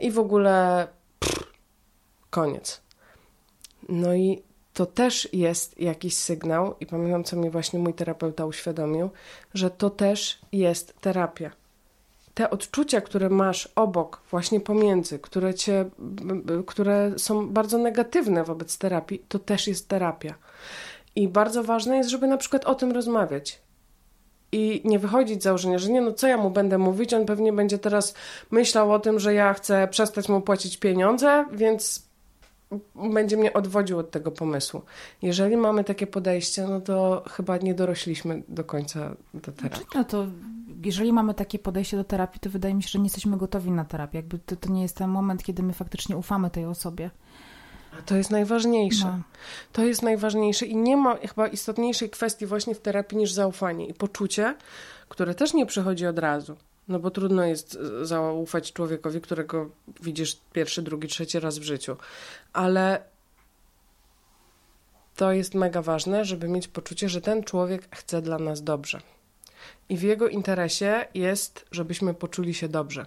i 0.00 0.10
w 0.10 0.18
ogóle 0.18 0.86
pff, 1.20 1.44
koniec. 2.30 2.80
No 3.88 4.14
i 4.14 4.42
to 4.74 4.86
też 4.86 5.28
jest 5.32 5.80
jakiś 5.80 6.16
sygnał, 6.16 6.74
i 6.80 6.86
pamiętam, 6.86 7.24
co 7.24 7.36
mi 7.36 7.50
właśnie 7.50 7.78
mój 7.78 7.94
terapeuta 7.94 8.46
uświadomił, 8.46 9.10
że 9.54 9.70
to 9.70 9.90
też 9.90 10.38
jest 10.52 11.00
terapia. 11.00 11.50
Te 12.34 12.50
odczucia, 12.50 13.00
które 13.00 13.28
masz 13.28 13.68
obok, 13.74 14.20
właśnie 14.30 14.60
pomiędzy, 14.60 15.18
które, 15.18 15.54
cię, 15.54 15.90
które 16.66 17.12
są 17.16 17.48
bardzo 17.48 17.78
negatywne 17.78 18.44
wobec 18.44 18.78
terapii, 18.78 19.24
to 19.28 19.38
też 19.38 19.66
jest 19.66 19.88
terapia. 19.88 20.34
I 21.16 21.28
bardzo 21.28 21.64
ważne 21.64 21.96
jest, 21.96 22.10
żeby 22.10 22.26
na 22.26 22.36
przykład 22.36 22.64
o 22.64 22.74
tym 22.74 22.92
rozmawiać. 22.92 23.62
I 24.52 24.82
nie 24.84 24.98
wychodzić 24.98 25.40
z 25.40 25.44
założenia, 25.44 25.78
że 25.78 25.90
nie, 25.90 26.00
no 26.00 26.12
co 26.12 26.26
ja 26.26 26.36
mu 26.36 26.50
będę 26.50 26.78
mówić, 26.78 27.14
on 27.14 27.26
pewnie 27.26 27.52
będzie 27.52 27.78
teraz 27.78 28.14
myślał 28.50 28.92
o 28.92 28.98
tym, 28.98 29.20
że 29.20 29.34
ja 29.34 29.54
chcę 29.54 29.88
przestać 29.88 30.28
mu 30.28 30.40
płacić 30.40 30.76
pieniądze, 30.76 31.44
więc 31.52 32.08
będzie 33.12 33.36
mnie 33.36 33.52
odwodził 33.52 33.98
od 33.98 34.10
tego 34.10 34.30
pomysłu. 34.30 34.82
Jeżeli 35.22 35.56
mamy 35.56 35.84
takie 35.84 36.06
podejście, 36.06 36.66
no 36.66 36.80
to 36.80 37.24
chyba 37.30 37.56
nie 37.56 37.74
dorośliśmy 37.74 38.42
do 38.48 38.64
końca 38.64 39.16
do 39.34 39.52
terapii. 39.52 39.86
No 39.94 40.04
to 40.04 40.26
jeżeli 40.84 41.12
mamy 41.12 41.34
takie 41.34 41.58
podejście 41.58 41.96
do 41.96 42.04
terapii, 42.04 42.40
to 42.40 42.50
wydaje 42.50 42.74
mi 42.74 42.82
się, 42.82 42.88
że 42.88 42.98
nie 42.98 43.04
jesteśmy 43.04 43.36
gotowi 43.36 43.70
na 43.70 43.84
terapię. 43.84 44.18
Jakby 44.18 44.38
to, 44.38 44.56
to 44.56 44.72
nie 44.72 44.82
jest 44.82 44.96
ten 44.96 45.10
moment, 45.10 45.42
kiedy 45.42 45.62
my 45.62 45.72
faktycznie 45.72 46.16
ufamy 46.16 46.50
tej 46.50 46.64
osobie. 46.64 47.10
A 47.98 48.02
to 48.02 48.16
jest 48.16 48.30
najważniejsze. 48.30 49.04
No. 49.04 49.22
To 49.72 49.84
jest 49.84 50.02
najważniejsze 50.02 50.66
i 50.66 50.76
nie 50.76 50.96
ma 50.96 51.16
chyba 51.16 51.48
istotniejszej 51.48 52.10
kwestii 52.10 52.46
właśnie 52.46 52.74
w 52.74 52.80
terapii 52.80 53.18
niż 53.18 53.32
zaufanie 53.32 53.86
i 53.86 53.94
poczucie, 53.94 54.54
które 55.08 55.34
też 55.34 55.54
nie 55.54 55.66
przychodzi 55.66 56.06
od 56.06 56.18
razu. 56.18 56.56
No 56.88 56.98
bo 56.98 57.10
trudno 57.10 57.44
jest 57.44 57.78
e, 58.00 58.06
zaufać 58.06 58.72
człowiekowi, 58.72 59.20
którego 59.20 59.70
widzisz 60.02 60.36
pierwszy, 60.52 60.82
drugi, 60.82 61.08
trzeci 61.08 61.40
raz 61.40 61.58
w 61.58 61.62
życiu. 61.62 61.96
Ale 62.52 63.02
to 65.16 65.32
jest 65.32 65.54
mega 65.54 65.82
ważne, 65.82 66.24
żeby 66.24 66.48
mieć 66.48 66.68
poczucie, 66.68 67.08
że 67.08 67.20
ten 67.20 67.44
człowiek 67.44 67.96
chce 67.96 68.22
dla 68.22 68.38
nas 68.38 68.62
dobrze. 68.62 69.00
I 69.88 69.96
w 69.96 70.02
jego 70.02 70.28
interesie 70.28 71.06
jest, 71.14 71.66
żebyśmy 71.70 72.14
poczuli 72.14 72.54
się 72.54 72.68
dobrze. 72.68 73.06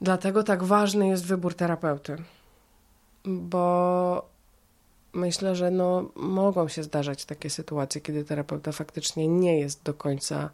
Dlatego 0.00 0.42
tak 0.42 0.64
ważny 0.64 1.08
jest 1.08 1.26
wybór 1.26 1.54
terapeuty. 1.54 2.16
Bo 3.24 4.28
myślę, 5.12 5.56
że 5.56 5.70
no, 5.70 6.10
mogą 6.16 6.68
się 6.68 6.82
zdarzać 6.82 7.24
takie 7.24 7.50
sytuacje, 7.50 8.00
kiedy 8.00 8.24
terapeuta 8.24 8.72
faktycznie 8.72 9.28
nie 9.28 9.60
jest 9.60 9.82
do 9.82 9.94
końca. 9.94 10.50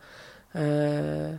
E, 0.55 1.39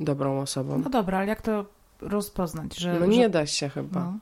dobrą 0.00 0.40
osobą. 0.40 0.78
No 0.78 0.90
dobra, 0.90 1.18
ale 1.18 1.26
jak 1.26 1.42
to 1.42 1.64
rozpoznać? 2.00 2.76
Że, 2.76 3.00
no 3.00 3.06
nie 3.06 3.28
da 3.28 3.46
się 3.46 3.68
chyba. 3.68 4.00
No. 4.00 4.18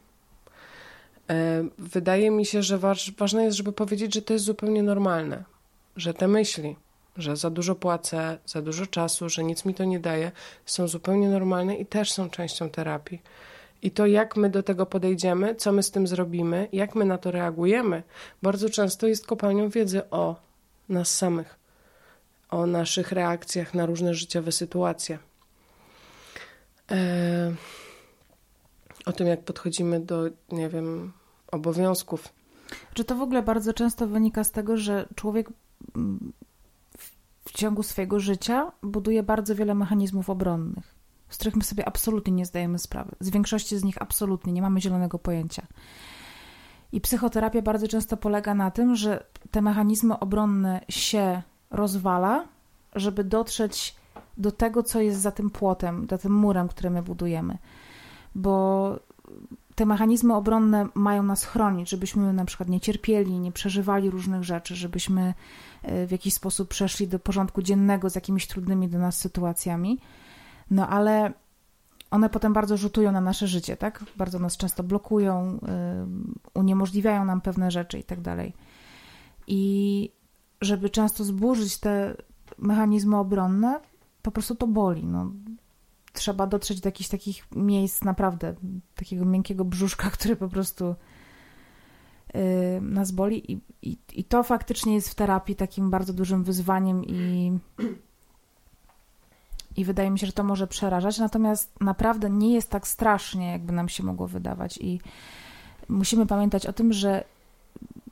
E, 1.30 1.64
wydaje 1.78 2.30
mi 2.30 2.46
się, 2.46 2.62
że 2.62 2.78
ważne 3.18 3.44
jest, 3.44 3.56
żeby 3.56 3.72
powiedzieć, 3.72 4.14
że 4.14 4.22
to 4.22 4.32
jest 4.32 4.44
zupełnie 4.44 4.82
normalne, 4.82 5.44
że 5.96 6.14
te 6.14 6.28
myśli, 6.28 6.76
że 7.16 7.36
za 7.36 7.50
dużo 7.50 7.74
płacę, 7.74 8.38
za 8.46 8.62
dużo 8.62 8.86
czasu, 8.86 9.28
że 9.28 9.44
nic 9.44 9.64
mi 9.64 9.74
to 9.74 9.84
nie 9.84 10.00
daje, 10.00 10.32
są 10.66 10.88
zupełnie 10.88 11.28
normalne 11.28 11.76
i 11.76 11.86
też 11.86 12.12
są 12.12 12.30
częścią 12.30 12.70
terapii. 12.70 13.22
I 13.86 13.90
to, 13.90 14.06
jak 14.06 14.36
my 14.36 14.50
do 14.50 14.62
tego 14.62 14.86
podejdziemy, 14.86 15.54
co 15.54 15.72
my 15.72 15.82
z 15.82 15.90
tym 15.90 16.06
zrobimy, 16.06 16.68
jak 16.72 16.94
my 16.94 17.04
na 17.04 17.18
to 17.18 17.30
reagujemy, 17.30 18.02
bardzo 18.42 18.70
często 18.70 19.06
jest 19.06 19.26
kopalnią 19.26 19.68
wiedzy 19.68 20.10
o 20.10 20.36
nas 20.88 21.16
samych, 21.16 21.58
o 22.50 22.66
naszych 22.66 23.12
reakcjach 23.12 23.74
na 23.74 23.86
różne 23.86 24.14
życiowe 24.14 24.52
sytuacje. 24.52 25.18
E, 26.90 27.54
o 29.06 29.12
tym, 29.12 29.26
jak 29.26 29.40
podchodzimy 29.44 30.00
do, 30.00 30.22
nie 30.52 30.68
wiem, 30.68 31.12
obowiązków. 31.52 32.28
Czy 32.94 33.04
to 33.04 33.14
w 33.14 33.22
ogóle 33.22 33.42
bardzo 33.42 33.72
często 33.72 34.06
wynika 34.06 34.44
z 34.44 34.50
tego, 34.50 34.76
że 34.76 35.08
człowiek 35.14 35.48
mm, 35.96 36.32
w 37.44 37.52
ciągu 37.52 37.82
swojego 37.82 38.20
życia 38.20 38.72
buduje 38.82 39.22
bardzo 39.22 39.54
wiele 39.54 39.74
mechanizmów 39.74 40.30
obronnych, 40.30 40.95
z 41.28 41.36
których 41.36 41.56
my 41.56 41.64
sobie 41.64 41.88
absolutnie 41.88 42.32
nie 42.32 42.46
zdajemy 42.46 42.78
sprawy. 42.78 43.16
Z 43.20 43.30
większości 43.30 43.78
z 43.78 43.84
nich 43.84 44.02
absolutnie 44.02 44.52
nie 44.52 44.62
mamy 44.62 44.80
zielonego 44.80 45.18
pojęcia. 45.18 45.66
I 46.92 47.00
psychoterapia 47.00 47.62
bardzo 47.62 47.88
często 47.88 48.16
polega 48.16 48.54
na 48.54 48.70
tym, 48.70 48.96
że 48.96 49.26
te 49.50 49.62
mechanizmy 49.62 50.18
obronne 50.18 50.80
się 50.88 51.42
rozwala, 51.70 52.44
żeby 52.94 53.24
dotrzeć 53.24 53.96
do 54.36 54.52
tego, 54.52 54.82
co 54.82 55.00
jest 55.00 55.20
za 55.20 55.30
tym 55.30 55.50
płotem, 55.50 56.06
za 56.10 56.18
tym 56.18 56.32
murem, 56.32 56.68
który 56.68 56.90
my 56.90 57.02
budujemy. 57.02 57.58
Bo 58.34 58.98
te 59.74 59.86
mechanizmy 59.86 60.34
obronne 60.34 60.88
mają 60.94 61.22
nas 61.22 61.44
chronić, 61.44 61.90
żebyśmy 61.90 62.32
na 62.32 62.44
przykład 62.44 62.68
nie 62.68 62.80
cierpieli, 62.80 63.38
nie 63.38 63.52
przeżywali 63.52 64.10
różnych 64.10 64.44
rzeczy, 64.44 64.76
żebyśmy 64.76 65.34
e, 65.82 66.06
w 66.06 66.10
jakiś 66.10 66.34
sposób 66.34 66.68
przeszli 66.68 67.08
do 67.08 67.18
porządku 67.18 67.62
dziennego 67.62 68.10
z 68.10 68.14
jakimiś 68.14 68.46
trudnymi 68.46 68.88
dla 68.88 69.00
nas 69.00 69.18
sytuacjami. 69.18 70.00
No 70.70 70.88
ale 70.88 71.32
one 72.10 72.30
potem 72.30 72.52
bardzo 72.52 72.76
rzutują 72.76 73.12
na 73.12 73.20
nasze 73.20 73.46
życie, 73.46 73.76
tak? 73.76 74.04
Bardzo 74.16 74.38
nas 74.38 74.56
często 74.56 74.82
blokują, 74.82 75.60
uniemożliwiają 76.54 77.24
nam 77.24 77.40
pewne 77.40 77.70
rzeczy 77.70 77.98
i 77.98 78.04
tak 78.04 78.20
dalej. 78.20 78.52
I 79.46 80.12
żeby 80.60 80.90
często 80.90 81.24
zburzyć 81.24 81.78
te 81.78 82.16
mechanizmy 82.58 83.16
obronne, 83.16 83.80
po 84.22 84.30
prostu 84.30 84.54
to 84.54 84.66
boli. 84.66 85.06
No. 85.06 85.32
Trzeba 86.12 86.46
dotrzeć 86.46 86.80
do 86.80 86.88
jakichś 86.88 87.10
takich 87.10 87.44
miejsc 87.56 88.04
naprawdę, 88.04 88.54
takiego 88.94 89.24
miękkiego 89.24 89.64
brzuszka, 89.64 90.10
które 90.16 90.36
po 90.36 90.48
prostu 90.48 90.94
nas 92.80 93.10
boli 93.10 93.52
I, 93.52 93.60
i, 93.82 93.98
i 94.12 94.24
to 94.24 94.42
faktycznie 94.42 94.94
jest 94.94 95.08
w 95.08 95.14
terapii 95.14 95.56
takim 95.56 95.90
bardzo 95.90 96.12
dużym 96.12 96.44
wyzwaniem 96.44 97.04
i 97.04 97.52
i 99.76 99.84
wydaje 99.84 100.10
mi 100.10 100.18
się, 100.18 100.26
że 100.26 100.32
to 100.32 100.44
może 100.44 100.66
przerażać, 100.66 101.18
natomiast 101.18 101.80
naprawdę 101.80 102.30
nie 102.30 102.54
jest 102.54 102.70
tak 102.70 102.88
strasznie, 102.88 103.52
jakby 103.52 103.72
nam 103.72 103.88
się 103.88 104.02
mogło 104.02 104.26
wydawać. 104.26 104.78
I 104.78 105.00
musimy 105.88 106.26
pamiętać 106.26 106.66
o 106.66 106.72
tym, 106.72 106.92
że 106.92 107.24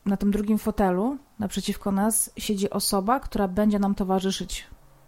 na 0.07 0.17
tym 0.17 0.31
drugim 0.31 0.59
fotelu 0.59 1.19
naprzeciwko 1.39 1.93
nas 1.93 2.31
siedzi 2.37 2.71
osoba, 2.71 3.21
która 3.21 3.49
będzie 3.49 3.79
nam 3.79 3.95
towarzyszyć 3.95 4.67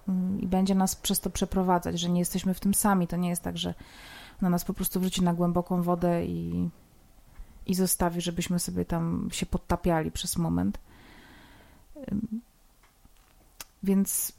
Mm, 0.09 0.41
i 0.41 0.47
będzie 0.47 0.75
nas 0.75 0.97
przez 0.97 1.21
to 1.21 1.31
przeprowadzać, 1.31 2.01
że 2.01 2.09
nie 2.09 2.19
jesteśmy 2.19 2.55
w 2.55 2.61
tym 2.61 2.75
sami. 2.75 3.07
To 3.07 3.17
nie 3.17 3.29
jest 3.29 3.43
tak, 3.43 3.59
że 3.59 3.75
na 4.41 4.51
nas 4.51 4.65
po 4.65 4.75
prostu 4.75 5.01
wrzuci 5.01 5.23
na 5.23 5.35
głęboką 5.35 5.83
wodę 5.83 6.27
i, 6.27 6.71
i 7.67 7.75
zostawi, 7.75 8.21
żebyśmy 8.21 8.59
sobie 8.59 8.85
tam 8.85 9.29
się 9.33 9.47
podtapiali 9.47 10.11
przez 10.11 10.37
moment. 10.37 10.79
Więc 13.83 14.33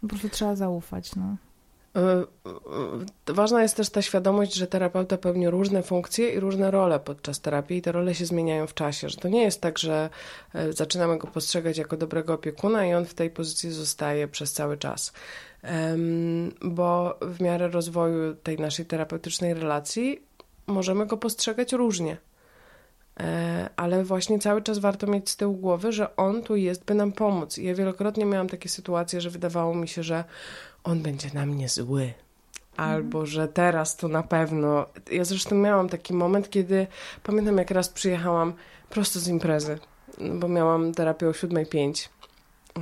po 0.00 0.06
prostu 0.08 0.28
trzeba 0.28 0.56
zaufać. 0.56 1.16
No. 1.16 1.36
E, 1.96 2.24
e, 3.28 3.32
ważna 3.32 3.62
jest 3.62 3.76
też 3.76 3.90
ta 3.90 4.02
świadomość, 4.02 4.54
że 4.54 4.66
terapeuta 4.66 5.18
pełni 5.18 5.50
różne 5.50 5.82
funkcje 5.82 6.30
i 6.30 6.40
różne 6.40 6.70
role 6.70 7.00
podczas 7.00 7.40
terapii 7.40 7.76
i 7.76 7.82
te 7.82 7.92
role 7.92 8.14
się 8.14 8.26
zmieniają 8.26 8.66
w 8.66 8.74
czasie, 8.74 9.08
że 9.08 9.16
to 9.16 9.28
nie 9.28 9.42
jest 9.42 9.60
tak, 9.60 9.78
że 9.78 10.10
e, 10.54 10.72
zaczynamy 10.72 11.18
go 11.18 11.26
postrzegać 11.26 11.78
jako 11.78 11.96
dobrego 11.96 12.34
opiekuna 12.34 12.86
i 12.86 12.94
on 12.94 13.06
w 13.06 13.14
tej 13.14 13.30
pozycji 13.30 13.70
zostaje 13.70 14.28
przez 14.28 14.52
cały 14.52 14.76
czas. 14.76 15.12
Bo 16.62 17.18
w 17.22 17.40
miarę 17.40 17.68
rozwoju 17.68 18.34
tej 18.34 18.58
naszej 18.58 18.86
terapeutycznej 18.86 19.54
relacji 19.54 20.22
możemy 20.66 21.06
go 21.06 21.16
postrzegać 21.16 21.72
różnie. 21.72 22.16
Ale 23.76 24.04
właśnie 24.04 24.38
cały 24.38 24.62
czas 24.62 24.78
warto 24.78 25.06
mieć 25.06 25.30
z 25.30 25.36
tyłu 25.36 25.54
głowy, 25.54 25.92
że 25.92 26.16
on 26.16 26.42
tu 26.42 26.56
jest, 26.56 26.84
by 26.84 26.94
nam 26.94 27.12
pomóc. 27.12 27.58
I 27.58 27.64
ja 27.64 27.74
wielokrotnie 27.74 28.24
miałam 28.24 28.48
takie 28.48 28.68
sytuacje, 28.68 29.20
że 29.20 29.30
wydawało 29.30 29.74
mi 29.74 29.88
się, 29.88 30.02
że 30.02 30.24
on 30.84 31.02
będzie 31.02 31.28
na 31.34 31.46
mnie 31.46 31.68
zły. 31.68 32.12
Albo, 32.76 33.26
że 33.26 33.48
teraz 33.48 33.96
to 33.96 34.08
na 34.08 34.22
pewno. 34.22 34.86
Ja 35.12 35.24
zresztą 35.24 35.56
miałam 35.56 35.88
taki 35.88 36.14
moment, 36.14 36.50
kiedy 36.50 36.86
pamiętam, 37.22 37.58
jak 37.58 37.70
raz 37.70 37.88
przyjechałam 37.88 38.52
prosto 38.90 39.20
z 39.20 39.28
imprezy, 39.28 39.78
bo 40.34 40.48
miałam 40.48 40.94
terapię 40.94 41.28
o 41.28 41.30
7.05. 41.30 42.08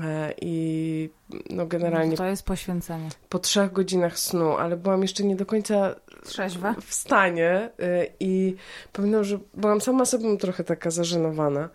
E, 0.03 0.35
I 0.41 1.11
no 1.51 1.67
generalnie. 1.67 2.17
To 2.17 2.25
jest 2.27 2.45
poświęcenie. 2.45 3.09
Po 3.29 3.39
trzech 3.39 3.73
godzinach 3.73 4.19
snu, 4.19 4.57
ale 4.57 4.77
byłam 4.77 5.03
jeszcze 5.03 5.25
nie 5.25 5.37
do 5.37 5.47
końca 5.47 5.95
trzeźwa 6.25 6.75
w 6.81 6.95
stanie. 6.95 7.71
E, 7.81 8.07
I 8.21 8.57
pamiętam, 8.93 9.25
że 9.25 9.39
byłam 9.55 9.81
sama 9.81 10.05
sobą 10.05 10.37
trochę 10.37 10.65
taka 10.65 10.91
zażenowana. 10.91 11.69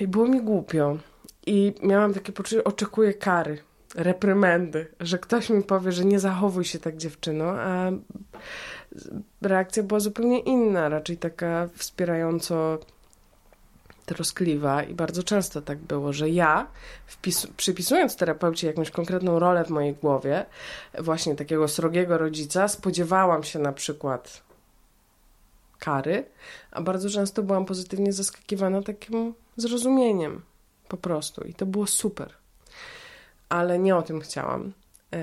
I 0.00 0.08
było 0.08 0.28
mi 0.28 0.40
głupio. 0.42 0.98
I 1.46 1.74
miałam 1.82 2.14
takie 2.14 2.32
poczucie, 2.32 2.64
oczekuję 2.64 3.14
kary 3.14 3.58
reprymendy, 3.94 4.86
że 5.00 5.18
ktoś 5.18 5.50
mi 5.50 5.62
powie, 5.62 5.92
że 5.92 6.04
nie 6.04 6.18
zachowuj 6.18 6.64
się 6.64 6.78
tak 6.78 6.96
dziewczyno, 6.96 7.44
a 7.50 7.90
reakcja 9.42 9.82
była 9.82 10.00
zupełnie 10.00 10.38
inna, 10.38 10.88
raczej 10.88 11.16
taka 11.16 11.68
wspierająco 11.74 12.78
troskliwa 14.14 14.82
i 14.82 14.94
bardzo 14.94 15.22
często 15.22 15.62
tak 15.62 15.78
było, 15.78 16.12
że 16.12 16.28
ja 16.30 16.66
wpis- 17.08 17.48
przypisując 17.56 18.16
terapeucie 18.16 18.66
jakąś 18.66 18.90
konkretną 18.90 19.38
rolę 19.38 19.64
w 19.64 19.70
mojej 19.70 19.94
głowie, 19.94 20.46
właśnie 20.98 21.36
takiego 21.36 21.68
srogiego 21.68 22.18
rodzica, 22.18 22.68
spodziewałam 22.68 23.42
się 23.44 23.58
na 23.58 23.72
przykład 23.72 24.42
kary, 25.78 26.24
a 26.70 26.82
bardzo 26.82 27.10
często 27.10 27.42
byłam 27.42 27.64
pozytywnie 27.64 28.12
zaskakiwana 28.12 28.82
takim 28.82 29.34
zrozumieniem 29.56 30.42
po 30.88 30.96
prostu 30.96 31.44
i 31.44 31.54
to 31.54 31.66
było 31.66 31.86
super. 31.86 32.34
Ale 33.48 33.78
nie 33.78 33.96
o 33.96 34.02
tym 34.02 34.20
chciałam. 34.20 34.72
Eee, 35.12 35.20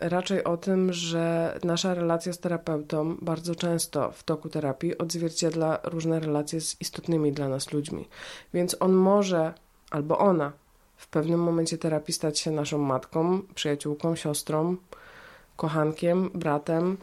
raczej 0.00 0.44
o 0.44 0.56
tym, 0.56 0.92
że 0.92 1.58
nasza 1.64 1.94
relacja 1.94 2.32
z 2.32 2.38
terapeutą 2.38 3.16
bardzo 3.22 3.54
często 3.54 4.12
w 4.12 4.22
toku 4.22 4.48
terapii 4.48 4.98
odzwierciedla 4.98 5.78
różne 5.84 6.20
relacje 6.20 6.60
z 6.60 6.80
istotnymi 6.80 7.32
dla 7.32 7.48
nas 7.48 7.72
ludźmi. 7.72 8.08
Więc 8.54 8.76
on 8.80 8.92
może 8.92 9.54
albo 9.90 10.18
ona 10.18 10.52
w 10.96 11.08
pewnym 11.08 11.40
momencie 11.40 11.78
terapii 11.78 12.14
stać 12.14 12.38
się 12.38 12.50
naszą 12.50 12.78
matką, 12.78 13.42
przyjaciółką, 13.54 14.16
siostrą, 14.16 14.76
kochankiem, 15.56 16.30
bratem, 16.34 16.96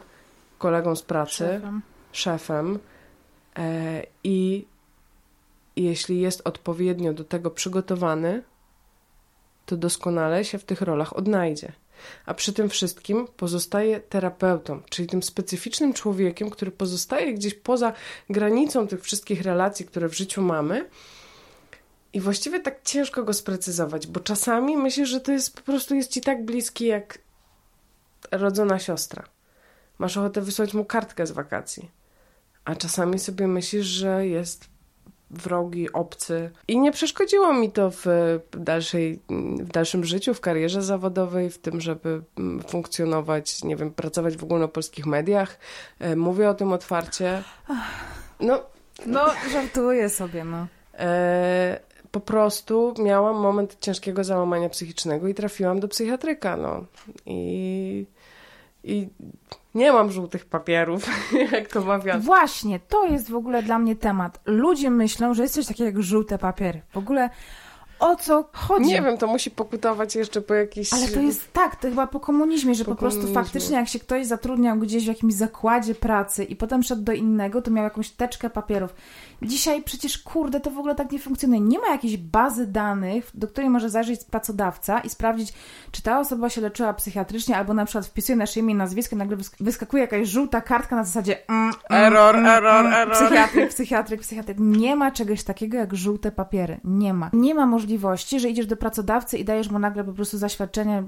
kolegą 0.58 0.96
z 0.96 1.02
pracy, 1.02 1.32
szefem. 1.32 1.82
szefem. 2.12 2.78
E, 3.56 4.02
I 4.24 4.66
jeśli 5.76 6.20
jest 6.20 6.42
odpowiednio 6.44 7.12
do 7.12 7.24
tego 7.24 7.50
przygotowany, 7.50 8.42
to 9.66 9.76
doskonale 9.76 10.44
się 10.44 10.58
w 10.58 10.64
tych 10.64 10.80
rolach 10.80 11.16
odnajdzie 11.16 11.72
a 12.26 12.34
przy 12.34 12.52
tym 12.52 12.68
wszystkim 12.68 13.28
pozostaje 13.36 14.00
terapeutą, 14.00 14.82
czyli 14.90 15.08
tym 15.08 15.22
specyficznym 15.22 15.92
człowiekiem, 15.92 16.50
który 16.50 16.70
pozostaje 16.70 17.34
gdzieś 17.34 17.54
poza 17.54 17.92
granicą 18.30 18.88
tych 18.88 19.02
wszystkich 19.02 19.42
relacji, 19.42 19.86
które 19.86 20.08
w 20.08 20.16
życiu 20.16 20.42
mamy. 20.42 20.88
I 22.12 22.20
właściwie 22.20 22.60
tak 22.60 22.82
ciężko 22.82 23.22
go 23.22 23.32
sprecyzować, 23.32 24.06
bo 24.06 24.20
czasami 24.20 24.76
myślę, 24.76 25.06
że 25.06 25.20
to 25.20 25.32
jest 25.32 25.56
po 25.56 25.62
prostu 25.62 25.94
jest 25.94 26.10
ci 26.10 26.20
tak 26.20 26.44
bliski 26.44 26.86
jak 26.86 27.18
rodzona 28.30 28.78
siostra. 28.78 29.24
Masz 29.98 30.16
ochotę 30.16 30.40
wysłać 30.40 30.74
mu 30.74 30.84
kartkę 30.84 31.26
z 31.26 31.30
wakacji. 31.30 31.90
A 32.64 32.76
czasami 32.76 33.18
sobie 33.18 33.46
myślisz, 33.46 33.86
że 33.86 34.26
jest 34.26 34.71
wrogi, 35.32 35.92
obcy. 35.92 36.50
I 36.68 36.80
nie 36.80 36.92
przeszkodziło 36.92 37.52
mi 37.52 37.72
to 37.72 37.90
w, 37.90 38.06
dalszej, 38.50 39.20
w 39.58 39.68
dalszym 39.68 40.04
życiu, 40.04 40.34
w 40.34 40.40
karierze 40.40 40.82
zawodowej, 40.82 41.50
w 41.50 41.58
tym, 41.58 41.80
żeby 41.80 42.22
mm, 42.38 42.62
funkcjonować, 42.62 43.64
nie 43.64 43.76
wiem, 43.76 43.90
pracować 43.90 44.36
w 44.36 44.44
ogólnopolskich 44.44 45.06
mediach. 45.06 45.58
E, 45.98 46.16
mówię 46.16 46.50
o 46.50 46.54
tym 46.54 46.72
otwarcie. 46.72 47.42
No, 48.40 48.60
no 49.06 49.26
żartuję 49.52 50.08
sobie, 50.08 50.44
no. 50.44 50.66
E, 50.98 51.80
po 52.10 52.20
prostu 52.20 52.94
miałam 52.98 53.36
moment 53.36 53.76
ciężkiego 53.80 54.24
załamania 54.24 54.68
psychicznego 54.68 55.28
i 55.28 55.34
trafiłam 55.34 55.80
do 55.80 55.88
psychiatryka, 55.88 56.56
no. 56.56 56.84
I, 57.26 58.06
i 58.84 59.08
nie 59.74 59.92
mam 59.92 60.12
żółtych 60.12 60.46
papierów, 60.46 61.06
jak 61.52 61.68
to 61.68 61.80
mawiam. 61.80 62.20
Właśnie, 62.20 62.80
to 62.80 63.06
jest 63.06 63.30
w 63.30 63.34
ogóle 63.34 63.62
dla 63.62 63.78
mnie 63.78 63.96
temat. 63.96 64.40
Ludzie 64.46 64.90
myślą, 64.90 65.34
że 65.34 65.42
jest 65.42 65.54
coś 65.54 65.66
takiego 65.66 65.84
jak 65.84 66.02
żółte 66.02 66.38
papiery. 66.38 66.82
W 66.90 66.96
ogóle 66.96 67.30
o 68.02 68.16
co 68.16 68.44
chodzi? 68.52 68.86
Nie 68.86 69.02
wiem, 69.02 69.18
to 69.18 69.26
musi 69.26 69.50
pokutować 69.50 70.16
jeszcze 70.16 70.40
po 70.40 70.54
jakiś... 70.54 70.92
Ale 70.92 71.08
to 71.08 71.20
jest 71.20 71.52
tak, 71.52 71.76
to 71.76 71.88
chyba 71.88 72.06
po 72.06 72.20
komunizmie, 72.20 72.74
że 72.74 72.84
po, 72.84 72.90
po 72.90 72.96
prostu 72.96 73.32
faktycznie 73.32 73.76
jak 73.76 73.88
się 73.88 73.98
ktoś 73.98 74.26
zatrudniał 74.26 74.78
gdzieś 74.78 75.04
w 75.04 75.08
jakimś 75.08 75.34
zakładzie 75.34 75.94
pracy 75.94 76.44
i 76.44 76.56
potem 76.56 76.82
szedł 76.82 77.02
do 77.02 77.12
innego, 77.12 77.62
to 77.62 77.70
miał 77.70 77.84
jakąś 77.84 78.10
teczkę 78.10 78.50
papierów. 78.50 78.94
Dzisiaj 79.42 79.82
przecież, 79.82 80.18
kurde, 80.18 80.60
to 80.60 80.70
w 80.70 80.78
ogóle 80.78 80.94
tak 80.94 81.12
nie 81.12 81.18
funkcjonuje. 81.18 81.60
Nie 81.60 81.78
ma 81.78 81.88
jakiejś 81.88 82.16
bazy 82.16 82.66
danych, 82.66 83.30
do 83.34 83.48
której 83.48 83.70
może 83.70 83.90
zajrzeć 83.90 84.24
pracodawca 84.24 85.00
i 85.00 85.08
sprawdzić, 85.08 85.52
czy 85.90 86.02
ta 86.02 86.20
osoba 86.20 86.48
się 86.48 86.60
leczyła 86.60 86.94
psychiatrycznie, 86.94 87.56
albo 87.56 87.74
na 87.74 87.84
przykład 87.84 88.06
wpisuje 88.06 88.36
nasze 88.36 88.60
imię 88.60 88.72
i 88.72 88.76
nazwisko, 88.76 89.16
nagle 89.16 89.36
wyskakuje 89.60 90.02
jakaś 90.02 90.28
żółta 90.28 90.60
kartka 90.60 90.96
na 90.96 91.04
zasadzie 91.04 91.48
mm, 91.48 91.72
mm, 91.90 92.04
error, 92.04 92.36
mm, 92.36 92.46
error, 92.46 92.86
mm, 92.86 92.92
error. 92.92 93.16
Psychiatryk, 93.16 93.70
psychiatryk, 93.70 94.20
psychiatryk. 94.20 94.56
Nie 94.60 94.96
ma 94.96 95.10
czegoś 95.10 95.44
takiego 95.44 95.76
jak 95.76 95.94
żółte 95.94 96.32
papiery. 96.32 96.80
Nie 96.84 97.14
ma. 97.14 97.30
Nie 97.32 97.54
ma 97.54 97.66
możliwości, 97.66 97.91
że 98.38 98.48
idziesz 98.48 98.66
do 98.66 98.76
pracodawcy 98.76 99.38
i 99.38 99.44
dajesz 99.44 99.70
mu 99.70 99.78
nagle 99.78 100.04
po 100.04 100.12
prostu 100.12 100.38
zaświadczenie 100.38 101.04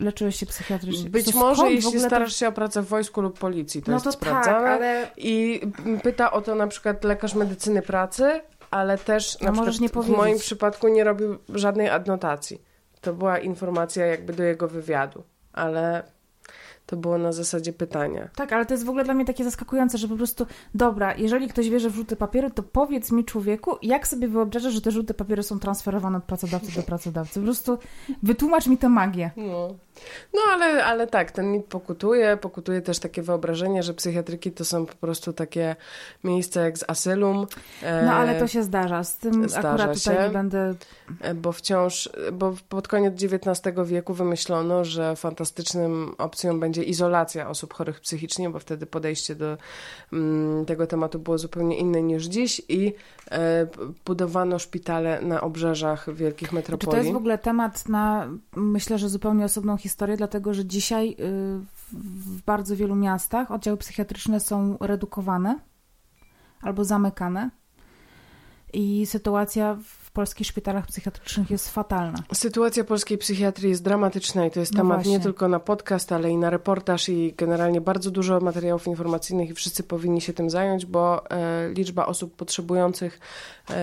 leczyłeś 0.00 0.36
się 0.36 0.46
psychiatrycznie. 0.46 1.10
Być 1.10 1.34
może 1.34 1.72
jeśli 1.72 2.00
starasz 2.00 2.32
to... 2.32 2.38
się 2.38 2.48
o 2.48 2.52
pracę 2.52 2.82
w 2.82 2.88
wojsku 2.88 3.20
lub 3.20 3.38
policji, 3.38 3.82
to 3.82 3.90
no 3.90 3.96
jest 3.96 4.04
to 4.04 4.12
sprawdzane. 4.12 4.58
Tak, 4.58 4.66
ale... 4.66 5.10
I 5.16 5.60
pyta 6.02 6.32
o 6.32 6.40
to 6.40 6.54
na 6.54 6.66
przykład 6.66 7.04
lekarz 7.04 7.34
medycyny 7.34 7.82
pracy, 7.82 8.40
ale 8.70 8.98
też 8.98 9.38
no 9.40 9.52
na 9.52 9.70
przykład 9.70 10.06
w 10.06 10.08
moim 10.08 10.38
przypadku 10.38 10.88
nie 10.88 11.04
robił 11.04 11.38
żadnej 11.48 11.88
adnotacji. 11.88 12.62
To 13.00 13.14
była 13.14 13.38
informacja 13.38 14.06
jakby 14.06 14.32
do 14.32 14.42
jego 14.42 14.68
wywiadu, 14.68 15.22
ale 15.52 16.02
to 16.86 16.96
było 16.96 17.18
na 17.18 17.32
zasadzie 17.32 17.72
pytania. 17.72 18.28
Tak, 18.36 18.52
ale 18.52 18.66
to 18.66 18.74
jest 18.74 18.84
w 18.84 18.88
ogóle 18.88 19.04
dla 19.04 19.14
mnie 19.14 19.24
takie 19.24 19.44
zaskakujące, 19.44 19.98
że 19.98 20.08
po 20.08 20.16
prostu, 20.16 20.46
dobra, 20.74 21.14
jeżeli 21.14 21.48
ktoś 21.48 21.70
wierzy 21.70 21.90
w 21.90 21.94
żółte 21.94 22.16
papiery, 22.16 22.50
to 22.50 22.62
powiedz 22.62 23.12
mi, 23.12 23.24
człowieku, 23.24 23.76
jak 23.82 24.06
sobie 24.06 24.28
wyobrażasz, 24.28 24.72
że 24.72 24.80
te 24.80 24.90
żółte 24.90 25.14
papiery 25.14 25.42
są 25.42 25.58
transferowane 25.58 26.18
od 26.18 26.24
pracodawcy 26.24 26.76
do 26.76 26.82
pracodawcy? 26.82 27.40
Po 27.40 27.44
prostu 27.44 27.78
wytłumacz 28.22 28.66
mi 28.66 28.78
tę 28.78 28.88
magię. 28.88 29.30
No, 29.36 29.74
no 30.34 30.40
ale, 30.52 30.84
ale 30.84 31.06
tak, 31.06 31.32
ten 31.32 31.52
mit 31.52 31.66
pokutuje. 31.66 32.36
Pokutuje 32.36 32.82
też 32.82 32.98
takie 32.98 33.22
wyobrażenie, 33.22 33.82
że 33.82 33.94
psychiatryki 33.94 34.52
to 34.52 34.64
są 34.64 34.86
po 34.86 34.94
prostu 34.94 35.32
takie 35.32 35.76
miejsca 36.24 36.60
jak 36.60 36.78
z 36.78 36.84
asylum. 36.88 37.46
No 38.04 38.12
ale 38.12 38.38
to 38.38 38.46
się 38.46 38.62
zdarza. 38.62 39.04
Z 39.04 39.16
tym 39.16 39.48
zdarza 39.48 39.70
akurat 39.70 39.98
tutaj 39.98 40.16
się, 40.16 40.22
nie 40.22 40.30
będę... 40.30 40.74
E, 41.20 41.34
bo 41.34 41.52
wciąż, 41.52 42.10
bo 42.32 42.54
pod 42.68 42.88
koniec 42.88 43.14
XIX 43.22 43.76
wieku 43.84 44.14
wymyślono, 44.14 44.84
że 44.84 45.16
fantastycznym 45.16 46.14
opcją 46.18 46.60
będzie 46.60 46.74
będzie 46.74 46.90
izolacja 46.90 47.48
osób 47.48 47.74
chorych 47.74 48.00
psychicznie, 48.00 48.50
bo 48.50 48.58
wtedy 48.58 48.86
podejście 48.86 49.34
do 49.34 49.56
mm, 50.12 50.64
tego 50.64 50.86
tematu 50.86 51.18
było 51.18 51.38
zupełnie 51.38 51.78
inne 51.78 52.02
niż 52.02 52.24
dziś 52.24 52.62
i 52.68 52.92
e, 53.30 53.66
budowano 54.04 54.58
szpitale 54.58 55.22
na 55.22 55.40
obrzeżach 55.40 56.14
wielkich 56.14 56.52
metropolii. 56.52 56.90
Czy 56.90 56.90
to 56.90 56.96
jest 56.96 57.12
w 57.12 57.16
ogóle 57.16 57.38
temat 57.38 57.88
na, 57.88 58.28
myślę, 58.56 58.98
że 58.98 59.08
zupełnie 59.08 59.44
osobną 59.44 59.76
historię, 59.84 60.16
dlatego 60.16 60.54
że 60.54 60.64
dzisiaj 60.64 61.10
y, 61.10 61.14
w 61.92 62.42
bardzo 62.42 62.76
wielu 62.76 62.94
miastach 62.96 63.50
oddziały 63.50 63.76
psychiatryczne 63.76 64.40
są 64.40 64.76
redukowane 64.80 65.58
albo 66.62 66.84
zamykane 66.84 67.50
i 68.72 69.06
sytuacja 69.06 69.78
w 69.84 70.10
polskich 70.10 70.46
szpitalach 70.46 70.86
psychiatrycznych 70.86 71.50
jest 71.50 71.70
fatalna. 71.70 72.18
Sytuacja 72.32 72.84
polskiej 72.84 73.18
psychiatrii 73.18 73.70
jest 73.70 73.82
dramatyczna 73.82 74.46
i 74.46 74.50
to 74.50 74.60
jest 74.60 74.72
no 74.72 74.76
temat 74.76 74.96
właśnie. 74.96 75.12
nie 75.12 75.20
tylko 75.20 75.48
na 75.48 75.60
podcast, 75.60 76.12
ale 76.12 76.30
i 76.30 76.36
na 76.36 76.50
reportaż 76.50 77.08
i 77.08 77.34
generalnie 77.36 77.80
bardzo 77.80 78.10
dużo 78.10 78.40
materiałów 78.40 78.86
informacyjnych 78.86 79.50
i 79.50 79.54
wszyscy 79.54 79.82
powinni 79.82 80.20
się 80.20 80.32
tym 80.32 80.50
zająć, 80.50 80.86
bo 80.86 81.30
e, 81.30 81.68
liczba 81.68 82.06
osób 82.06 82.36
potrzebujących 82.36 83.20
e, 83.70 83.74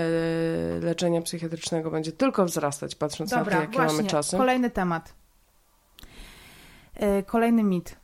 leczenia 0.82 1.22
psychiatrycznego 1.22 1.91
będzie 1.91 2.12
tylko 2.12 2.45
wzrastać, 2.45 2.95
patrząc 2.95 3.30
Dobra, 3.30 3.45
na 3.45 3.52
to, 3.52 3.62
jakie 3.62 3.78
właśnie. 3.78 3.97
mamy 3.97 4.10
czasy. 4.10 4.38
kolejny 4.38 4.70
temat. 4.70 5.20
E, 7.02 7.24
kolejny 7.24 7.64
mit. 7.64 7.95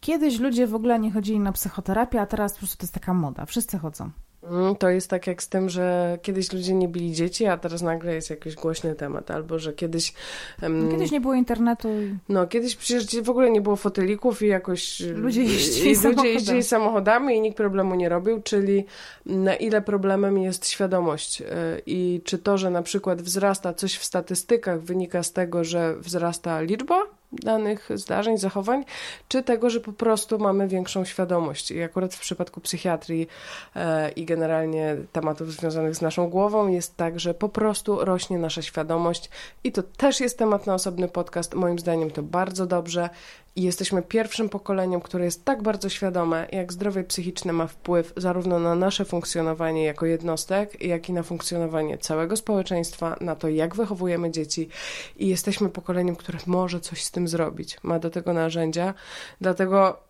Kiedyś 0.00 0.38
ludzie 0.38 0.66
w 0.66 0.74
ogóle 0.74 0.98
nie 0.98 1.10
chodzili 1.10 1.40
na 1.40 1.52
psychoterapię, 1.52 2.20
a 2.20 2.26
teraz 2.26 2.52
po 2.52 2.58
prostu 2.58 2.76
to 2.76 2.82
jest 2.82 2.94
taka 2.94 3.14
moda. 3.14 3.46
Wszyscy 3.46 3.78
chodzą. 3.78 4.10
Mm, 4.42 4.76
to 4.76 4.88
jest 4.88 5.10
tak 5.10 5.26
jak 5.26 5.42
z 5.42 5.48
tym, 5.48 5.68
że 5.68 6.18
kiedyś 6.22 6.52
ludzie 6.52 6.74
nie 6.74 6.88
byli 6.88 7.12
dzieci, 7.12 7.46
a 7.46 7.56
teraz 7.56 7.82
nagle 7.82 8.14
jest 8.14 8.30
jakiś 8.30 8.54
głośny 8.54 8.94
temat, 8.94 9.30
albo 9.30 9.58
że 9.58 9.72
kiedyś... 9.72 10.14
Um, 10.62 10.90
kiedyś 10.90 11.10
nie 11.10 11.20
było 11.20 11.34
internetu. 11.34 11.88
No, 12.28 12.46
kiedyś 12.46 12.76
przecież 12.76 13.22
w 13.22 13.30
ogóle 13.30 13.50
nie 13.50 13.60
było 13.60 13.76
fotelików 13.76 14.42
i 14.42 14.46
jakoś... 14.46 15.00
Ludzie 15.24 15.42
jeździli, 15.42 15.90
i 15.90 15.96
ludzie 16.02 16.28
jeździli 16.28 16.62
samochodami 16.62 17.36
i 17.36 17.40
nikt 17.40 17.56
problemu 17.56 17.94
nie 17.94 18.08
robił, 18.08 18.42
czyli 18.42 18.84
na 19.26 19.56
ile 19.56 19.82
problemem 19.82 20.38
jest 20.38 20.68
świadomość 20.68 21.40
y, 21.40 21.44
i 21.86 22.20
czy 22.24 22.38
to, 22.38 22.58
że 22.58 22.70
na 22.70 22.82
przykład 22.82 23.22
wzrasta 23.22 23.74
coś 23.74 23.96
w 23.96 24.04
statystykach 24.04 24.82
wynika 24.82 25.22
z 25.22 25.32
tego, 25.32 25.64
że 25.64 25.96
wzrasta 25.96 26.60
liczba 26.60 27.17
danych 27.32 27.88
zdarzeń, 27.94 28.38
zachowań, 28.38 28.84
czy 29.28 29.42
tego, 29.42 29.70
że 29.70 29.80
po 29.80 29.92
prostu 29.92 30.38
mamy 30.38 30.68
większą 30.68 31.04
świadomość. 31.04 31.70
I 31.70 31.82
akurat 31.82 32.14
w 32.14 32.20
przypadku 32.20 32.60
psychiatrii 32.60 33.28
e, 33.76 34.10
i 34.10 34.24
generalnie 34.24 34.96
tematów 35.12 35.52
związanych 35.52 35.94
z 35.94 36.00
naszą 36.00 36.30
głową 36.30 36.68
jest 36.68 36.96
tak, 36.96 37.20
że 37.20 37.34
po 37.34 37.48
prostu 37.48 38.04
rośnie 38.04 38.38
nasza 38.38 38.62
świadomość 38.62 39.30
i 39.64 39.72
to 39.72 39.82
też 39.82 40.20
jest 40.20 40.38
temat 40.38 40.66
na 40.66 40.74
osobny 40.74 41.08
podcast. 41.08 41.54
Moim 41.54 41.78
zdaniem 41.78 42.10
to 42.10 42.22
bardzo 42.22 42.66
dobrze 42.66 43.10
I 43.56 43.62
jesteśmy 43.62 44.02
pierwszym 44.02 44.48
pokoleniem, 44.48 45.00
które 45.00 45.24
jest 45.24 45.44
tak 45.44 45.62
bardzo 45.62 45.88
świadome, 45.88 46.48
jak 46.52 46.72
zdrowie 46.72 47.04
psychiczne 47.04 47.52
ma 47.52 47.66
wpływ 47.66 48.12
zarówno 48.16 48.58
na 48.58 48.74
nasze 48.74 49.04
funkcjonowanie 49.04 49.84
jako 49.84 50.06
jednostek, 50.06 50.82
jak 50.84 51.08
i 51.08 51.12
na 51.12 51.22
funkcjonowanie 51.22 51.98
całego 51.98 52.36
społeczeństwa, 52.36 53.16
na 53.20 53.36
to, 53.36 53.48
jak 53.48 53.76
wychowujemy 53.76 54.30
dzieci. 54.30 54.68
I 55.16 55.28
jesteśmy 55.28 55.68
pokoleniem, 55.68 56.16
które 56.16 56.38
może 56.46 56.80
coś 56.80 57.04
z 57.04 57.10
tym 57.10 57.28
zrobić, 57.28 57.76
ma 57.82 57.98
do 57.98 58.10
tego 58.10 58.32
narzędzia. 58.32 58.94
Dlatego 59.40 60.00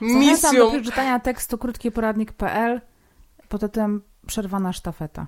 misją... 0.00 0.36
Zachęcam 0.36 0.56
do 0.56 0.70
przeczytania 0.70 1.20
tekstu 1.20 1.58
krótkiporadnik.pl 1.58 2.80
pod 3.48 3.60
tytułem 3.60 4.02
Przerwana 4.26 4.72
sztafeta. 4.72 5.26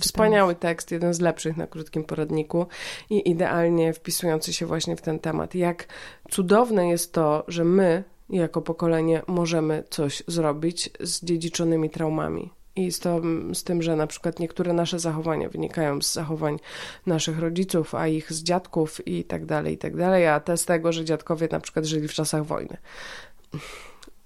Wspaniały 0.00 0.54
tekst, 0.54 0.90
jeden 0.90 1.14
z 1.14 1.20
lepszych 1.20 1.56
na 1.56 1.66
krótkim 1.66 2.04
poradniku 2.04 2.66
i 3.10 3.30
idealnie 3.30 3.92
wpisujący 3.92 4.52
się 4.52 4.66
właśnie 4.66 4.96
w 4.96 5.02
ten 5.02 5.18
temat. 5.18 5.54
Jak 5.54 5.86
cudowne 6.30 6.88
jest 6.88 7.12
to, 7.12 7.44
że 7.48 7.64
my, 7.64 8.04
jako 8.30 8.62
pokolenie, 8.62 9.22
możemy 9.26 9.84
coś 9.90 10.22
zrobić 10.26 10.90
z 11.00 11.24
dziedziczonymi 11.24 11.90
traumami. 11.90 12.50
I 12.76 12.92
z, 12.92 13.00
to, 13.00 13.20
z 13.54 13.64
tym, 13.64 13.82
że 13.82 13.96
na 13.96 14.06
przykład 14.06 14.38
niektóre 14.40 14.72
nasze 14.72 14.98
zachowania 14.98 15.48
wynikają 15.48 16.02
z 16.02 16.12
zachowań 16.12 16.58
naszych 17.06 17.38
rodziców, 17.38 17.94
a 17.94 18.06
ich 18.06 18.32
z 18.32 18.42
dziadków 18.42 19.06
i 19.06 19.24
tak 19.24 19.46
dalej, 19.46 19.74
i 19.74 19.78
tak 19.78 19.96
dalej, 19.96 20.26
a 20.26 20.40
te 20.40 20.56
z 20.56 20.64
tego, 20.64 20.92
że 20.92 21.04
dziadkowie 21.04 21.48
na 21.52 21.60
przykład 21.60 21.84
żyli 21.84 22.08
w 22.08 22.12
czasach 22.12 22.44
wojny 22.44 22.76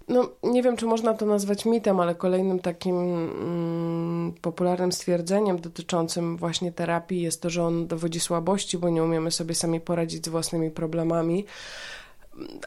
no, 0.08 0.28
nie 0.42 0.62
wiem, 0.62 0.76
czy 0.76 0.86
można 0.86 1.14
to 1.14 1.26
nazwać 1.26 1.64
mitem, 1.64 2.00
ale 2.00 2.14
kolejnym 2.14 2.58
takim 2.58 2.96
mm, 2.96 4.32
popularnym 4.40 4.92
stwierdzeniem 4.92 5.60
dotyczącym 5.60 6.36
właśnie 6.36 6.72
terapii 6.72 7.22
jest 7.22 7.42
to, 7.42 7.50
że 7.50 7.64
on 7.64 7.86
dowodzi 7.86 8.20
słabości, 8.20 8.78
bo 8.78 8.88
nie 8.88 9.02
umiemy 9.02 9.30
sobie 9.30 9.54
sami 9.54 9.80
poradzić 9.80 10.24
z 10.24 10.28
własnymi 10.28 10.70
problemami. 10.70 11.46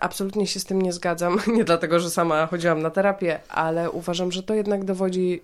Absolutnie 0.02 0.48
się 0.48 0.60
z 0.60 0.66
tym 0.66 0.82
nie 0.82 0.94
zgadzam, 0.94 1.40
nie 1.58 1.64
dlatego, 1.64 2.00
że 2.00 2.10
sama 2.10 2.48
chodziłam 2.48 2.82
na 2.82 2.90
terapię, 2.90 3.40
ale 3.50 3.92
uważam, 3.92 4.32
że 4.32 4.44
to 4.44 4.54
jednak 4.54 4.86
dowodzi 4.86 5.42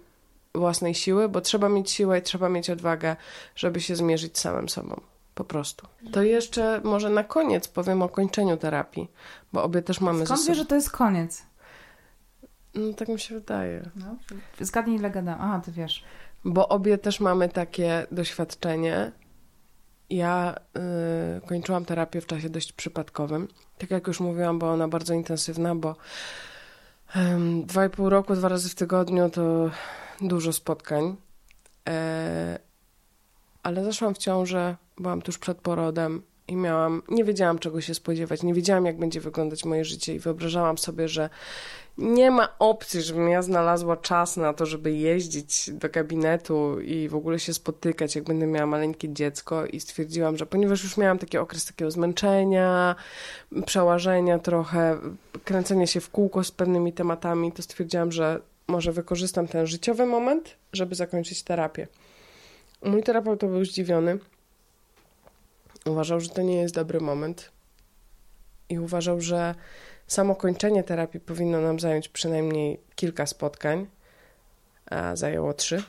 własnej 0.56 0.96
siły, 0.96 1.30
bo 1.30 1.42
trzeba 1.42 1.70
mieć 1.70 1.92
siłę 1.92 2.20
i 2.20 2.22
trzeba 2.22 2.50
mieć 2.50 2.70
odwagę, 2.70 3.16
żeby 3.56 3.82
się 3.82 3.96
zmierzyć 3.96 4.38
z 4.38 4.42
samym 4.42 4.70
sobą. 4.70 5.02
Po 5.36 5.44
prostu. 5.44 5.88
To 6.12 6.24
jeszcze 6.24 6.82
może 6.84 7.10
na 7.10 7.24
koniec 7.24 7.68
powiem 7.68 8.02
o 8.02 8.10
kończeniu 8.10 8.58
terapii, 8.58 9.08
bo 9.54 9.64
obie 9.64 9.82
też 9.82 10.02
mamy 10.02 10.26
Skąd 10.26 10.48
wiesz, 10.48 10.58
że 10.58 10.66
to 10.66 10.76
jest 10.76 10.92
koniec? 10.92 11.44
No 12.76 12.94
tak 12.94 13.08
mi 13.08 13.20
się 13.20 13.36
wydaje. 13.36 13.90
No, 13.96 14.16
zgadnij 14.60 14.96
ile 14.98 15.12
gadam. 15.12 15.38
Aha, 15.42 15.62
ty 15.66 15.72
wiesz. 15.72 16.04
Bo 16.46 16.70
obie 16.70 16.98
też 16.98 17.20
mamy 17.20 17.50
takie 17.50 18.08
doświadczenie. 18.12 19.12
Ja 20.10 20.56
y, 21.38 21.48
kończyłam 21.48 21.86
terapię 21.86 22.22
w 22.22 22.26
czasie 22.26 22.50
dość 22.50 22.74
przypadkowym. 22.74 23.48
Tak 23.78 23.92
jak 23.92 24.08
już 24.08 24.20
mówiłam, 24.20 24.60
była 24.60 24.72
ona 24.72 24.88
bardzo 24.88 25.14
intensywna, 25.14 25.76
bo 25.76 25.96
dwa 27.66 27.86
i 27.86 27.90
pół 27.90 28.10
roku, 28.10 28.36
dwa 28.36 28.50
razy 28.50 28.70
w 28.70 28.76
tygodniu 28.76 29.30
to 29.30 29.70
dużo 30.22 30.54
spotkań. 30.54 31.16
E, 31.90 32.60
ale 33.64 33.84
zaszłam 33.84 34.14
w 34.14 34.18
ciążę, 34.18 34.76
byłam 34.98 35.22
tuż 35.22 35.38
przed 35.38 35.58
porodem 35.58 36.22
i 36.52 36.56
miałam, 36.56 37.02
nie 37.10 37.24
wiedziałam 37.24 37.60
czego 37.60 37.82
się 37.82 37.94
spodziewać, 37.94 38.44
nie 38.44 38.54
wiedziałam 38.54 38.86
jak 38.86 38.98
będzie 38.98 39.22
wyglądać 39.22 39.66
moje 39.66 39.86
życie 39.86 40.16
i 40.16 40.20
wyobrażałam 40.20 40.78
sobie, 40.78 41.08
że 41.08 41.30
nie 41.98 42.32
ma 42.32 42.50
opcji, 42.60 43.02
żebym 43.02 43.30
ja 43.30 43.42
znalazła 43.42 43.98
czas 43.98 44.38
na 44.38 44.54
to, 44.54 44.66
żeby 44.66 44.92
jeździć 44.92 45.70
do 45.72 45.90
gabinetu 45.90 46.82
i 46.82 47.10
w 47.10 47.16
ogóle 47.16 47.40
się 47.40 47.54
spotykać, 47.54 48.16
jak 48.16 48.24
będę 48.24 48.48
miała 48.48 48.66
maleńkie 48.66 49.14
dziecko 49.14 49.66
i 49.66 49.80
stwierdziłam, 49.80 50.38
że 50.38 50.46
ponieważ 50.46 50.84
już 50.84 50.98
miałam 50.98 51.20
taki 51.20 51.38
okres 51.38 51.66
takiego 51.66 51.92
zmęczenia, 51.92 52.96
przełażenia 53.66 54.40
trochę, 54.40 54.98
kręcenia 55.44 55.88
się 55.88 56.00
w 56.00 56.10
kółko 56.10 56.44
z 56.44 56.52
pewnymi 56.52 56.94
tematami, 56.94 57.52
to 57.52 57.62
stwierdziłam, 57.62 58.12
że 58.12 58.40
może 58.68 58.92
wykorzystam 58.92 59.48
ten 59.48 59.68
życiowy 59.68 60.06
moment, 60.06 60.56
żeby 60.74 60.96
zakończyć 60.96 61.44
terapię. 61.44 61.88
Mój 62.84 63.04
terapeuta 63.04 63.48
był 63.48 63.66
zdziwiony. 63.66 64.20
Uważał, 65.86 66.20
że 66.20 66.30
to 66.30 66.42
nie 66.42 66.56
jest 66.56 66.76
dobry 66.76 67.00
moment 67.00 67.52
i 68.70 68.80
uważał, 68.80 69.22
że 69.22 69.56
Samo 70.12 70.36
kończenie 70.36 70.84
terapii 70.84 71.20
powinno 71.20 71.62
nam 71.62 71.80
zająć 71.80 72.10
przynajmniej 72.10 72.80
kilka 72.96 73.26
spotkań, 73.26 73.88
a 74.86 75.16
zajęło 75.16 75.54
trzy. 75.54 75.84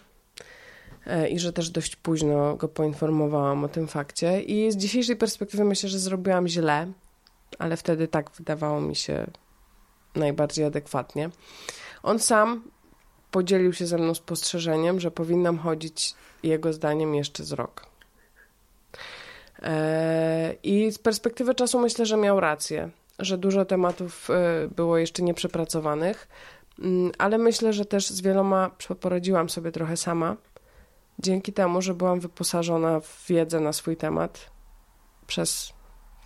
E, 1.07 1.28
I 1.28 1.38
że 1.38 1.53
też 1.53 1.70
dość 1.70 1.97
późno 1.97 2.57
go 2.57 2.68
poinformowałam 2.68 3.64
o 3.64 3.68
tym 3.68 3.88
fakcie. 3.88 4.43
I 4.43 4.72
z 4.72 4.76
dzisiejszej 4.76 5.16
perspektywy 5.16 5.64
myślę, 5.64 5.88
że 5.88 5.99
zrobiłam 5.99 6.49
źle, 6.49 6.93
ale 7.59 7.76
wtedy 7.76 8.09
tak 8.09 8.30
wydawało 8.30 8.80
mi 8.80 8.97
się 8.97 9.26
najbardziej 10.14 10.64
adekwatnie. 10.64 11.30
On 12.03 12.18
sam 12.18 12.64
podzielił 13.30 13.72
się 13.72 13.86
ze 13.86 13.99
mną 13.99 14.14
spostrzeżeniem, 14.14 15.01
że 15.01 15.11
powinnam 15.11 15.59
chodzić 15.59 16.14
jego 16.43 16.72
zdaniem 16.72 17.14
jeszcze 17.14 17.45
z 17.45 17.53
rok. 17.53 17.91
E, 19.63 20.55
I 20.63 20.93
z 20.93 20.99
perspektywy 20.99 21.55
czasu 21.55 21.79
myślę, 21.79 22.07
że 22.07 22.17
miał 22.17 22.41
rację 22.41 22.91
że 23.19 23.39
dużo 23.39 23.65
tematów 23.65 24.31
e, 24.31 24.69
było 24.69 24.99
jeszcze 24.99 25.23
nieprzepracowanych, 25.23 26.29
mm, 26.79 27.13
ale 27.19 27.39
myślę, 27.39 27.73
że 27.73 27.85
też 27.85 28.11
z 28.11 28.21
wieloma 28.21 28.71
poradziłam 29.01 29.51
sobie 29.51 29.73
trochę 29.73 29.97
sama. 29.97 30.37
Dzięki 31.19 31.53
temu, 31.53 31.83
że 31.83 31.95
byłam 31.95 32.21
wyposażona 32.21 33.01
w 33.01 33.27
wiedzę 33.29 33.61
na 33.61 33.73
swój 33.73 33.97
temat 33.97 34.51
przez 35.27 35.73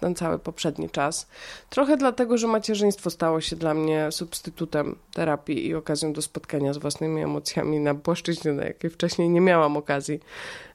ten 0.01 0.15
cały 0.15 0.39
poprzedni 0.39 0.91
czas. 0.91 1.27
Trochę 1.71 1.97
dlatego, 1.97 2.39
że 2.39 2.47
macierzyństwo 2.47 3.11
stało 3.11 3.41
się 3.41 3.57
dla 3.57 3.75
mnie 3.75 4.13
substytutem 4.13 4.99
terapii 5.15 5.67
i 5.67 5.75
okazją 5.75 6.13
do 6.13 6.23
spotkania 6.23 6.73
z 6.73 6.79
własnymi 6.79 7.23
emocjami 7.23 7.81
na 7.81 7.95
płaszczyźnie, 7.95 8.53
na 8.53 8.65
jakiej 8.65 8.91
wcześniej 8.91 9.31
nie 9.31 9.41
miałam 9.41 9.77
okazji 9.77 10.21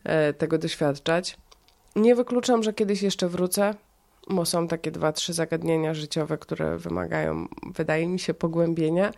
e, 0.04 0.34
tego 0.34 0.58
doświadczać. 0.58 1.38
Nie 1.96 2.16
wykluczam, 2.16 2.64
że 2.64 2.74
kiedyś 2.74 3.02
jeszcze 3.02 3.28
wrócę 3.28 3.74
bo 4.30 4.46
są 4.46 4.68
takie 4.68 4.92
dwa, 4.92 5.12
trzy 5.12 5.34
zagadnienia 5.34 5.94
życiowe, 5.94 6.38
które 6.38 6.78
wymagają, 6.78 7.48
wydaje 7.74 8.08
mi 8.08 8.20
się, 8.20 8.34
pogłębienia, 8.34 9.12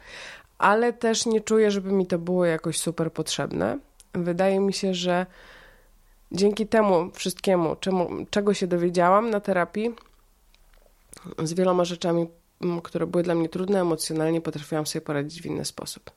ale 0.57 0.93
też 0.93 1.25
nie 1.25 1.41
czuję, 1.41 1.71
żeby 1.71 1.91
mi 1.91 2.07
to 2.07 2.19
było 2.19 2.45
jakoś 2.45 2.79
super 2.79 3.11
potrzebne. 3.11 3.79
Wydaje 4.13 4.59
mi 4.59 4.73
się, 4.73 4.93
że 4.93 5.25
dzięki 6.31 6.67
temu 6.67 7.11
wszystkiemu, 7.11 7.75
czemu, 7.75 8.09
czego 8.29 8.53
się 8.53 8.67
dowiedziałam 8.67 9.29
na 9.29 9.39
terapii, 9.39 9.95
z 11.43 11.53
wieloma 11.53 11.85
rzeczami, 11.85 12.27
które 12.83 13.07
były 13.07 13.23
dla 13.23 13.35
mnie 13.35 13.49
trudne 13.49 13.81
emocjonalnie, 13.81 14.41
potrafiłam 14.41 14.85
sobie 14.85 15.05
poradzić 15.05 15.41
w 15.41 15.45
inny 15.45 15.65
sposób. 15.65 16.11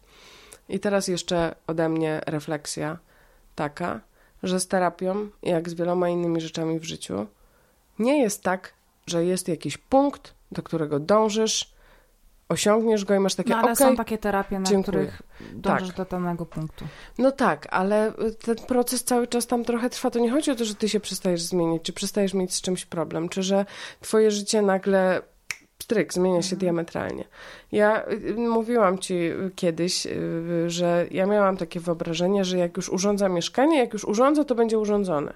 I 0.69 0.81
teraz 0.81 1.09
jeszcze 1.09 1.55
ode 1.67 1.89
mnie 1.89 2.21
refleksja 2.27 2.99
taka, 3.55 4.01
że 4.47 4.61
z 4.61 4.69
terapią, 4.69 5.29
jak 5.43 5.69
z 5.69 5.75
wieloma 5.75 6.09
innymi 6.09 6.41
rzeczami 6.41 6.79
w 6.79 6.85
życiu, 6.85 7.27
nie 7.99 8.23
jest 8.23 8.43
tak, 8.43 8.73
że 9.07 9.25
jest 9.25 9.49
jakiś 9.49 9.79
punkt, 9.79 10.35
do 10.53 10.63
którego 10.63 11.01
dążysz, 11.01 11.77
osiągniesz 12.49 13.05
go 13.05 13.15
i 13.15 13.19
masz 13.19 13.35
takie, 13.35 13.51
no, 13.51 13.57
ale 13.57 13.73
okay, 13.73 13.77
są 13.77 13.97
takie 13.97 14.19
terapie, 14.19 14.59
na 14.59 14.65
dziękuję. 14.65 14.83
których 14.83 15.23
dążysz 15.53 15.89
tak. 15.89 15.97
do 15.97 16.05
danego 16.05 16.47
punktu. 16.47 16.85
No 17.19 17.33
tak, 17.33 17.67
ale 17.71 18.13
ten 18.45 18.57
proces 18.57 19.05
cały 19.05 19.27
czas 19.27 19.47
tam 19.47 19.65
trochę 19.65 19.91
trwa. 19.91 20.11
To 20.11 20.19
nie 20.19 20.31
chodzi 20.31 20.51
o 20.51 20.55
to, 20.55 20.65
że 20.65 20.75
ty 20.75 20.89
się 20.89 21.01
przestajesz 21.01 21.43
zmienić, 21.43 21.83
czy 21.83 21.93
przestajesz 21.93 22.35
mieć 22.35 22.55
z 22.55 22.61
czymś 22.61 22.85
problem, 22.85 23.29
czy 23.29 23.43
że 23.43 23.67
twoje 24.01 24.31
życie 24.31 24.63
nagle 24.63 25.23
stryk, 25.87 26.13
zmienia 26.13 26.43
się 26.43 26.57
mhm. 26.57 26.61
diametralnie. 26.61 27.25
Ja 27.73 28.07
y, 28.09 28.35
mówiłam 28.37 28.99
ci 28.99 29.15
kiedyś, 29.57 30.07
y, 30.07 30.71
że 30.71 31.07
ja 31.11 31.27
miałam 31.27 31.57
takie 31.57 31.81
wyobrażenie, 31.81 32.45
że 32.45 32.59
jak 32.59 32.77
już 32.77 32.89
urządza 32.89 33.29
mieszkanie, 33.29 33.79
jak 33.79 33.93
już 33.93 34.05
urządzę, 34.05 34.45
to 34.45 34.55
będzie 34.55 34.79
urządzone. 34.79 35.35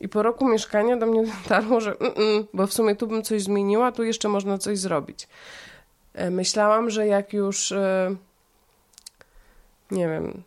I 0.00 0.08
po 0.08 0.22
roku 0.22 0.48
mieszkania 0.48 0.96
do 0.96 1.06
mnie 1.06 1.24
dotarło, 1.42 1.80
że 1.80 1.90
mm, 1.90 2.12
mm, 2.16 2.46
bo 2.54 2.66
w 2.66 2.72
sumie 2.72 2.96
tu 2.96 3.06
bym 3.06 3.22
coś 3.22 3.42
zmieniła, 3.42 3.92
tu 3.92 4.02
jeszcze 4.02 4.28
można 4.28 4.58
coś 4.58 4.78
zrobić. 4.78 5.28
E, 6.14 6.30
myślałam, 6.30 6.90
że 6.90 7.06
jak 7.06 7.32
już 7.32 7.72
e, 7.72 8.14
nie 9.90 10.08
wiem, 10.08 10.42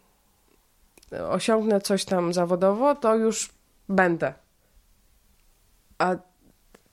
osiągnę 1.29 1.81
coś 1.81 2.05
tam 2.05 2.33
zawodowo, 2.33 2.95
to 2.95 3.15
już 3.15 3.49
będę. 3.89 4.33
A 5.97 6.15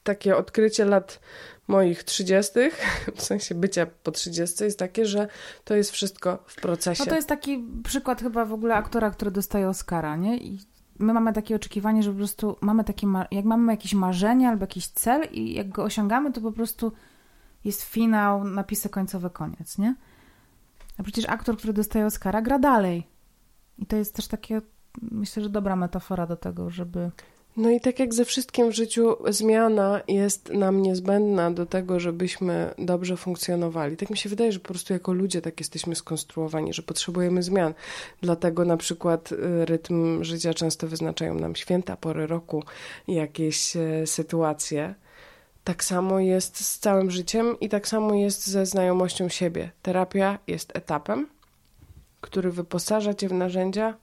takie 0.05 0.36
odkrycie 0.36 0.84
lat 0.84 1.20
moich 1.68 2.04
trzydziestych, 2.04 2.80
w 3.16 3.22
sensie 3.22 3.54
bycia 3.54 3.86
po 4.02 4.10
trzydziestce, 4.10 4.64
jest 4.64 4.78
takie, 4.78 5.06
że 5.06 5.28
to 5.64 5.74
jest 5.74 5.90
wszystko 5.90 6.44
w 6.46 6.56
procesie. 6.56 7.02
No 7.04 7.10
to 7.10 7.16
jest 7.16 7.28
taki 7.28 7.64
przykład 7.84 8.22
chyba 8.22 8.44
w 8.44 8.52
ogóle 8.52 8.74
aktora, 8.74 9.10
który 9.10 9.30
dostaje 9.30 9.68
Oscara, 9.68 10.16
nie? 10.16 10.36
I 10.36 10.60
my 10.98 11.12
mamy 11.12 11.32
takie 11.32 11.56
oczekiwanie, 11.56 12.02
że 12.02 12.10
po 12.10 12.16
prostu 12.16 12.56
mamy 12.60 12.84
takie, 12.84 13.06
jak 13.30 13.44
mamy 13.44 13.72
jakieś 13.72 13.94
marzenie 13.94 14.48
albo 14.48 14.62
jakiś 14.62 14.86
cel 14.88 15.22
i 15.32 15.54
jak 15.54 15.68
go 15.68 15.84
osiągamy, 15.84 16.32
to 16.32 16.40
po 16.40 16.52
prostu 16.52 16.92
jest 17.64 17.82
finał, 17.82 18.44
napisy 18.44 18.88
końcowe, 18.88 19.30
koniec, 19.30 19.78
nie? 19.78 19.94
A 20.98 21.02
przecież 21.02 21.24
aktor, 21.28 21.56
który 21.56 21.72
dostaje 21.72 22.06
Oscara, 22.06 22.42
gra 22.42 22.58
dalej. 22.58 23.06
I 23.78 23.86
to 23.86 23.96
jest 23.96 24.14
też 24.14 24.26
takie, 24.28 24.62
myślę, 25.02 25.42
że 25.42 25.48
dobra 25.48 25.76
metafora 25.76 26.26
do 26.26 26.36
tego, 26.36 26.70
żeby 26.70 27.10
No 27.59 27.70
i 27.70 27.80
tak 27.80 27.98
jak 27.98 28.14
ze 28.14 28.24
wszystkim 28.24 28.70
w 28.70 28.74
życiu, 28.74 29.16
zmiana 29.28 30.00
jest 30.09 30.50
nam 30.50 30.82
niezbędna 30.82 31.50
do 31.50 31.66
tego, 31.66 32.00
żebyśmy 32.00 32.74
dobrze 32.78 33.16
funkcjonowali. 33.16 33.96
Tak 33.96 34.11
mi 34.11 34.16
się 34.16 34.28
wydaje, 34.28 34.52
że 34.52 34.61
po 34.61 34.68
prostu 34.68 34.92
jako 34.92 35.12
ludzie 35.12 35.42
tak 35.42 35.61
jesteśmy 35.61 35.94
skonstruowani, 35.94 36.72
że 36.72 36.82
potrzebujemy 36.82 37.42
zmian. 37.42 37.74
Dlatego 38.20 38.64
na 38.64 38.76
przykład 38.76 39.32
y, 39.32 39.64
rytm 39.64 40.24
życia 40.24 40.54
często 40.54 40.88
wyznaczają 40.88 41.34
nam 41.34 41.56
święta, 41.56 41.96
pory 41.96 42.26
roku, 42.26 42.62
jakieś 43.09 43.76
e, 43.76 44.06
sytuacje. 44.06 44.94
Tak 45.64 45.84
samo 45.84 46.20
jest 46.20 46.64
z 46.64 46.78
całym 46.78 47.11
życiem 47.11 47.61
i 47.61 47.68
tak 47.68 47.88
samo 47.88 48.14
jest 48.14 48.46
ze 48.46 48.66
znajomością 48.66 49.28
siebie. 49.28 49.70
Terapia 49.82 50.38
jest 50.46 50.76
etapem, 50.76 51.28
który 52.20 52.52
wyposaża 52.52 53.14
cię 53.14 53.28
w 53.28 53.32
narzędzia 53.32 53.96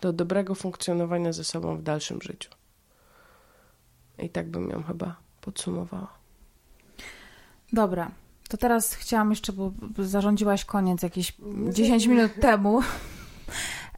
do 0.00 0.12
dobrego 0.12 0.54
funkcjonowania 0.54 1.32
ze 1.32 1.44
sobą 1.44 1.76
w 1.76 1.82
dalszym 1.82 2.22
życiu. 2.22 2.50
I 4.18 4.30
tak 4.30 4.50
bym 4.50 4.70
ją 4.70 4.82
chyba 4.82 5.16
podsumowała. 5.40 6.12
Dobra, 7.72 8.10
to 8.48 8.56
teraz 8.56 8.94
chciałam 8.94 9.30
jeszcze, 9.30 9.52
bo 9.52 9.72
zarządziłaś 9.98 10.64
koniec 10.64 11.02
jakieś 11.02 11.32
10 11.72 12.06
minut 12.06 12.32
temu, 12.40 12.80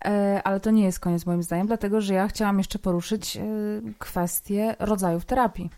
e, 0.04 0.40
ale 0.44 0.60
to 0.60 0.70
nie 0.70 0.84
jest 0.84 1.00
koniec 1.00 1.26
moim 1.26 1.42
zdaniem, 1.42 1.66
dlatego 1.66 2.00
że 2.00 2.14
ja 2.14 2.28
chciałam 2.28 2.58
jeszcze 2.58 2.78
poruszyć 2.78 3.36
e, 3.36 3.42
kwestię 3.98 4.76
rodzajów 4.78 5.24
terapii, 5.24 5.70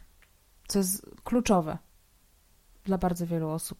co 0.68 0.78
jest 0.78 1.06
kluczowe 1.24 1.78
dla 2.84 2.98
bardzo 2.98 3.26
wielu 3.26 3.48
osób. 3.48 3.78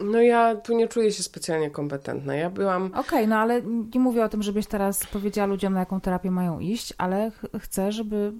No 0.00 0.20
ja 0.20 0.56
tu 0.56 0.76
nie 0.76 0.88
czuję 0.88 1.12
się 1.12 1.22
specjalnie 1.22 1.70
kompetentna. 1.70 2.34
Ja 2.34 2.50
byłam... 2.50 2.86
Okej, 2.86 3.00
okay, 3.00 3.26
no 3.26 3.36
ale 3.36 3.62
nie 3.62 4.00
mówię 4.00 4.24
o 4.24 4.28
tym, 4.28 4.42
żebyś 4.42 4.66
teraz 4.66 5.06
powiedziała 5.06 5.46
ludziom, 5.46 5.72
na 5.72 5.80
jaką 5.80 6.00
terapię 6.00 6.30
mają 6.30 6.60
iść, 6.60 6.94
ale 6.98 7.30
ch 7.30 7.44
chcę, 7.60 7.92
żeby 7.92 8.32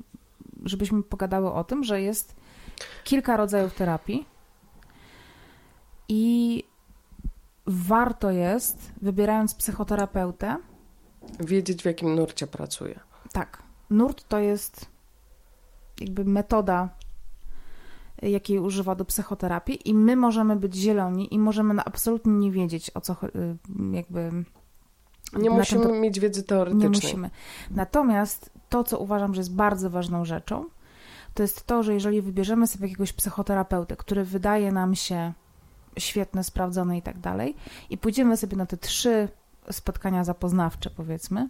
żebyśmy 0.64 1.02
pogadały 1.02 1.52
o 1.52 1.64
tym, 1.64 1.84
że 1.84 2.00
jest 2.02 2.36
kilka 3.04 3.36
rodzajów 3.36 3.74
terapii 3.74 4.26
i 6.08 6.64
warto 7.66 8.30
jest, 8.30 8.92
wybierając 9.02 9.54
psychoterapeutę, 9.54 10.56
wiedzieć, 11.40 11.82
w 11.82 11.86
jakim 11.86 12.14
nurcie 12.14 12.46
pracuje. 12.46 13.00
Tak. 13.32 13.62
Nurt 13.90 14.28
to 14.28 14.38
jest 14.38 14.86
jakby 16.00 16.24
metoda, 16.24 16.88
jakiej 18.22 18.58
używa 18.58 18.94
do 18.94 19.04
psychoterapii, 19.04 19.88
i 19.88 19.94
my 19.94 20.16
możemy 20.16 20.56
być 20.56 20.74
zieloni 20.74 21.34
i 21.34 21.38
możemy 21.38 21.82
absolutnie 21.84 22.32
nie 22.32 22.50
wiedzieć, 22.50 22.90
o 22.94 23.00
co 23.00 23.12
y, 23.12 23.56
jakby. 23.92 24.30
Nie 25.32 25.50
musimy 25.50 26.00
mieć 26.00 26.20
wiedzy 26.20 26.42
teoretycznej. 26.42 26.90
Nie 26.90 26.94
musimy. 26.94 27.30
Natomiast 27.70 28.50
to, 28.68 28.84
co 28.84 28.98
uważam, 28.98 29.34
że 29.34 29.40
jest 29.40 29.54
bardzo 29.54 29.90
ważną 29.90 30.24
rzeczą, 30.24 30.64
to 31.34 31.42
jest 31.42 31.66
to, 31.66 31.82
że 31.82 31.94
jeżeli 31.94 32.22
wybierzemy 32.22 32.66
sobie 32.66 32.86
jakiegoś 32.86 33.12
psychoterapeutę, 33.12 33.96
który 33.96 34.24
wydaje 34.24 34.72
nam 34.72 34.94
się 34.94 35.32
świetny, 35.98 36.44
sprawdzony 36.44 36.98
i 36.98 37.02
tak 37.02 37.18
dalej, 37.18 37.54
i 37.90 37.98
pójdziemy 37.98 38.36
sobie 38.36 38.56
na 38.56 38.66
te 38.66 38.76
trzy 38.76 39.28
spotkania 39.70 40.24
zapoznawcze, 40.24 40.90
powiedzmy, 40.90 41.48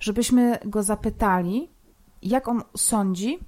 żebyśmy 0.00 0.58
go 0.64 0.82
zapytali, 0.82 1.68
jak 2.22 2.48
on 2.48 2.62
sądzi, 2.76 3.38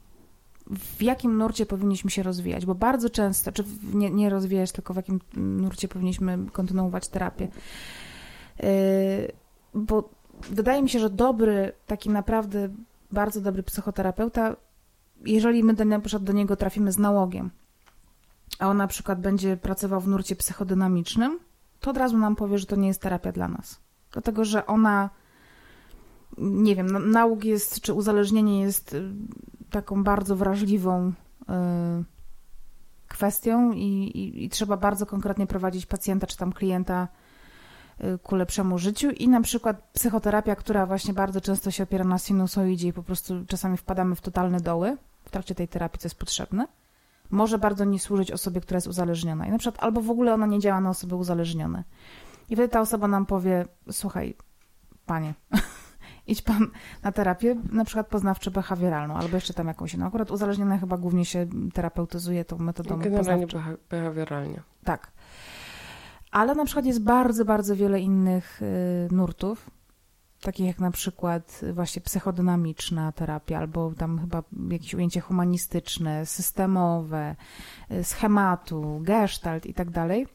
w 0.70 1.02
jakim 1.02 1.38
nurcie 1.38 1.66
powinniśmy 1.66 2.10
się 2.10 2.22
rozwijać, 2.22 2.66
bo 2.66 2.74
bardzo 2.74 3.10
często, 3.10 3.52
czy 3.52 3.64
nie, 3.94 4.10
nie 4.10 4.30
rozwijać, 4.30 4.72
tylko 4.72 4.94
w 4.94 4.96
jakim 4.96 5.20
nurcie 5.36 5.88
powinniśmy 5.88 6.38
kontynuować 6.52 7.08
terapię. 7.08 7.48
Yy, 8.58 8.68
bo 9.74 10.10
wydaje 10.50 10.82
mi 10.82 10.88
się, 10.88 10.98
że 10.98 11.10
dobry, 11.10 11.72
taki 11.86 12.10
naprawdę 12.10 12.68
bardzo 13.12 13.40
dobry 13.40 13.62
psychoterapeuta, 13.62 14.56
jeżeli 15.24 15.64
my 15.64 15.84
na 15.84 16.00
przykład 16.00 16.24
do 16.24 16.32
niego 16.32 16.56
trafimy 16.56 16.92
z 16.92 16.98
nałogiem, 16.98 17.50
a 18.58 18.68
on 18.68 18.76
na 18.76 18.86
przykład 18.86 19.20
będzie 19.20 19.56
pracował 19.56 20.00
w 20.00 20.08
nurcie 20.08 20.36
psychodynamicznym, 20.36 21.38
to 21.80 21.90
od 21.90 21.96
razu 21.96 22.18
nam 22.18 22.36
powie, 22.36 22.58
że 22.58 22.66
to 22.66 22.76
nie 22.76 22.88
jest 22.88 23.02
terapia 23.02 23.32
dla 23.32 23.48
nas. 23.48 23.80
Dlatego, 24.12 24.44
że 24.44 24.66
ona, 24.66 25.10
nie 26.38 26.76
wiem, 26.76 27.10
nałóg 27.10 27.44
jest, 27.44 27.80
czy 27.80 27.94
uzależnienie 27.94 28.60
jest 28.60 28.94
y, 28.94 29.12
taką 29.70 30.04
bardzo 30.04 30.36
wrażliwą 30.36 31.08
y, 31.08 31.44
kwestią 33.08 33.72
i, 33.72 33.84
i, 34.14 34.44
i 34.44 34.48
trzeba 34.48 34.76
bardzo 34.76 35.06
konkretnie 35.06 35.46
prowadzić 35.46 35.86
pacjenta 35.86 36.26
czy 36.26 36.36
tam 36.36 36.52
klienta 36.52 37.08
ku 38.22 38.36
lepszemu 38.36 38.78
życiu 38.78 39.10
i 39.10 39.28
na 39.28 39.40
przykład 39.40 39.90
psychoterapia, 39.92 40.56
która 40.56 40.86
właśnie 40.86 41.14
bardzo 41.14 41.40
często 41.40 41.70
się 41.70 41.82
opiera 41.82 42.04
na 42.04 42.18
sinusoidzie 42.18 42.88
i 42.88 42.92
po 42.92 43.02
prostu 43.02 43.34
czasami 43.46 43.76
wpadamy 43.76 44.16
w 44.16 44.20
totalne 44.20 44.60
doły 44.60 44.96
w 45.24 45.30
trakcie 45.30 45.54
tej 45.54 45.68
terapii, 45.68 45.98
co 46.00 46.06
jest 46.06 46.18
potrzebne, 46.18 46.66
może 47.30 47.58
bardzo 47.58 47.84
nie 47.84 47.98
służyć 47.98 48.32
osobie, 48.32 48.60
która 48.60 48.76
jest 48.76 48.86
uzależniona. 48.86 49.46
I 49.46 49.50
na 49.50 49.58
przykład 49.58 49.84
albo 49.84 50.00
w 50.00 50.10
ogóle 50.10 50.34
ona 50.34 50.46
nie 50.46 50.60
działa 50.60 50.80
na 50.80 50.90
osoby 50.90 51.14
uzależnione. 51.14 51.84
I 52.48 52.56
wtedy 52.56 52.68
ta 52.68 52.80
osoba 52.80 53.08
nam 53.08 53.26
powie, 53.26 53.64
słuchaj, 53.90 54.34
panie, 55.06 55.34
idź 56.26 56.42
pan 56.42 56.66
na 57.02 57.12
terapię, 57.12 57.56
na 57.72 57.84
przykład 57.84 58.08
poznawczo-behawioralną, 58.08 59.16
albo 59.16 59.36
jeszcze 59.36 59.54
tam 59.54 59.66
jakąś. 59.66 59.94
No 59.94 60.06
akurat 60.06 60.30
uzależnione 60.30 60.78
chyba 60.78 60.96
głównie 60.96 61.24
się 61.24 61.46
terapeutyzuje 61.72 62.44
tą 62.44 62.58
metodą 62.58 62.98
Generalnie 62.98 63.46
behawioralnie. 63.90 64.62
Tak. 64.84 65.12
Ale 66.30 66.54
na 66.54 66.64
przykład 66.64 66.86
jest 66.86 67.02
bardzo, 67.02 67.44
bardzo 67.44 67.76
wiele 67.76 68.00
innych 68.00 68.62
y, 68.62 69.08
nurtów, 69.10 69.70
takich 70.40 70.66
jak 70.66 70.78
na 70.78 70.90
przykład 70.90 71.60
właśnie 71.72 72.02
psychodynamiczna 72.02 73.12
terapia, 73.12 73.58
albo 73.58 73.92
tam 73.98 74.20
chyba 74.20 74.42
jakieś 74.70 74.94
ujęcie 74.94 75.20
humanistyczne, 75.20 76.26
systemowe, 76.26 77.36
y, 77.92 78.04
schematu, 78.04 79.00
gestalt 79.02 79.66
i 79.66 79.74
tak 79.74 79.90
dalej. 79.90 80.26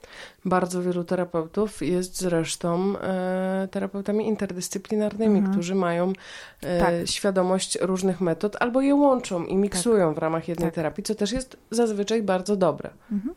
Bardzo 0.45 0.83
wielu 0.83 1.03
terapeutów 1.03 1.81
jest 1.81 2.19
zresztą 2.19 2.97
e, 2.97 3.67
terapeutami 3.71 4.27
interdyscyplinarnymi, 4.27 5.37
mhm. 5.37 5.53
którzy 5.53 5.75
mają 5.75 6.13
e, 6.61 6.79
tak. 6.79 6.93
świadomość 7.09 7.77
różnych 7.81 8.21
metod 8.21 8.55
albo 8.59 8.81
je 8.81 8.95
łączą 8.95 9.45
i 9.45 9.55
miksują 9.55 10.07
tak. 10.07 10.15
w 10.15 10.17
ramach 10.17 10.47
jednej 10.47 10.67
tak. 10.67 10.75
terapii, 10.75 11.03
co 11.03 11.15
też 11.15 11.31
jest 11.31 11.57
zazwyczaj 11.71 12.23
bardzo 12.23 12.55
dobre. 12.55 12.89
Mhm. 13.11 13.35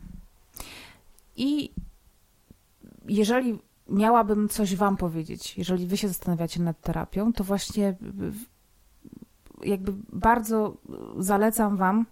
I 1.35 1.71
jeżeli 3.09 3.59
miałabym 3.89 4.49
coś 4.49 4.75
Wam 4.75 4.97
powiedzieć, 4.97 5.57
jeżeli 5.57 5.87
Wy 5.87 5.97
się 5.97 6.07
zastanawiacie 6.07 6.61
nad 6.61 6.81
terapią, 6.81 7.33
to 7.33 7.43
właśnie 7.43 7.95
jakby 9.63 9.93
bardzo 10.13 10.77
zalecam 11.17 11.77
Wam 11.77 12.05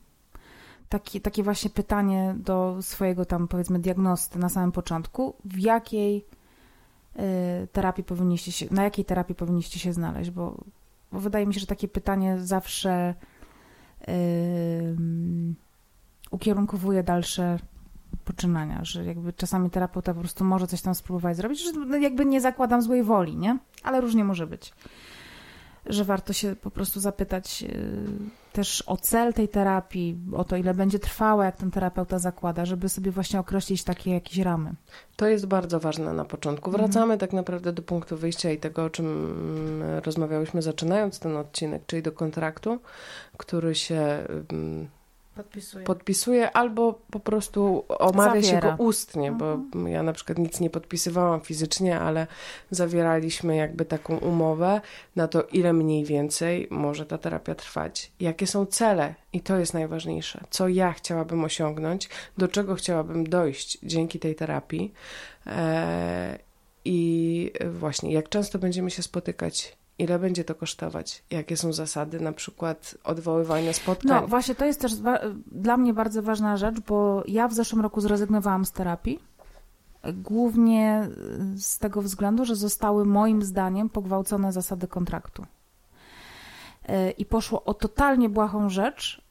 taki, 0.90 1.22
takie 1.22 1.44
właśnie 1.44 1.70
pytanie 1.70 2.36
do 2.38 2.78
swojego 2.82 3.26
tam 3.26 3.48
powiedzmy 3.48 3.80
diagnosty 3.80 4.40
na 4.40 4.50
samym 4.50 4.72
początku, 4.72 5.36
w 5.46 5.60
jakiej 5.60 6.26
y, 7.16 7.68
terapii 7.72 8.04
powinniście 8.04 8.52
się, 8.52 8.66
na 8.72 8.84
jakiej 8.84 9.06
terapii 9.06 9.36
powinniście 9.36 9.80
się 9.80 9.94
znaleźć, 9.94 10.32
bo, 10.32 10.64
bo 11.12 11.20
wydaje 11.20 11.48
mi 11.48 11.54
się, 11.54 11.60
że 11.60 11.68
takie 11.68 11.88
pytanie 11.88 12.40
zawsze 12.40 13.16
yy, 14.08 14.16
ukierunkowuje 16.32 17.04
dalsze 17.04 17.60
poczynania, 18.26 18.80
że 18.84 19.06
jakby 19.06 19.34
czasami 19.34 19.70
terapeuta 19.70 20.14
po 20.14 20.20
prostu 20.20 20.44
może 20.44 20.68
coś 20.68 20.82
tam 20.82 20.96
spróbować 20.96 21.38
zrobić, 21.38 21.64
że 21.64 21.72
no 21.72 21.98
jakby 21.98 22.26
nie 22.26 22.42
zakładam 22.42 22.82
złej 22.82 23.04
woli, 23.04 23.38
nie? 23.38 23.58
Ale 23.84 24.02
różnie 24.02 24.24
może 24.24 24.48
być. 24.48 24.74
Że 25.86 26.04
warto 26.04 26.34
się 26.34 26.56
po 26.56 26.72
prostu 26.72 27.00
zapytać 27.00 27.64
y, 27.64 28.08
też 28.54 28.84
o 28.88 28.98
cel 28.98 29.34
tej 29.34 29.48
terapii, 29.48 30.18
o 30.36 30.44
to, 30.44 30.56
ile 30.56 30.74
będzie 30.74 31.00
trwała, 31.00 31.46
jak 31.46 31.58
ten 31.58 31.72
terapeuta 31.72 32.20
zakłada, 32.20 32.66
żeby 32.66 32.90
sobie 32.90 33.12
właśnie 33.12 33.40
określić 33.40 33.84
takie 33.84 34.12
jakieś 34.12 34.38
ramy. 34.38 34.76
To 35.16 35.28
jest 35.28 35.46
bardzo 35.46 35.80
ważne 35.80 36.14
na 36.14 36.26
początku. 36.26 36.72
Wracamy 36.72 37.14
mhm. 37.14 37.20
tak 37.20 37.34
naprawdę 37.34 37.74
do 37.74 37.82
punktu 37.82 38.18
wyjścia 38.18 38.52
i 38.52 38.58
tego, 38.58 38.84
o 38.84 38.90
czym 38.90 39.06
mm, 39.06 40.00
rozmawiałyśmy 40.04 40.62
zaczynając 40.62 41.20
ten 41.20 41.38
odcinek, 41.38 41.86
czyli 41.86 42.02
do 42.02 42.12
kontraktu, 42.12 42.80
który 43.38 43.76
się 43.76 44.28
Podpisuje. 45.38 45.86
podpisuje 45.86 46.52
albo 46.52 47.00
po 47.12 47.20
prostu 47.20 47.86
omawia 47.90 48.42
Zawiera. 48.42 48.62
się 48.62 48.78
go 48.78 48.84
ustnie, 48.84 49.32
bo 49.32 49.54
mhm. 49.54 49.88
ja 49.88 50.04
na 50.04 50.14
przykład 50.14 50.38
nic 50.38 50.60
nie 50.60 50.70
podpisywałam 50.70 51.42
fizycznie, 51.42 52.00
ale 52.00 52.28
zawieraliśmy 52.72 53.56
jakby 53.56 53.86
taką 53.86 54.18
umowę 54.18 54.82
na 55.16 55.28
to, 55.28 55.44
ile 55.44 55.74
mniej 55.74 56.06
więcej 56.06 56.68
może 56.72 57.06
ta 57.06 57.18
terapia 57.18 57.56
trwać. 57.56 58.12
Jakie 58.20 58.48
są 58.48 58.66
cele 58.66 59.16
i 59.34 59.42
to 59.42 59.58
jest 59.58 59.74
najważniejsze. 59.74 60.44
Co 60.50 60.68
ja 60.68 60.94
chciałabym 60.94 61.44
osiągnąć, 61.44 62.10
do 62.38 62.48
czego 62.48 62.76
chciałabym 62.76 63.30
dojść 63.30 63.78
dzięki 63.84 64.20
tej 64.20 64.36
terapii. 64.36 64.94
Eee, 65.46 66.40
I 66.86 67.52
właśnie, 67.72 68.12
jak 68.12 68.30
często 68.30 68.60
będziemy 68.60 68.92
się 68.92 69.04
spotykać 69.04 69.77
Ile 70.00 70.20
będzie 70.20 70.44
to 70.44 70.56
kosztować? 70.56 71.24
Jakie 71.32 71.58
są 71.58 71.74
zasady 71.74 72.20
na 72.20 72.32
przykład 72.32 72.98
odwoływania 73.04 73.74
spotkań? 73.74 74.22
No 74.22 74.28
właśnie, 74.28 74.56
to 74.56 74.66
jest 74.66 74.82
też 74.82 74.94
dla 75.52 75.78
mnie 75.78 75.94
bardzo 75.94 76.24
ważna 76.24 76.58
rzecz, 76.58 76.80
bo 76.80 77.24
ja 77.28 77.48
w 77.48 77.54
zeszłym 77.54 77.82
roku 77.82 78.02
zrezygnowałam 78.02 78.66
z 78.66 78.72
terapii. 78.72 79.20
Głównie 80.14 81.10
z 81.56 81.78
tego 81.78 82.02
względu, 82.02 82.46
że 82.46 82.56
zostały 82.56 83.06
moim 83.06 83.42
zdaniem 83.42 83.90
pogwałcone 83.90 84.52
zasady 84.52 84.88
kontraktu. 84.88 85.46
I 87.18 87.26
poszło 87.26 87.64
o 87.64 87.74
totalnie 87.74 88.30
błahą 88.30 88.70
rzecz, 88.70 89.22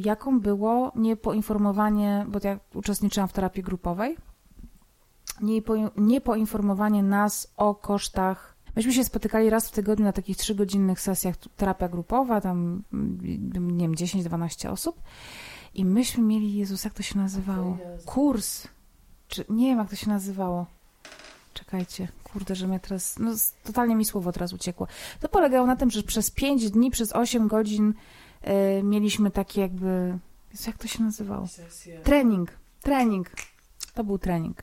jaką 0.00 0.40
było 0.40 0.92
niepoinformowanie, 0.94 2.26
bo 2.28 2.38
ja 2.42 2.58
uczestniczyłam 2.74 3.28
w 3.28 3.32
terapii 3.32 3.62
grupowej, 3.62 4.16
niepoinformowanie 5.96 7.02
nas 7.02 7.52
o 7.56 7.74
kosztach. 7.74 8.55
Myśmy 8.76 8.92
się 8.92 9.04
spotykali 9.04 9.50
raz 9.50 9.68
w 9.68 9.72
tygodniu 9.72 10.04
na 10.04 10.12
takich 10.12 10.36
trzygodzinnych 10.36 11.00
sesjach 11.00 11.36
terapia 11.56 11.88
grupowa, 11.88 12.40
tam 12.40 12.82
nie 13.58 13.88
wiem, 13.88 13.94
10-12 13.94 14.68
osób. 14.68 15.00
I 15.74 15.84
myśmy 15.84 16.22
mieli, 16.22 16.54
Jezus, 16.54 16.84
jak 16.84 16.94
to 16.94 17.02
się 17.02 17.18
nazywało? 17.18 17.78
Kurs. 18.04 18.68
Czy, 19.28 19.44
nie 19.48 19.66
wiem, 19.66 19.78
jak 19.78 19.90
to 19.90 19.96
się 19.96 20.08
nazywało. 20.08 20.66
Czekajcie, 21.54 22.08
kurde, 22.24 22.54
że 22.54 22.68
mnie 22.68 22.80
teraz. 22.80 23.18
No, 23.18 23.32
totalnie 23.64 23.96
mi 23.96 24.04
słowo 24.04 24.32
teraz 24.32 24.52
uciekło. 24.52 24.86
To 25.20 25.28
polegało 25.28 25.66
na 25.66 25.76
tym, 25.76 25.90
że 25.90 26.02
przez 26.02 26.30
5 26.30 26.70
dni, 26.70 26.90
przez 26.90 27.12
8 27.12 27.48
godzin 27.48 27.94
y, 28.78 28.82
mieliśmy 28.82 29.30
taki 29.30 29.60
jakby. 29.60 30.18
Jezu, 30.52 30.64
jak 30.66 30.78
to 30.78 30.88
się 30.88 31.02
nazywało? 31.02 31.46
Trening. 32.02 32.52
Trening. 32.82 33.30
To 33.94 34.04
był 34.04 34.18
trening. 34.18 34.62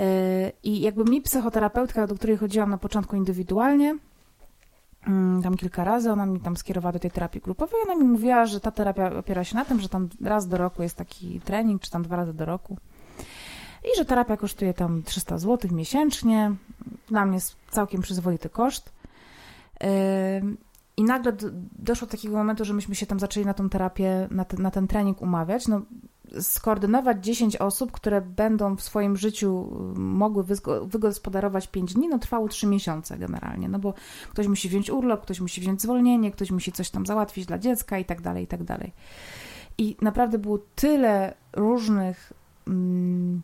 Y, 0.00 0.52
I 0.62 0.80
jakby 0.80 1.04
mi 1.04 1.22
psychoterapeutka, 1.22 2.06
do 2.06 2.14
której 2.14 2.36
chodziłam 2.36 2.70
na 2.70 2.78
początku 2.78 3.16
indywidualnie, 3.16 3.98
mm, 5.06 5.42
tam 5.42 5.56
kilka 5.56 5.84
razy, 5.84 6.12
ona 6.12 6.26
mi 6.26 6.40
tam 6.40 6.56
skierowała 6.56 6.92
do 6.92 6.98
tej 6.98 7.10
terapii 7.10 7.40
grupowej, 7.40 7.80
ona 7.84 7.94
mi 7.94 8.04
mówiła, 8.04 8.46
że 8.46 8.60
ta 8.60 8.70
terapia 8.70 9.12
opiera 9.12 9.44
się 9.44 9.56
na 9.56 9.64
tym, 9.64 9.80
że 9.80 9.88
tam 9.88 10.08
raz 10.20 10.48
do 10.48 10.56
roku 10.56 10.82
jest 10.82 10.96
taki 10.96 11.40
trening, 11.40 11.82
czy 11.82 11.90
tam 11.90 12.02
dwa 12.02 12.16
razy 12.16 12.34
do 12.34 12.44
roku 12.44 12.76
i 13.84 13.96
że 13.96 14.04
terapia 14.04 14.36
kosztuje 14.36 14.74
tam 14.74 15.02
300 15.02 15.38
zł 15.38 15.70
miesięcznie. 15.72 16.52
Dla 17.08 17.24
mnie 17.26 17.34
jest 17.34 17.56
całkiem 17.70 18.02
przyzwoity 18.02 18.48
koszt. 18.48 18.92
I 20.96 21.04
nagle 21.04 21.32
doszło 21.78 22.06
do 22.06 22.10
takiego 22.10 22.36
momentu, 22.36 22.64
że 22.64 22.74
myśmy 22.74 22.94
się 22.94 23.06
tam 23.06 23.20
zaczęli 23.20 23.46
na 23.46 23.54
tą 23.54 23.68
terapię, 23.68 24.28
na, 24.30 24.44
te, 24.44 24.56
na 24.56 24.70
ten 24.70 24.86
trening 24.86 25.22
umawiać. 25.22 25.68
No, 25.68 25.82
skoordynować 26.40 27.24
10 27.24 27.56
osób, 27.56 27.92
które 27.92 28.20
będą 28.20 28.76
w 28.76 28.82
swoim 28.82 29.16
życiu 29.16 29.68
y, 29.96 29.98
mogły 29.98 30.44
wygospodarować 30.84 31.68
5 31.68 31.94
dni, 31.94 32.08
no 32.08 32.18
trwało 32.18 32.48
3 32.48 32.66
miesiące 32.66 33.18
generalnie, 33.18 33.68
no 33.68 33.78
bo 33.78 33.94
ktoś 34.30 34.46
musi 34.46 34.68
wziąć 34.68 34.90
urlop, 34.90 35.22
ktoś 35.22 35.40
musi 35.40 35.60
wziąć 35.60 35.82
zwolnienie, 35.82 36.30
ktoś 36.30 36.50
musi 36.50 36.72
coś 36.72 36.90
tam 36.90 37.06
załatwić 37.06 37.46
dla 37.46 37.58
dziecka 37.58 37.98
i 37.98 38.04
tak 38.04 38.20
dalej, 38.20 38.44
i 38.44 38.46
tak 38.46 38.64
dalej. 38.64 38.92
I 39.78 39.96
naprawdę 40.02 40.38
było 40.38 40.58
tyle 40.74 41.34
różnych 41.52 42.32
mm, 42.66 43.42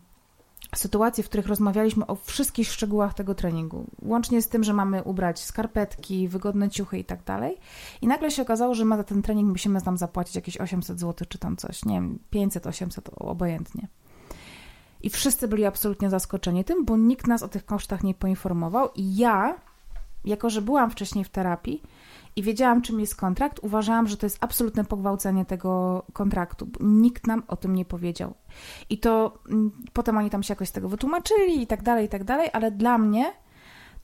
sytuacje, 0.77 1.25
w 1.25 1.29
których 1.29 1.47
rozmawialiśmy 1.47 2.07
o 2.07 2.15
wszystkich 2.15 2.69
szczegółach 2.73 3.15
tego 3.15 3.35
treningu, 3.35 3.87
łącznie 4.03 4.43
z 4.43 4.49
tym, 4.49 4.65
że 4.65 4.73
mamy 4.73 5.03
ubrać 5.03 5.45
skarpetki, 5.45 6.29
wygodne 6.29 6.71
ciuchy 6.71 6.99
i 6.99 7.05
tak 7.05 7.25
dalej. 7.25 7.57
I 8.03 8.07
nagle 8.07 8.31
się 8.31 8.43
okazało, 8.43 8.75
że 8.75 8.85
za 8.89 9.05
ten 9.05 9.23
trening 9.23 9.49
musimy 9.49 9.83
tam 9.83 9.99
zapłacić 9.99 10.37
jakieś 10.37 10.57
800 10.57 11.01
zł 11.01 11.27
czy 11.29 11.39
tam 11.39 11.57
coś, 11.57 11.85
nie 11.85 11.95
wiem, 11.95 12.19
500, 12.31 12.67
800, 12.67 13.11
obojętnie. 13.17 13.89
I 15.03 15.11
wszyscy 15.11 15.49
byli 15.49 15.65
absolutnie 15.65 16.11
zaskoczeni 16.11 16.65
tym, 16.65 16.85
bo 16.85 16.97
nikt 16.97 17.27
nas 17.27 17.43
o 17.43 17.49
tych 17.49 17.65
kosztach 17.65 18.05
nie 18.05 18.15
poinformował 18.15 18.89
i 18.95 19.17
ja, 19.17 19.57
jako 20.25 20.51
że 20.51 20.63
byłam 20.63 20.91
wcześniej 20.91 21.25
w 21.25 21.29
terapii, 21.29 21.83
i 22.37 22.43
wiedziałam, 22.43 22.83
czym 22.83 23.01
jest 23.01 23.17
kontrakt, 23.17 23.59
uważałam, 23.63 24.09
że 24.09 24.17
to 24.17 24.27
jest 24.27 24.39
absolutne 24.41 24.85
pogwałcenie 24.85 25.45
tego 25.45 26.03
kontraktu. 26.13 26.69
Nikt 26.81 27.27
nam 27.27 27.43
o 27.49 27.57
tym 27.57 27.75
nie 27.75 27.85
powiedział. 27.85 28.35
I 28.91 28.99
to 28.99 29.39
mm, 29.51 29.71
potem 29.93 30.19
oni 30.19 30.31
tam 30.31 30.43
się 30.43 30.53
jakoś 30.53 30.69
z 30.69 30.73
tego 30.73 30.89
wytłumaczyli 30.89 31.63
i 31.63 31.67
tak 31.67 31.83
dalej, 31.83 32.07
i 32.07 32.09
tak 32.09 32.25
dalej, 32.25 32.49
ale 32.53 32.71
dla 32.71 32.99
mnie 32.99 33.33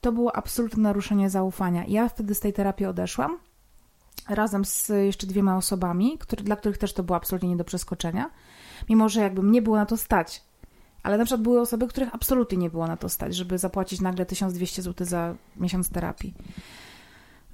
to 0.01 0.11
było 0.11 0.35
absolutne 0.35 0.83
naruszenie 0.83 1.29
zaufania. 1.29 1.83
Ja 1.87 2.09
wtedy 2.09 2.35
z 2.35 2.39
tej 2.39 2.53
terapii 2.53 2.85
odeszłam 2.85 3.37
razem 4.29 4.65
z 4.65 4.89
jeszcze 4.89 5.27
dwiema 5.27 5.57
osobami, 5.57 6.17
który, 6.17 6.43
dla 6.43 6.55
których 6.55 6.77
też 6.77 6.93
to 6.93 7.03
było 7.03 7.15
absolutnie 7.15 7.49
nie 7.49 7.57
do 7.57 7.63
przeskoczenia, 7.63 8.29
mimo 8.89 9.09
że 9.09 9.21
jakby 9.21 9.43
mnie 9.43 9.61
było 9.61 9.75
na 9.75 9.85
to 9.85 9.97
stać. 9.97 10.43
Ale 11.03 11.17
na 11.17 11.25
przykład 11.25 11.41
były 11.41 11.61
osoby, 11.61 11.87
których 11.87 12.15
absolutnie 12.15 12.57
nie 12.57 12.69
było 12.69 12.87
na 12.87 12.97
to 12.97 13.09
stać, 13.09 13.35
żeby 13.35 13.57
zapłacić 13.57 14.01
nagle 14.01 14.25
1200 14.25 14.81
zł 14.81 15.07
za 15.07 15.35
miesiąc 15.57 15.89
terapii 15.89 16.33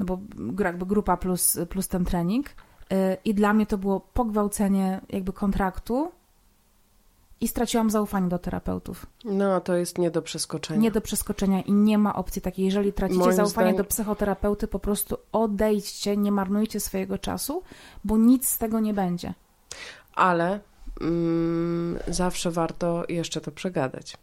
no 0.02 0.06
bo 0.06 0.64
jakby 0.64 0.86
grupa 0.86 1.18
plus, 1.18 1.58
plus 1.70 1.88
ten 1.88 2.06
trening. 2.06 2.50
Y, 2.50 3.18
I 3.26 3.34
dla 3.34 3.54
mnie 3.54 3.66
to 3.66 3.78
było 3.78 4.00
pogwałcenie 4.00 5.02
jakby 5.10 5.34
kontraktu 5.34 6.12
i 7.42 7.48
straciłam 7.48 7.90
zaufanie 7.90 8.30
do 8.30 8.40
terapeutów. 8.40 9.06
No, 9.26 9.62
to 9.62 9.76
jest 9.76 9.98
nie 9.98 10.12
do 10.12 10.22
przeskoczenia. 10.22 10.80
Nie 10.80 10.92
do 10.92 11.02
przeskoczenia 11.02 11.62
i 11.62 11.74
nie 11.74 11.98
ma 11.98 12.16
opcji 12.16 12.42
takiej. 12.42 12.66
Jeżeli 12.66 12.94
tracicie 12.94 13.20
Moim 13.20 13.34
zaufanie 13.34 13.68
zdaniem... 13.68 13.78
do 13.78 13.84
psychoterapeuty, 13.84 14.68
po 14.68 14.80
prostu 14.80 15.18
odejdźcie, 15.32 16.18
nie 16.18 16.32
marnujcie 16.32 16.80
swojego 16.80 17.18
czasu, 17.18 17.64
bo 18.04 18.18
nic 18.18 18.48
z 18.48 18.58
tego 18.58 18.80
nie 18.80 18.94
będzie. 18.94 19.34
Ale 20.16 20.60
mm, 21.02 22.00
zawsze 22.08 22.52
warto 22.52 23.04
jeszcze 23.10 23.42
to 23.42 23.52
przegadać. 23.52 24.18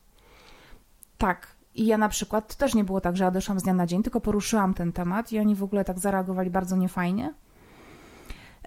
Tak, 1.19 1.58
i 1.79 1.87
ja 1.87 1.99
na 1.99 2.09
przykład, 2.09 2.49
to 2.49 2.55
też 2.61 2.75
nie 2.75 2.85
było 2.85 3.01
tak, 3.01 3.17
że 3.17 3.27
odeszłam 3.27 3.61
z 3.61 3.63
dnia 3.63 3.75
na 3.75 3.87
dzień, 3.87 4.03
tylko 4.03 4.21
poruszyłam 4.21 4.75
ten 4.75 4.93
temat 4.93 5.33
i 5.33 5.39
oni 5.39 5.55
w 5.55 5.63
ogóle 5.63 5.85
tak 5.85 5.99
zareagowali 5.99 6.51
bardzo 6.51 6.77
niefajnie. 6.77 7.35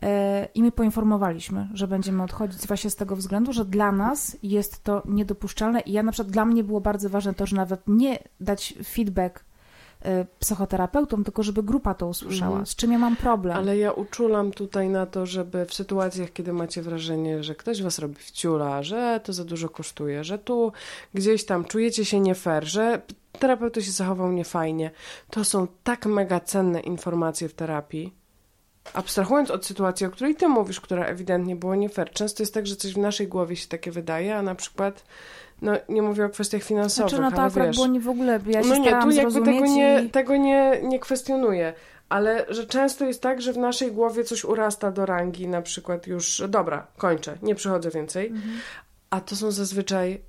E, 0.01 0.47
I 0.55 0.63
my 0.63 0.71
poinformowaliśmy, 0.71 1.69
że 1.73 1.87
będziemy 1.87 2.23
odchodzić 2.23 2.67
właśnie 2.67 2.89
z 2.89 2.95
tego 2.95 3.15
względu, 3.15 3.53
że 3.53 3.65
dla 3.65 3.91
nas 3.91 4.37
jest 4.43 4.83
to 4.83 5.03
niedopuszczalne 5.05 5.79
i 5.79 5.91
ja 5.91 6.03
na 6.03 6.11
przykład 6.11 6.33
dla 6.33 6.45
mnie 6.45 6.63
było 6.63 6.81
bardzo 6.81 7.09
ważne 7.09 7.33
to, 7.33 7.45
że 7.45 7.55
nawet 7.55 7.81
nie 7.87 8.19
dać 8.39 8.73
feedback 8.83 9.45
Y, 10.05 10.25
psychoterapeutom, 10.39 11.23
tylko 11.23 11.43
żeby 11.43 11.63
grupa 11.63 11.93
to 11.93 12.07
usłyszała, 12.07 12.51
mhm. 12.51 12.65
z 12.65 12.75
czym 12.75 12.91
ja 12.91 12.97
mam 12.97 13.15
problem. 13.15 13.57
Ale 13.57 13.77
ja 13.77 13.91
uczulam 13.91 14.51
tutaj 14.51 14.89
na 14.89 15.05
to, 15.05 15.25
żeby 15.25 15.65
w 15.65 15.73
sytuacjach, 15.73 16.33
kiedy 16.33 16.53
macie 16.53 16.81
wrażenie, 16.81 17.43
że 17.43 17.55
ktoś 17.55 17.81
was 17.83 17.99
robi 17.99 18.15
wciula, 18.15 18.83
że 18.83 19.19
to 19.23 19.33
za 19.33 19.45
dużo 19.45 19.69
kosztuje, 19.69 20.23
że 20.23 20.39
tu 20.39 20.71
gdzieś 21.13 21.45
tam 21.45 21.65
czujecie 21.65 22.05
się 22.05 22.19
nie 22.19 22.35
fair, 22.35 22.65
że 22.65 23.01
terapeuta 23.39 23.81
się 23.81 23.91
zachował 23.91 24.31
niefajnie, 24.31 24.91
to 25.29 25.43
są 25.43 25.67
tak 25.83 26.05
mega 26.05 26.39
cenne 26.39 26.79
informacje 26.79 27.49
w 27.49 27.53
terapii, 27.53 28.13
abstrahując 28.93 29.51
od 29.51 29.65
sytuacji, 29.65 30.05
o 30.05 30.11
której 30.11 30.35
ty 30.35 30.47
mówisz, 30.47 30.81
która 30.81 31.05
ewidentnie 31.05 31.55
było 31.55 31.75
nie 31.75 31.89
fair. 31.89 32.11
Często 32.11 32.43
jest 32.43 32.53
tak, 32.53 32.67
że 32.67 32.75
coś 32.75 32.93
w 32.93 32.97
naszej 32.97 33.27
głowie 33.27 33.55
się 33.55 33.67
takie 33.67 33.91
wydaje, 33.91 34.37
a 34.37 34.41
na 34.41 34.55
przykład 34.55 35.03
no 35.61 35.71
nie 35.89 36.01
mówię 36.01 36.25
o 36.25 36.29
kwestiach 36.29 36.63
finansowych, 36.63 37.09
znaczy, 37.09 37.23
no 37.23 37.31
to 37.31 37.41
ale 37.41 37.67
wiesz... 37.67 37.75
było 37.75 37.87
nie 37.87 37.99
w 37.99 38.09
ogóle, 38.09 38.39
ja 38.47 38.63
się 38.63 38.69
No 38.69 38.75
nie, 38.75 39.01
tu 39.01 39.11
jakby 39.11 39.41
tego, 39.41 39.65
nie, 39.65 40.03
i... 40.03 40.09
tego 40.09 40.37
nie, 40.37 40.79
nie 40.83 40.99
kwestionuję, 40.99 41.73
ale 42.09 42.45
że 42.49 42.67
często 42.67 43.05
jest 43.05 43.21
tak, 43.21 43.41
że 43.41 43.53
w 43.53 43.57
naszej 43.57 43.91
głowie 43.91 44.23
coś 44.23 44.45
urasta 44.45 44.91
do 44.91 45.05
rangi, 45.05 45.47
na 45.47 45.61
przykład 45.61 46.07
już, 46.07 46.43
dobra, 46.49 46.87
kończę, 46.97 47.37
nie 47.41 47.55
przychodzę 47.55 47.89
więcej, 47.89 48.27
mhm. 48.27 48.53
a 49.09 49.21
to 49.21 49.35
są 49.35 49.51
zazwyczaj 49.51 50.21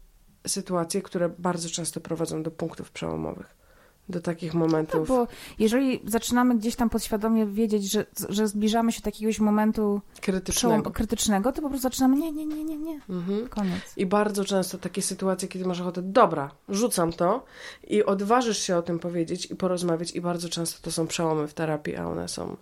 sytuacje, 0.47 1.03
które 1.03 1.29
bardzo 1.39 1.69
często 1.69 2.01
prowadzą 2.01 2.43
do 2.43 2.51
punktów 2.51 2.91
przełomowych 2.91 3.62
do 4.09 4.21
takich 4.21 4.55
momentów. 4.55 5.09
No, 5.09 5.17
bo 5.17 5.27
jeżeli 5.59 6.01
zaczynamy 6.05 6.55
gdzieś 6.59 6.77
tam 6.77 6.91
podświadomie 6.91 7.47
wiedzieć, 7.47 7.91
że, 7.91 8.07
że 8.29 8.49
zbliżamy 8.49 8.93
się 8.93 9.01
do 9.01 9.09
jakiegoś 9.09 9.41
momentu 9.41 10.01
krytycznego. 10.21 10.91
krytycznego, 10.91 11.53
to 11.53 11.63
po 11.63 11.69
prostu 11.69 11.83
zaczynamy 11.83 12.17
nie, 12.17 12.33
nie, 12.33 12.47
nie, 12.47 12.65
nie, 12.65 12.79
nie. 12.79 13.01
Mhm. 13.11 13.49
Koniec. 13.49 13.97
I 13.97 14.07
bardzo 14.07 14.45
często 14.45 14.79
takie 14.79 15.03
sytuacje, 15.03 15.49
kiedy 15.49 15.65
masz 15.65 15.81
ochotę, 15.81 16.03
dobra, 16.03 16.51
rzucam 16.69 17.13
to 17.13 17.45
i 17.89 18.05
odważysz 18.05 18.59
się 18.59 18.77
o 18.77 18.83
tym 18.83 18.99
powiedzieć 18.99 19.51
i 19.51 19.57
porozmawiać 19.57 20.11
i 20.11 20.21
bardzo 20.21 20.49
często 20.49 20.83
to 20.83 20.93
są 20.93 21.07
przełomy 21.07 21.49
w 21.49 21.55
terapii, 21.55 21.97
a 21.97 22.09
one 22.09 22.29
są 22.29 22.57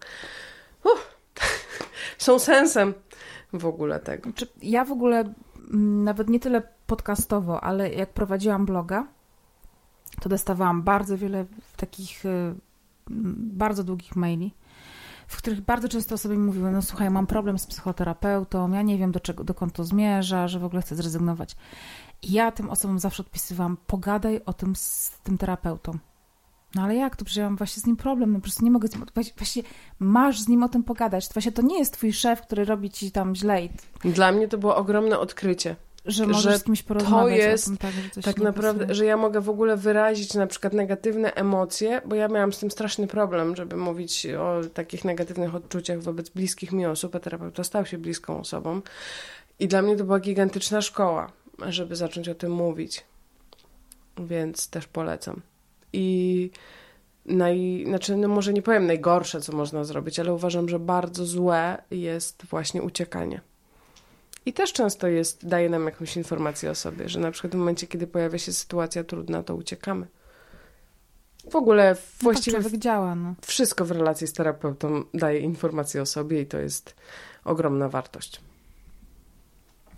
są 2.18 2.38
sensem 2.38 2.94
w 3.52 3.66
ogóle 3.66 4.00
tego. 4.00 4.30
Ja 4.62 4.84
w 4.84 4.92
ogóle 4.92 5.20
mm, 5.70 6.04
nawet 6.04 6.28
nie 6.28 6.40
tyle 6.40 6.62
podcastowo, 6.86 7.64
ale 7.64 7.92
jak 7.92 8.12
prowadziłam 8.12 8.66
bloga, 8.66 9.06
to 10.20 10.28
dostawałam 10.28 10.82
bardzo 10.82 11.18
wiele 11.18 11.46
takich 11.76 12.24
y, 12.24 12.54
bardzo 13.36 13.84
długich 13.84 14.16
maili, 14.16 14.54
w 15.26 15.36
których 15.36 15.60
bardzo 15.60 15.88
często 15.88 16.14
osoby 16.14 16.36
mi 16.36 16.46
mówiły, 16.46 16.70
no 16.70 16.82
słuchaj, 16.82 17.10
mam 17.10 17.26
problem 17.26 17.58
z 17.58 17.66
psychoterapeutą, 17.66 18.72
ja 18.72 18.82
nie 18.82 18.98
wiem, 18.98 19.12
do 19.12 19.20
czego, 19.20 19.44
dokąd 19.44 19.72
to 19.72 19.84
zmierza, 19.84 20.48
że 20.48 20.58
w 20.58 20.64
ogóle 20.64 20.82
chcę 20.82 20.96
zrezygnować. 20.96 21.56
I 22.22 22.32
ja 22.32 22.52
tym 22.52 22.70
osobom 22.70 22.98
zawsze 22.98 23.22
odpisywałam, 23.22 23.76
pogadaj 23.86 24.40
o 24.46 24.52
tym 24.52 24.76
z 24.76 25.10
tym 25.22 25.38
terapeutą. 25.38 25.98
No 26.74 26.82
ale 26.82 26.94
jak 26.94 27.16
to? 27.16 27.24
Przecież 27.24 27.36
ja 27.36 27.44
mam 27.44 27.56
właśnie 27.56 27.80
z 27.80 27.86
nim 27.86 27.96
problem, 27.96 28.32
no 28.32 28.38
po 28.38 28.42
prostu 28.42 28.64
nie 28.64 28.70
mogę 28.70 28.88
z 28.88 28.94
nim, 28.94 29.06
właśnie 29.36 29.62
masz 29.98 30.40
z 30.40 30.48
nim 30.48 30.62
o 30.62 30.68
tym 30.68 30.82
pogadać. 30.82 31.28
Właśnie 31.32 31.52
to 31.52 31.62
nie 31.62 31.78
jest 31.78 31.92
twój 31.92 32.12
szef, 32.12 32.42
który 32.42 32.64
robi 32.64 32.90
ci 32.90 33.12
tam 33.12 33.34
źle. 33.34 33.60
Dla 34.04 34.32
mnie 34.32 34.48
to 34.48 34.58
było 34.58 34.76
ogromne 34.76 35.18
odkrycie 35.18 35.76
że 36.10 36.34
że 36.34 36.58
z 36.58 36.64
kimś 36.64 36.82
porozmawiać 36.82 37.40
to 37.40 37.46
jest 37.46 37.64
tym, 37.64 37.76
tak, 37.76 37.92
że 38.16 38.22
tak 38.22 38.38
naprawdę, 38.38 38.80
pasuje. 38.80 38.94
że 38.94 39.04
ja 39.04 39.16
mogę 39.16 39.40
w 39.40 39.48
ogóle 39.48 39.76
wyrazić 39.76 40.34
na 40.34 40.46
przykład 40.46 40.72
negatywne 40.72 41.34
emocje, 41.34 42.02
bo 42.04 42.14
ja 42.14 42.28
miałam 42.28 42.52
z 42.52 42.58
tym 42.58 42.70
straszny 42.70 43.06
problem, 43.06 43.56
żeby 43.56 43.76
mówić 43.76 44.26
o 44.26 44.60
takich 44.74 45.04
negatywnych 45.04 45.54
odczuciach 45.54 46.00
wobec 46.00 46.28
bliskich 46.28 46.72
mi 46.72 46.86
osób, 46.86 47.14
a 47.14 47.20
terapeuta 47.20 47.64
stał 47.64 47.86
się 47.86 47.98
bliską 47.98 48.40
osobą. 48.40 48.80
I 49.58 49.68
dla 49.68 49.82
mnie 49.82 49.96
to 49.96 50.04
była 50.04 50.20
gigantyczna 50.20 50.82
szkoła, 50.82 51.32
żeby 51.68 51.96
zacząć 51.96 52.28
o 52.28 52.34
tym 52.34 52.52
mówić. 52.52 53.04
Więc 54.18 54.68
też 54.68 54.86
polecam. 54.86 55.40
I 55.92 56.50
naj, 57.26 57.84
znaczy, 57.86 58.16
no 58.16 58.28
może 58.28 58.52
nie 58.52 58.62
powiem 58.62 58.86
najgorsze, 58.86 59.40
co 59.40 59.52
można 59.52 59.84
zrobić, 59.84 60.18
ale 60.18 60.34
uważam, 60.34 60.68
że 60.68 60.78
bardzo 60.78 61.26
złe 61.26 61.82
jest 61.90 62.44
właśnie 62.44 62.82
uciekanie. 62.82 63.40
I 64.46 64.52
też 64.52 64.72
często 64.72 65.08
jest, 65.08 65.46
daje 65.46 65.68
nam 65.68 65.84
jakąś 65.84 66.16
informację 66.16 66.70
o 66.70 66.74
sobie, 66.74 67.08
że 67.08 67.20
na 67.20 67.30
przykład 67.30 67.52
w 67.52 67.56
momencie, 67.56 67.86
kiedy 67.86 68.06
pojawia 68.06 68.38
się 68.38 68.52
sytuacja 68.52 69.04
trudna, 69.04 69.42
to 69.42 69.54
uciekamy. 69.54 70.06
W 71.50 71.56
ogóle 71.56 71.96
właściwie 72.20 72.58
no 72.58 72.70
tak 72.70 72.78
działa, 72.78 73.14
no. 73.14 73.34
wszystko 73.42 73.84
w 73.84 73.90
relacji 73.90 74.26
z 74.26 74.32
terapeutą 74.32 75.04
daje 75.14 75.40
informację 75.40 76.02
o 76.02 76.06
sobie 76.06 76.40
i 76.40 76.46
to 76.46 76.58
jest 76.58 76.94
ogromna 77.44 77.88
wartość. 77.88 78.40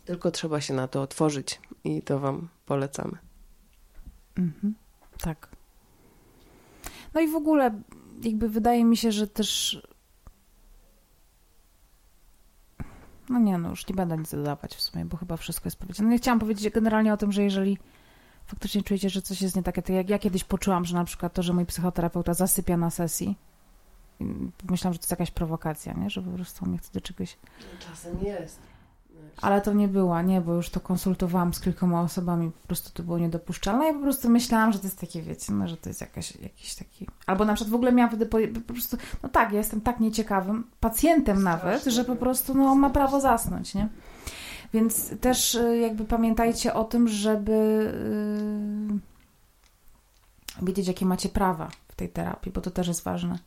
Tylko 0.05 0.31
trzeba 0.31 0.61
się 0.61 0.75
na 0.75 0.89
to 0.89 1.03
otworzyć 1.03 1.61
i 1.85 2.03
to 2.03 2.19
Wam 2.19 2.49
polecamy. 2.67 3.19
Mhm, 4.39 4.75
tak. 5.21 5.49
No 7.15 7.21
i 7.21 7.29
w 7.29 7.35
ogóle, 7.35 7.83
jakby 8.23 8.49
wydaje 8.49 8.85
mi 8.85 8.97
się, 8.97 9.13
że 9.13 9.27
też. 9.27 9.83
No 13.33 13.39
nie, 13.39 13.59
no 13.59 13.71
już 13.71 13.89
nie 13.89 13.95
będę 13.95 14.19
nic 14.19 14.31
dodawać 14.31 14.75
w 14.75 14.83
sumie, 14.83 15.05
bo 15.05 15.17
chyba 15.17 15.37
wszystko 15.37 15.67
jest 15.67 15.77
powiedziane. 15.77 16.11
No 16.11 16.17
chciałam 16.17 16.39
powiedzieć 16.39 16.73
generalnie 16.73 17.13
o 17.13 17.17
tym, 17.17 17.33
że 17.33 17.43
jeżeli 17.43 17.79
faktycznie 18.47 18.83
czujecie, 18.83 19.11
że 19.11 19.23
coś 19.23 19.43
jest 19.43 19.57
nie 19.57 19.63
takie, 19.63 19.83
to 19.83 19.93
jak 19.93 20.11
ja 20.11 20.19
kiedyś 20.19 20.45
poczułam, 20.45 20.85
że 20.85 20.95
na 20.95 21.05
przykład 21.05 21.33
to, 21.33 21.43
że 21.43 21.53
mój 21.53 21.67
psychoterapeuta 21.67 22.35
zasypia 22.35 22.77
na 22.77 22.91
sesji, 22.91 23.37
myślałam, 24.71 24.93
że 24.93 24.99
to 24.99 25.03
jest 25.03 25.11
jakaś 25.11 25.31
prowokacja, 25.31 25.93
nie? 25.93 26.11
Że 26.11 26.23
po 26.23 26.31
prostu 26.31 26.67
mnie 26.67 26.79
chce 26.79 26.93
do 26.93 27.01
czegoś... 27.01 27.37
Czasem 27.79 28.19
jest. 28.25 28.72
Ale 29.41 29.61
to 29.61 29.73
nie 29.73 29.89
była, 29.89 30.23
nie, 30.23 30.41
bo 30.41 30.55
już 30.55 30.71
to 30.71 30.81
konsultowałam 30.81 31.55
z 31.55 31.61
kilkoma 31.61 32.03
osobami, 32.03 32.51
po 32.63 32.67
prostu 32.67 32.91
to 32.93 33.03
było 33.03 33.19
niedopuszczalne. 33.19 33.87
Ja 33.87 33.95
po 33.95 34.01
prostu 34.01 34.31
myślałam, 34.31 34.73
że 34.73 34.79
to 34.79 34.87
jest 34.87 35.01
takie, 35.01 35.23
wiecie, 35.23 35.53
no, 35.53 35.69
że 35.69 35.77
to 35.77 35.89
jest 35.91 36.01
jakaś, 36.01 36.37
jakiś 36.37 36.75
taki... 36.75 37.07
Albo 37.27 37.45
na 37.45 37.55
przykład 37.55 37.71
w 37.71 37.75
ogóle 37.75 37.93
miałam 37.93 38.11
wtedy 38.11 38.27
po, 38.27 38.39
po 38.67 38.73
prostu, 38.73 38.97
no 39.23 39.29
tak, 39.29 39.53
ja 39.53 39.59
jestem 39.59 39.81
tak 39.81 40.01
nieciekawym 40.01 40.65
pacjentem 40.81 41.41
Strasznie. 41.41 41.67
nawet, 41.67 41.85
że 41.85 42.05
po 42.05 42.17
prostu, 42.17 42.55
no, 42.55 42.65
on 42.65 42.79
ma 42.79 42.91
prawo 42.91 43.21
zasnąć, 43.21 43.75
nie? 43.75 43.89
Więc 44.75 45.21
też 45.21 45.55
y, 45.55 45.79
jakby 45.79 46.05
pamiętajcie 46.05 46.75
o 46.75 46.85
tym, 46.85 47.09
żeby 47.09 47.53
yy, 50.61 50.67
wiedzieć, 50.67 50.89
jakie 50.89 51.07
macie 51.07 51.29
prawa 51.29 51.69
w 51.89 51.95
tej 51.95 52.09
terapii, 52.09 52.53
bo 52.53 52.61
to 52.61 52.71
też 52.71 52.89
jest 52.89 53.05
ważne. 53.05 53.39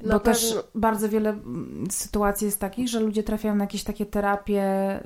Na 0.00 0.14
bo 0.14 0.20
też 0.20 0.54
bardzo 0.74 1.08
wiele 1.08 1.30
mm, 1.30 1.90
sytuacji 1.90 2.44
jest 2.44 2.60
takich, 2.60 2.88
że 2.88 3.00
ludzie 3.00 3.22
trafiają 3.22 3.54
na 3.54 3.64
jakieś 3.64 3.84
takie 3.84 4.06
terapie, 4.06 5.00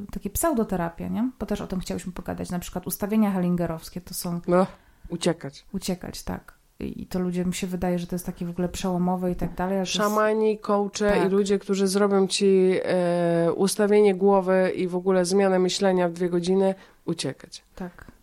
yy, 0.00 0.06
takie 0.12 0.30
pseudoterapie, 0.30 1.10
nie? 1.10 1.30
Bo 1.38 1.46
też 1.46 1.60
o 1.60 1.66
tym 1.66 1.80
chciałyśmy 1.80 2.12
pogadać. 2.12 2.50
Na 2.50 2.58
przykład 2.58 2.86
ustawienia 2.86 3.30
hellingerowskie 3.30 4.00
to 4.00 4.14
są... 4.14 4.40
No, 4.48 4.66
uciekać. 5.08 5.64
Uciekać, 5.72 6.22
tak. 6.22 6.56
I 6.80 7.06
to 7.06 7.18
ludziom 7.18 7.52
się 7.52 7.66
wydaje, 7.66 7.98
że 7.98 8.06
to 8.06 8.14
jest 8.14 8.26
takie 8.26 8.46
w 8.46 8.50
ogóle 8.50 8.68
przełomowe 8.68 9.30
i 9.30 9.36
tak 9.36 9.54
dalej. 9.54 9.86
Szamani, 9.86 10.50
jest... 10.50 10.62
coache 10.62 11.10
tak. 11.10 11.26
i 11.26 11.28
ludzie, 11.28 11.58
którzy 11.58 11.86
zrobią 11.86 12.26
ci 12.26 12.80
e, 12.82 13.52
ustawienie 13.52 14.14
głowy 14.14 14.72
i 14.76 14.88
w 14.88 14.96
ogóle 14.96 15.24
zmianę 15.24 15.58
myślenia 15.58 16.08
w 16.08 16.12
dwie 16.12 16.30
godziny, 16.30 16.74
uciekać. 17.04 17.64
Tak. 17.74 18.15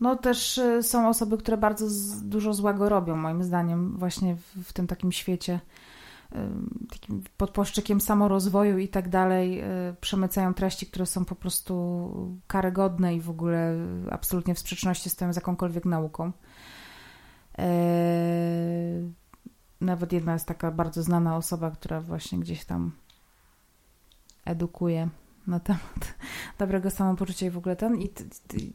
No 0.00 0.16
też 0.16 0.58
e, 0.58 0.82
są 0.82 1.08
osoby, 1.08 1.38
które 1.38 1.56
bardzo 1.56 1.86
dużo 2.22 2.54
złego 2.54 2.88
robią, 2.88 3.16
moim 3.16 3.44
zdaniem, 3.44 3.98
właśnie 3.98 4.36
w, 4.36 4.68
w 4.68 4.72
tym 4.72 4.86
takim 4.86 5.12
świecie 5.12 5.60
e, 6.32 6.48
takim 6.90 7.22
pod 7.36 7.50
płaszczykiem 7.50 8.00
samorozwoju 8.00 8.78
i 8.78 8.88
tak 8.88 9.08
dalej 9.08 9.60
e, 9.60 9.66
przemycają 10.00 10.54
treści, 10.54 10.86
które 10.86 11.06
są 11.06 11.24
po 11.24 11.34
prostu 11.34 12.36
karygodne 12.46 13.14
i 13.14 13.20
w 13.20 13.30
ogóle 13.30 13.74
absolutnie 14.10 14.54
w 14.54 14.58
sprzeczności 14.58 15.10
z 15.10 15.16
tym 15.16 15.32
z 15.32 15.36
jakąkolwiek 15.36 15.84
nauką. 15.84 16.32
Nawet 19.80 20.12
jedna 20.12 20.32
jest 20.32 20.46
taka 20.46 20.70
bardzo 20.70 21.02
znana 21.02 21.36
osoba, 21.36 21.70
która 21.70 22.00
właśnie 22.00 22.38
gdzieś 22.38 22.64
tam 22.64 22.92
edukuje 24.44 25.08
na 25.46 25.60
temat 25.60 26.14
dobrego 26.58 26.90
samopoczucia 26.90 27.46
i 27.46 27.50
w 27.50 27.58
ogóle 27.58 27.76
ten. 27.76 27.96
I, 27.96 28.04
i, 28.54 28.72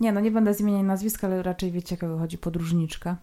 nie, 0.00 0.12
no 0.12 0.20
nie 0.20 0.30
będę 0.30 0.54
zmieniać 0.54 0.82
nazwiska, 0.82 1.26
ale 1.26 1.42
raczej 1.42 1.72
wiecie, 1.72 1.96
kogo 1.96 2.18
chodzi, 2.18 2.38
podróżniczka. 2.38 3.16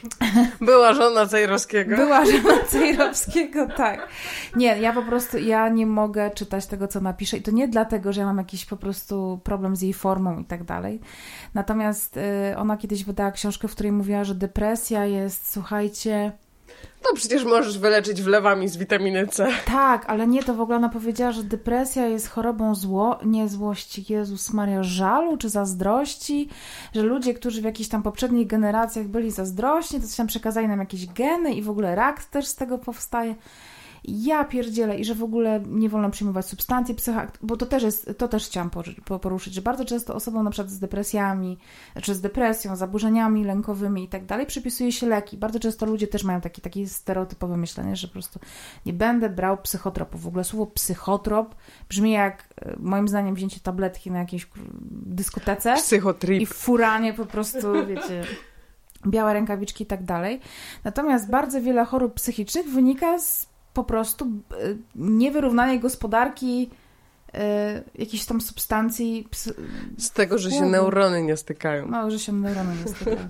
Była 0.60 0.92
żona 0.92 1.26
Cejrowskiego. 1.26 1.96
Była 1.96 2.26
żona 2.26 2.64
Cejrowskiego, 2.68 3.66
tak. 3.76 4.08
Nie, 4.56 4.78
ja 4.78 4.92
po 4.92 5.02
prostu, 5.02 5.38
ja 5.38 5.68
nie 5.68 5.86
mogę 5.86 6.30
czytać 6.30 6.66
tego, 6.66 6.88
co 6.88 7.00
napisze 7.00 7.36
i 7.36 7.42
to 7.42 7.50
nie 7.50 7.68
dlatego, 7.68 8.12
że 8.12 8.20
ja 8.20 8.26
mam 8.26 8.38
jakiś 8.38 8.64
po 8.64 8.76
prostu 8.76 9.40
problem 9.44 9.76
z 9.76 9.82
jej 9.82 9.92
formą 9.92 10.38
i 10.38 10.44
tak 10.44 10.64
dalej. 10.64 11.00
Natomiast 11.54 12.16
y, 12.16 12.20
ona 12.56 12.76
kiedyś 12.76 13.04
wydała 13.04 13.30
książkę, 13.30 13.68
w 13.68 13.72
której 13.72 13.92
mówiła, 13.92 14.24
że 14.24 14.34
depresja 14.34 15.04
jest, 15.04 15.52
słuchajcie 15.52 16.32
no 17.04 17.16
przecież 17.16 17.44
możesz 17.44 17.78
wyleczyć 17.78 18.22
wlewami 18.22 18.68
z 18.68 18.76
witaminy 18.76 19.26
C. 19.26 19.48
Tak, 19.64 20.04
ale 20.06 20.26
nie, 20.26 20.42
to 20.42 20.54
w 20.54 20.60
ogóle 20.60 20.76
ona 20.76 20.88
powiedziała, 20.88 21.32
że 21.32 21.42
depresja 21.42 22.06
jest 22.06 22.28
chorobą 22.28 22.74
zło, 22.74 23.18
nie 23.24 23.48
złości, 23.48 24.04
Jezus 24.08 24.52
Maria, 24.52 24.82
żalu 24.82 25.36
czy 25.36 25.48
zazdrości, 25.48 26.48
że 26.94 27.02
ludzie, 27.02 27.34
którzy 27.34 27.60
w 27.60 27.64
jakichś 27.64 27.88
tam 27.88 28.02
poprzednich 28.02 28.46
generacjach 28.46 29.06
byli 29.06 29.30
zazdrośni, 29.30 30.00
to 30.00 30.06
coś 30.06 30.16
tam 30.16 30.26
przekazali 30.26 30.68
nam 30.68 30.80
jakieś 30.80 31.06
geny 31.06 31.54
i 31.54 31.62
w 31.62 31.70
ogóle 31.70 31.94
rak 31.94 32.24
też 32.24 32.46
z 32.46 32.54
tego 32.54 32.78
powstaje 32.78 33.34
ja 34.04 34.44
pierdzielę 34.44 34.98
i 34.98 35.04
że 35.04 35.14
w 35.14 35.22
ogóle 35.22 35.62
nie 35.66 35.88
wolno 35.88 36.10
przyjmować 36.10 36.46
substancji 36.46 36.94
psychoaktywnych, 36.94 37.48
bo 37.48 37.56
to 37.56 37.66
też 37.66 37.82
jest, 37.82 38.10
to 38.18 38.28
też 38.28 38.46
chciałam 38.46 38.70
poruszyć, 39.20 39.54
że 39.54 39.62
bardzo 39.62 39.84
często 39.84 40.14
osobom 40.14 40.44
na 40.44 40.50
przykład 40.50 40.70
z 40.70 40.78
depresjami, 40.78 41.58
czy 42.02 42.14
z 42.14 42.20
depresją, 42.20 42.76
zaburzeniami 42.76 43.44
lękowymi 43.44 44.04
i 44.04 44.08
tak 44.08 44.26
dalej 44.26 44.46
przypisuje 44.46 44.92
się 44.92 45.06
leki. 45.06 45.36
Bardzo 45.36 45.60
często 45.60 45.86
ludzie 45.86 46.06
też 46.06 46.24
mają 46.24 46.40
takie, 46.40 46.62
takie 46.62 46.88
stereotypowe 46.88 47.56
myślenie, 47.56 47.96
że 47.96 48.06
po 48.06 48.12
prostu 48.12 48.40
nie 48.86 48.92
będę 48.92 49.30
brał 49.30 49.56
psychotropu. 49.56 50.18
W 50.18 50.26
ogóle 50.26 50.44
słowo 50.44 50.66
psychotrop 50.66 51.54
brzmi 51.88 52.10
jak 52.10 52.54
e, 52.56 52.76
moim 52.78 53.08
zdaniem 53.08 53.34
wzięcie 53.34 53.60
tabletki 53.60 54.10
na 54.10 54.18
jakiejś 54.18 54.48
dyskotece 54.90 55.74
Psychotrip. 55.74 56.42
i 56.42 56.46
furanie 56.46 57.14
po 57.14 57.26
prostu, 57.26 57.86
wiecie 57.86 58.24
białe 59.06 59.32
rękawiczki 59.32 59.84
i 59.84 59.86
tak 59.86 60.04
dalej. 60.04 60.40
Natomiast 60.84 61.30
bardzo 61.30 61.60
wiele 61.60 61.84
chorób 61.84 62.14
psychicznych 62.14 62.66
wynika 62.66 63.18
z 63.18 63.49
po 63.74 63.84
prostu 63.84 64.26
niewyrównanej 64.94 65.80
gospodarki 65.80 66.70
e, 67.34 67.82
jakichś 67.94 68.24
tam 68.24 68.40
substancji. 68.40 69.28
Z 69.98 70.10
tego, 70.10 70.38
że 70.38 70.50
się 70.50 70.66
neurony 70.66 71.22
nie 71.22 71.36
stykają. 71.36 71.88
No, 71.88 72.10
że 72.10 72.18
się 72.18 72.32
neurony 72.32 72.76
nie 72.84 72.92
stykają. 72.92 73.28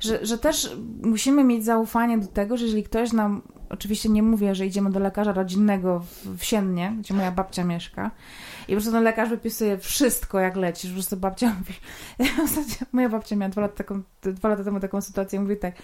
że, 0.00 0.26
że 0.26 0.38
też 0.38 0.76
musimy 1.02 1.44
mieć 1.44 1.64
zaufanie 1.64 2.18
do 2.18 2.26
tego, 2.26 2.56
że 2.56 2.64
jeżeli 2.64 2.82
ktoś 2.82 3.12
nam, 3.12 3.42
oczywiście 3.68 4.08
nie 4.08 4.22
mówię, 4.22 4.54
że 4.54 4.66
idziemy 4.66 4.90
do 4.90 5.00
lekarza 5.00 5.32
rodzinnego 5.32 6.00
w, 6.00 6.38
w 6.38 6.44
Siennie, 6.44 6.96
gdzie 6.98 7.14
moja 7.14 7.32
babcia 7.32 7.64
mieszka, 7.64 8.10
i 8.62 8.66
po 8.66 8.72
prostu 8.72 8.92
ten 8.92 9.02
lekarz 9.02 9.28
wypisuje 9.28 9.78
wszystko, 9.78 10.40
jak 10.40 10.56
lecisz. 10.56 10.90
Po 10.90 10.94
prostu 10.94 11.16
babcia 11.16 11.54
mówi... 11.58 11.74
moja 12.92 13.08
babcia 13.08 13.36
miała 13.36 13.50
dwa 13.50 13.62
lata, 13.62 13.74
taką, 13.74 14.02
dwa 14.22 14.48
lata 14.48 14.64
temu 14.64 14.80
taką 14.80 15.00
sytuację, 15.00 15.40
mówi 15.40 15.56
tak, 15.56 15.74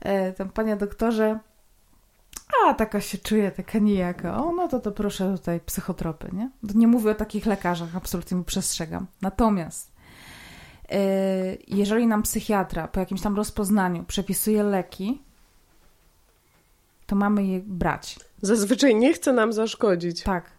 e, 0.00 0.32
tam, 0.32 0.48
panie 0.48 0.76
doktorze, 0.76 1.38
a 2.66 2.74
taka 2.74 3.00
się 3.00 3.18
czuje, 3.18 3.50
taka 3.50 3.78
nijaka, 3.78 4.44
o 4.44 4.52
no 4.52 4.68
to 4.68 4.80
to 4.80 4.92
proszę 4.92 5.34
tutaj 5.36 5.60
psychotropy, 5.60 6.28
nie? 6.32 6.50
Nie 6.74 6.86
mówię 6.86 7.10
o 7.10 7.14
takich 7.14 7.46
lekarzach, 7.46 7.96
absolutnie 7.96 8.36
mu 8.36 8.44
przestrzegam. 8.44 9.06
Natomiast 9.22 9.92
yy, 10.90 10.96
jeżeli 11.68 12.06
nam 12.06 12.22
psychiatra 12.22 12.88
po 12.88 13.00
jakimś 13.00 13.20
tam 13.20 13.36
rozpoznaniu 13.36 14.04
przepisuje 14.04 14.62
leki, 14.62 15.22
to 17.06 17.16
mamy 17.16 17.46
je 17.46 17.60
brać. 17.60 18.18
Zazwyczaj 18.42 18.94
nie 18.94 19.12
chce 19.12 19.32
nam 19.32 19.52
zaszkodzić. 19.52 20.22
Tak. 20.22 20.50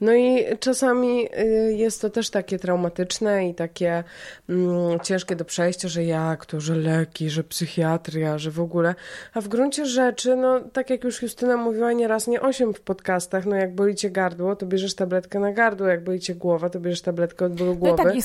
No 0.00 0.14
i 0.14 0.44
czasami 0.60 1.28
y, 1.38 1.74
jest 1.74 2.00
to 2.00 2.10
też 2.10 2.30
takie 2.30 2.58
traumatyczne 2.58 3.48
i 3.48 3.54
takie 3.54 4.04
mm, 4.48 5.00
ciężkie 5.00 5.36
do 5.36 5.44
przejścia, 5.44 5.88
że 5.88 6.04
jak 6.04 6.46
to, 6.46 6.60
że 6.60 6.74
leki, 6.74 7.30
że 7.30 7.44
psychiatria, 7.44 8.38
że 8.38 8.50
w 8.50 8.60
ogóle. 8.60 8.94
A 9.34 9.40
w 9.40 9.48
gruncie 9.48 9.86
rzeczy, 9.86 10.36
no 10.36 10.60
tak 10.60 10.90
jak 10.90 11.04
już 11.04 11.22
Justyna 11.22 11.56
mówiła 11.56 11.92
nieraz, 11.92 12.26
nie 12.26 12.40
osiem 12.40 12.74
w 12.74 12.80
podcastach, 12.80 13.46
no 13.46 13.56
jak 13.56 13.74
boli 13.74 13.94
cię 13.94 14.10
gardło, 14.10 14.56
to 14.56 14.66
bierzesz 14.66 14.94
tabletkę 14.94 15.38
na 15.38 15.52
gardło, 15.52 15.86
jak 15.86 16.04
boli 16.04 16.20
cię 16.20 16.34
głowa, 16.34 16.70
to 16.70 16.80
bierzesz 16.80 17.02
tabletkę 17.02 17.44
od 17.44 17.52
bólu 17.54 17.74
głowy. 17.74 18.02
No 18.04 18.10
i, 18.12 18.22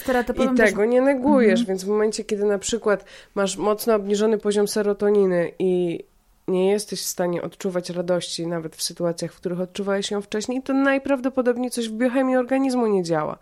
I 0.54 0.58
tego 0.58 0.86
nie 0.86 1.02
negujesz, 1.02 1.60
mhm. 1.60 1.68
więc 1.68 1.84
w 1.84 1.88
momencie, 1.88 2.24
kiedy 2.24 2.46
na 2.46 2.60
przykład 2.60 3.06
masz 3.36 3.58
mocno 3.58 3.96
obniżony 3.96 4.38
poziom 4.38 4.68
serotoniny 4.68 5.52
i 5.60 6.04
nie 6.48 6.72
jesteś 6.72 7.02
w 7.02 7.06
stanie 7.06 7.42
odczuwać 7.42 7.90
radości 7.90 8.48
nawet 8.48 8.76
w 8.76 8.84
sytuacjach, 8.84 9.34
w 9.34 9.36
których 9.36 9.60
odczuwałeś 9.60 10.12
ją 10.12 10.22
wcześniej, 10.22 10.64
to 10.64 10.74
najprawdopodobniej 10.74 11.72
coś 11.72 11.90
w 11.90 11.94
biochemii 11.94 12.36
organizmu 12.36 12.88
nie 12.88 13.04
działa. 13.04 13.38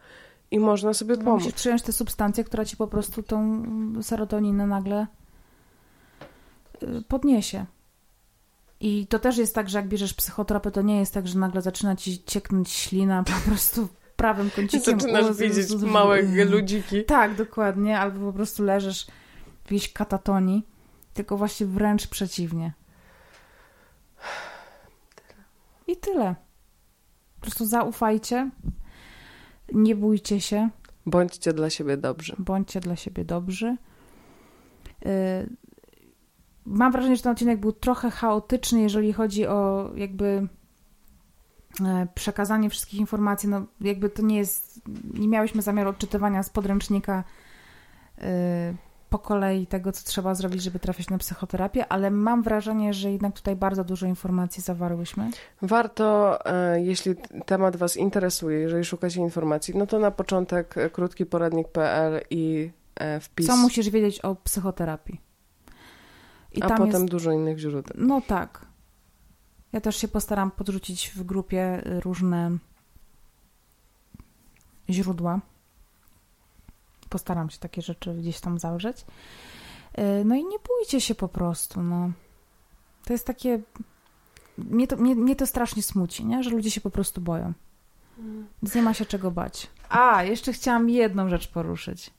I 0.51 0.59
można 0.59 0.93
sobie 0.93 1.15
no, 1.15 1.23
pomóc. 1.23 1.39
Musisz 1.39 1.53
przyjąć 1.53 1.81
tę 1.81 1.91
substancję, 1.91 2.43
która 2.43 2.65
ci 2.65 2.77
po 2.77 2.87
prostu 2.87 3.23
tą 3.23 3.63
serotoninę 4.01 4.67
nagle 4.67 5.07
y, 6.83 6.87
podniesie. 7.07 7.65
I 8.79 9.07
to 9.07 9.19
też 9.19 9.37
jest 9.37 9.55
tak, 9.55 9.69
że 9.69 9.77
jak 9.77 9.87
bierzesz 9.87 10.13
psychotropy, 10.13 10.71
to 10.71 10.81
nie 10.81 10.99
jest 10.99 11.13
tak, 11.13 11.27
że 11.27 11.39
nagle 11.39 11.61
zaczyna 11.61 11.95
ci 11.95 12.23
cieknąć 12.23 12.69
ślina 12.69 13.23
po 13.23 13.49
prostu 13.49 13.87
prawym 14.15 14.49
kącikiem. 14.49 14.99
Zaczynasz 14.99 15.37
widzieć 15.37 15.71
małe 15.81 16.21
ludziki. 16.45 17.05
Tak, 17.05 17.35
dokładnie. 17.35 17.99
Albo 17.99 18.31
po 18.31 18.33
prostu 18.33 18.63
leżysz 18.63 19.05
w 19.05 19.71
jakiejś 19.71 19.93
katatonii 19.93 20.67
Tylko 21.13 21.37
właśnie 21.37 21.65
wręcz 21.65 22.07
przeciwnie. 22.07 22.73
I 25.91 25.97
tyle. 25.97 26.35
Po 27.35 27.41
prostu 27.41 27.65
zaufajcie, 27.65 28.49
nie 29.73 29.95
bójcie 29.95 30.41
się. 30.41 30.69
Bądźcie 31.05 31.53
dla 31.53 31.69
siebie 31.69 31.97
dobrzy. 31.97 32.35
Bądźcie 32.39 32.79
dla 32.79 32.95
siebie 32.95 33.25
dobrzy. 33.25 33.77
Y, 35.05 35.49
mam 36.65 36.91
wrażenie, 36.91 37.15
że 37.15 37.23
ten 37.23 37.31
odcinek 37.31 37.59
był 37.59 37.71
trochę 37.71 38.11
chaotyczny, 38.11 38.81
jeżeli 38.81 39.13
chodzi 39.13 39.47
o 39.47 39.91
jakby 39.95 40.47
e, 41.85 42.07
przekazanie 42.15 42.69
wszystkich 42.69 42.99
informacji. 42.99 43.49
No, 43.49 43.65
jakby 43.81 44.09
to 44.09 44.21
nie 44.21 44.37
jest. 44.37 44.81
Nie 45.13 45.27
miałyśmy 45.27 45.61
zamiaru 45.61 45.89
odczytywania 45.89 46.43
z 46.43 46.49
podręcznika 46.49 47.23
y, 48.17 48.21
po 49.11 49.19
kolei 49.19 49.67
tego, 49.67 49.91
co 49.91 50.03
trzeba 50.05 50.35
zrobić, 50.35 50.63
żeby 50.63 50.79
trafić 50.79 51.09
na 51.09 51.17
psychoterapię, 51.17 51.87
ale 51.87 52.11
mam 52.11 52.43
wrażenie, 52.43 52.93
że 52.93 53.11
jednak 53.11 53.35
tutaj 53.35 53.55
bardzo 53.55 53.83
dużo 53.83 54.05
informacji 54.05 54.63
zawarłyśmy. 54.63 55.29
Warto, 55.61 56.39
e, 56.45 56.81
jeśli 56.81 57.15
temat 57.45 57.75
Was 57.75 57.97
interesuje, 57.97 58.59
jeżeli 58.59 58.85
szukacie 58.85 59.21
informacji, 59.21 59.77
no 59.77 59.87
to 59.87 59.99
na 59.99 60.11
początek 60.11 60.75
krótki 60.91 61.25
poradnik.pl 61.25 62.21
i 62.29 62.71
e, 62.95 63.19
wpis. 63.19 63.47
Co 63.47 63.57
musisz 63.57 63.89
wiedzieć 63.89 64.21
o 64.21 64.35
psychoterapii? 64.35 65.21
I 66.53 66.61
A 66.61 66.69
potem 66.69 67.01
jest... 67.01 67.05
dużo 67.05 67.31
innych 67.31 67.57
źródeł. 67.57 67.95
No 67.97 68.21
tak. 68.21 68.65
Ja 69.73 69.81
też 69.81 69.97
się 69.97 70.07
postaram 70.07 70.51
podrzucić 70.51 71.09
w 71.09 71.23
grupie 71.23 71.81
różne 71.85 72.57
źródła 74.89 75.39
postaram 77.11 77.49
się 77.49 77.59
takie 77.59 77.81
rzeczy 77.81 78.13
gdzieś 78.13 78.39
tam 78.39 78.59
zawrzeć. 78.59 79.05
E, 79.93 80.23
no 80.23 80.35
i 80.35 80.45
nie 80.45 80.57
bójcie 80.67 81.01
się 81.01 81.15
po 81.15 81.27
prostu, 81.27 81.83
no. 81.83 82.11
To 83.05 83.13
jest 83.13 83.27
takie... 83.27 83.61
Mnie 84.57 84.87
to, 84.87 84.97
mnie, 84.97 85.15
mnie 85.15 85.35
to 85.35 85.47
strasznie 85.47 85.83
smuci, 85.83 86.25
nie? 86.25 86.43
Że 86.43 86.49
ludzie 86.49 86.71
się 86.71 86.81
po 86.81 86.89
prostu 86.89 87.21
boją. 87.21 87.53
Więc 88.63 88.75
nie 88.75 88.81
ma 88.81 88.93
się 88.93 89.05
czego 89.05 89.31
bać. 89.31 89.69
A, 89.89 90.23
jeszcze 90.23 90.53
chciałam 90.53 90.89
jedną 90.89 91.29
rzecz 91.29 91.47
poruszyć. 91.47 92.11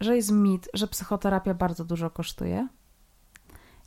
Że 0.00 0.16
jest 0.16 0.30
mit, 0.30 0.68
że 0.74 0.86
psychoterapia 0.86 1.54
bardzo 1.54 1.84
dużo 1.84 2.10
kosztuje. 2.10 2.68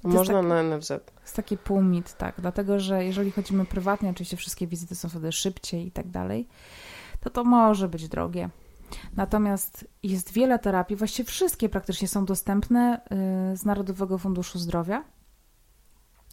Można 0.03 0.39
tak, 0.39 0.47
na 0.47 0.63
NFZ. 0.63 0.91
Jest 1.21 1.35
taki 1.35 1.57
półmit, 1.57 2.13
tak. 2.13 2.35
Dlatego, 2.41 2.79
że 2.79 3.05
jeżeli 3.05 3.31
chodzimy 3.31 3.65
prywatnie, 3.65 4.09
oczywiście 4.09 4.37
wszystkie 4.37 4.67
wizyty 4.67 4.95
są 4.95 5.09
wtedy 5.09 5.31
szybciej 5.31 5.87
i 5.87 5.91
tak 5.91 6.07
dalej, 6.07 6.47
to 7.19 7.29
to 7.29 7.43
może 7.43 7.89
być 7.89 8.07
drogie. 8.07 8.49
Natomiast 9.15 9.87
jest 10.03 10.31
wiele 10.31 10.59
terapii, 10.59 10.95
właściwie 10.95 11.27
wszystkie 11.27 11.69
praktycznie 11.69 12.07
są 12.07 12.25
dostępne 12.25 13.01
y, 13.53 13.57
z 13.57 13.65
Narodowego 13.65 14.17
Funduszu 14.17 14.59
Zdrowia. 14.59 15.03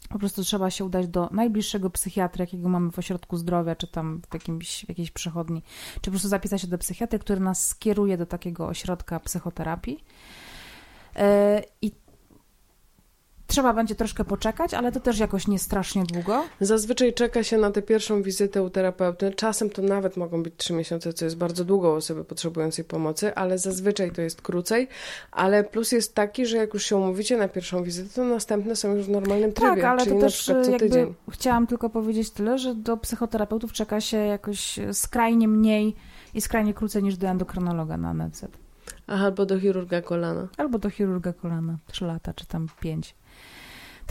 Po 0.09 0.19
prostu 0.19 0.43
trzeba 0.43 0.69
się 0.69 0.85
udać 0.85 1.07
do 1.07 1.29
najbliższego 1.31 1.89
psychiatry, 1.89 2.43
jakiego 2.43 2.69
mamy 2.69 2.91
w 2.91 2.99
ośrodku 2.99 3.37
zdrowia, 3.37 3.75
czy 3.75 3.87
tam 3.87 4.21
w, 4.29 4.33
jakimś, 4.33 4.85
w 4.85 4.89
jakiejś 4.89 5.11
przychodni, 5.11 5.63
czy 5.95 6.01
po 6.01 6.11
prostu 6.11 6.27
zapisać 6.27 6.61
się 6.61 6.67
do 6.67 6.77
psychiatry, 6.77 7.19
który 7.19 7.39
nas 7.39 7.67
skieruje 7.67 8.17
do 8.17 8.25
takiego 8.25 8.67
ośrodka 8.67 9.19
psychoterapii. 9.19 10.03
Y, 11.15 11.19
I 11.81 11.91
Trzeba 13.53 13.73
będzie 13.73 13.95
troszkę 13.95 14.25
poczekać, 14.25 14.73
ale 14.73 14.91
to 14.91 14.99
też 14.99 15.19
jakoś 15.19 15.47
nie 15.47 15.59
strasznie 15.59 16.03
długo. 16.03 16.43
Zazwyczaj 16.59 17.13
czeka 17.13 17.43
się 17.43 17.57
na 17.57 17.71
tę 17.71 17.81
pierwszą 17.81 18.21
wizytę 18.21 18.63
u 18.63 18.69
terapeuty. 18.69 19.31
Czasem 19.31 19.69
to 19.69 19.81
nawet 19.81 20.17
mogą 20.17 20.43
być 20.43 20.53
trzy 20.57 20.73
miesiące, 20.73 21.13
co 21.13 21.25
jest 21.25 21.37
bardzo 21.37 21.65
długo 21.65 21.95
osoby 21.95 22.25
potrzebującej 22.25 22.85
pomocy, 22.85 23.35
ale 23.35 23.57
zazwyczaj 23.57 24.11
to 24.11 24.21
jest 24.21 24.41
krócej. 24.41 24.87
Ale 25.31 25.63
plus 25.63 25.91
jest 25.91 26.15
taki, 26.15 26.45
że 26.45 26.57
jak 26.57 26.73
już 26.73 26.83
się 26.83 26.95
umówicie 26.95 27.37
na 27.37 27.47
pierwszą 27.47 27.83
wizytę, 27.83 28.09
to 28.15 28.23
następne 28.23 28.75
są 28.75 28.95
już 28.95 29.05
w 29.05 29.09
normalnym 29.09 29.53
trybie, 29.53 29.75
tak, 29.75 29.83
ale 29.83 30.03
czyli 30.03 30.15
to 30.15 30.21
też 30.21 30.45
co 30.45 30.77
tydzień. 30.79 31.13
Chciałam 31.31 31.67
tylko 31.67 31.89
powiedzieć 31.89 32.29
tyle, 32.29 32.57
że 32.57 32.75
do 32.75 32.97
psychoterapeutów 32.97 33.73
czeka 33.73 34.01
się 34.01 34.17
jakoś 34.17 34.79
skrajnie 34.93 35.47
mniej 35.47 35.95
i 36.33 36.41
skrajnie 36.41 36.73
krócej 36.73 37.03
niż 37.03 37.17
do 37.17 37.27
endokrynologa 37.27 37.97
na 37.97 38.13
NFZ. 38.13 38.45
albo 39.07 39.45
do 39.45 39.59
chirurga 39.59 40.01
kolana. 40.01 40.47
Albo 40.57 40.79
do 40.79 40.89
chirurga 40.89 41.33
kolana. 41.33 41.77
Trzy 41.87 42.05
lata, 42.05 42.33
czy 42.33 42.45
tam 42.45 42.67
pięć. 42.79 43.15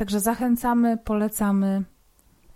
Także 0.03 0.21
zachęcamy, 0.21 0.97
polecamy. 0.97 1.83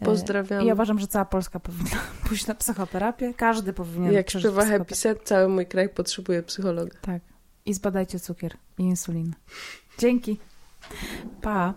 E, 0.01 0.05
Pozdrawiam. 0.05 0.67
Ja 0.67 0.75
uważam, 0.75 0.99
że 0.99 1.07
cała 1.07 1.25
Polska 1.25 1.61
powinna 1.61 1.91
pójść 2.29 2.47
na 2.47 2.55
psychoterapię. 2.55 3.35
Każdy 3.35 3.73
powinien 3.73 4.13
Jak 4.13 4.31
śpiewa 4.31 4.65
Happy 4.67 4.95
Set, 4.95 5.23
cały 5.23 5.49
mój 5.49 5.67
kraj 5.67 5.89
potrzebuje 5.89 6.43
psychologa. 6.43 6.97
Tak. 7.01 7.23
I 7.67 7.75
zbadajcie 7.75 8.21
cukier 8.21 8.57
i 8.79 8.83
insulinę. 8.83 9.33
Dzięki. 9.99 10.39
Pa. 11.43 11.75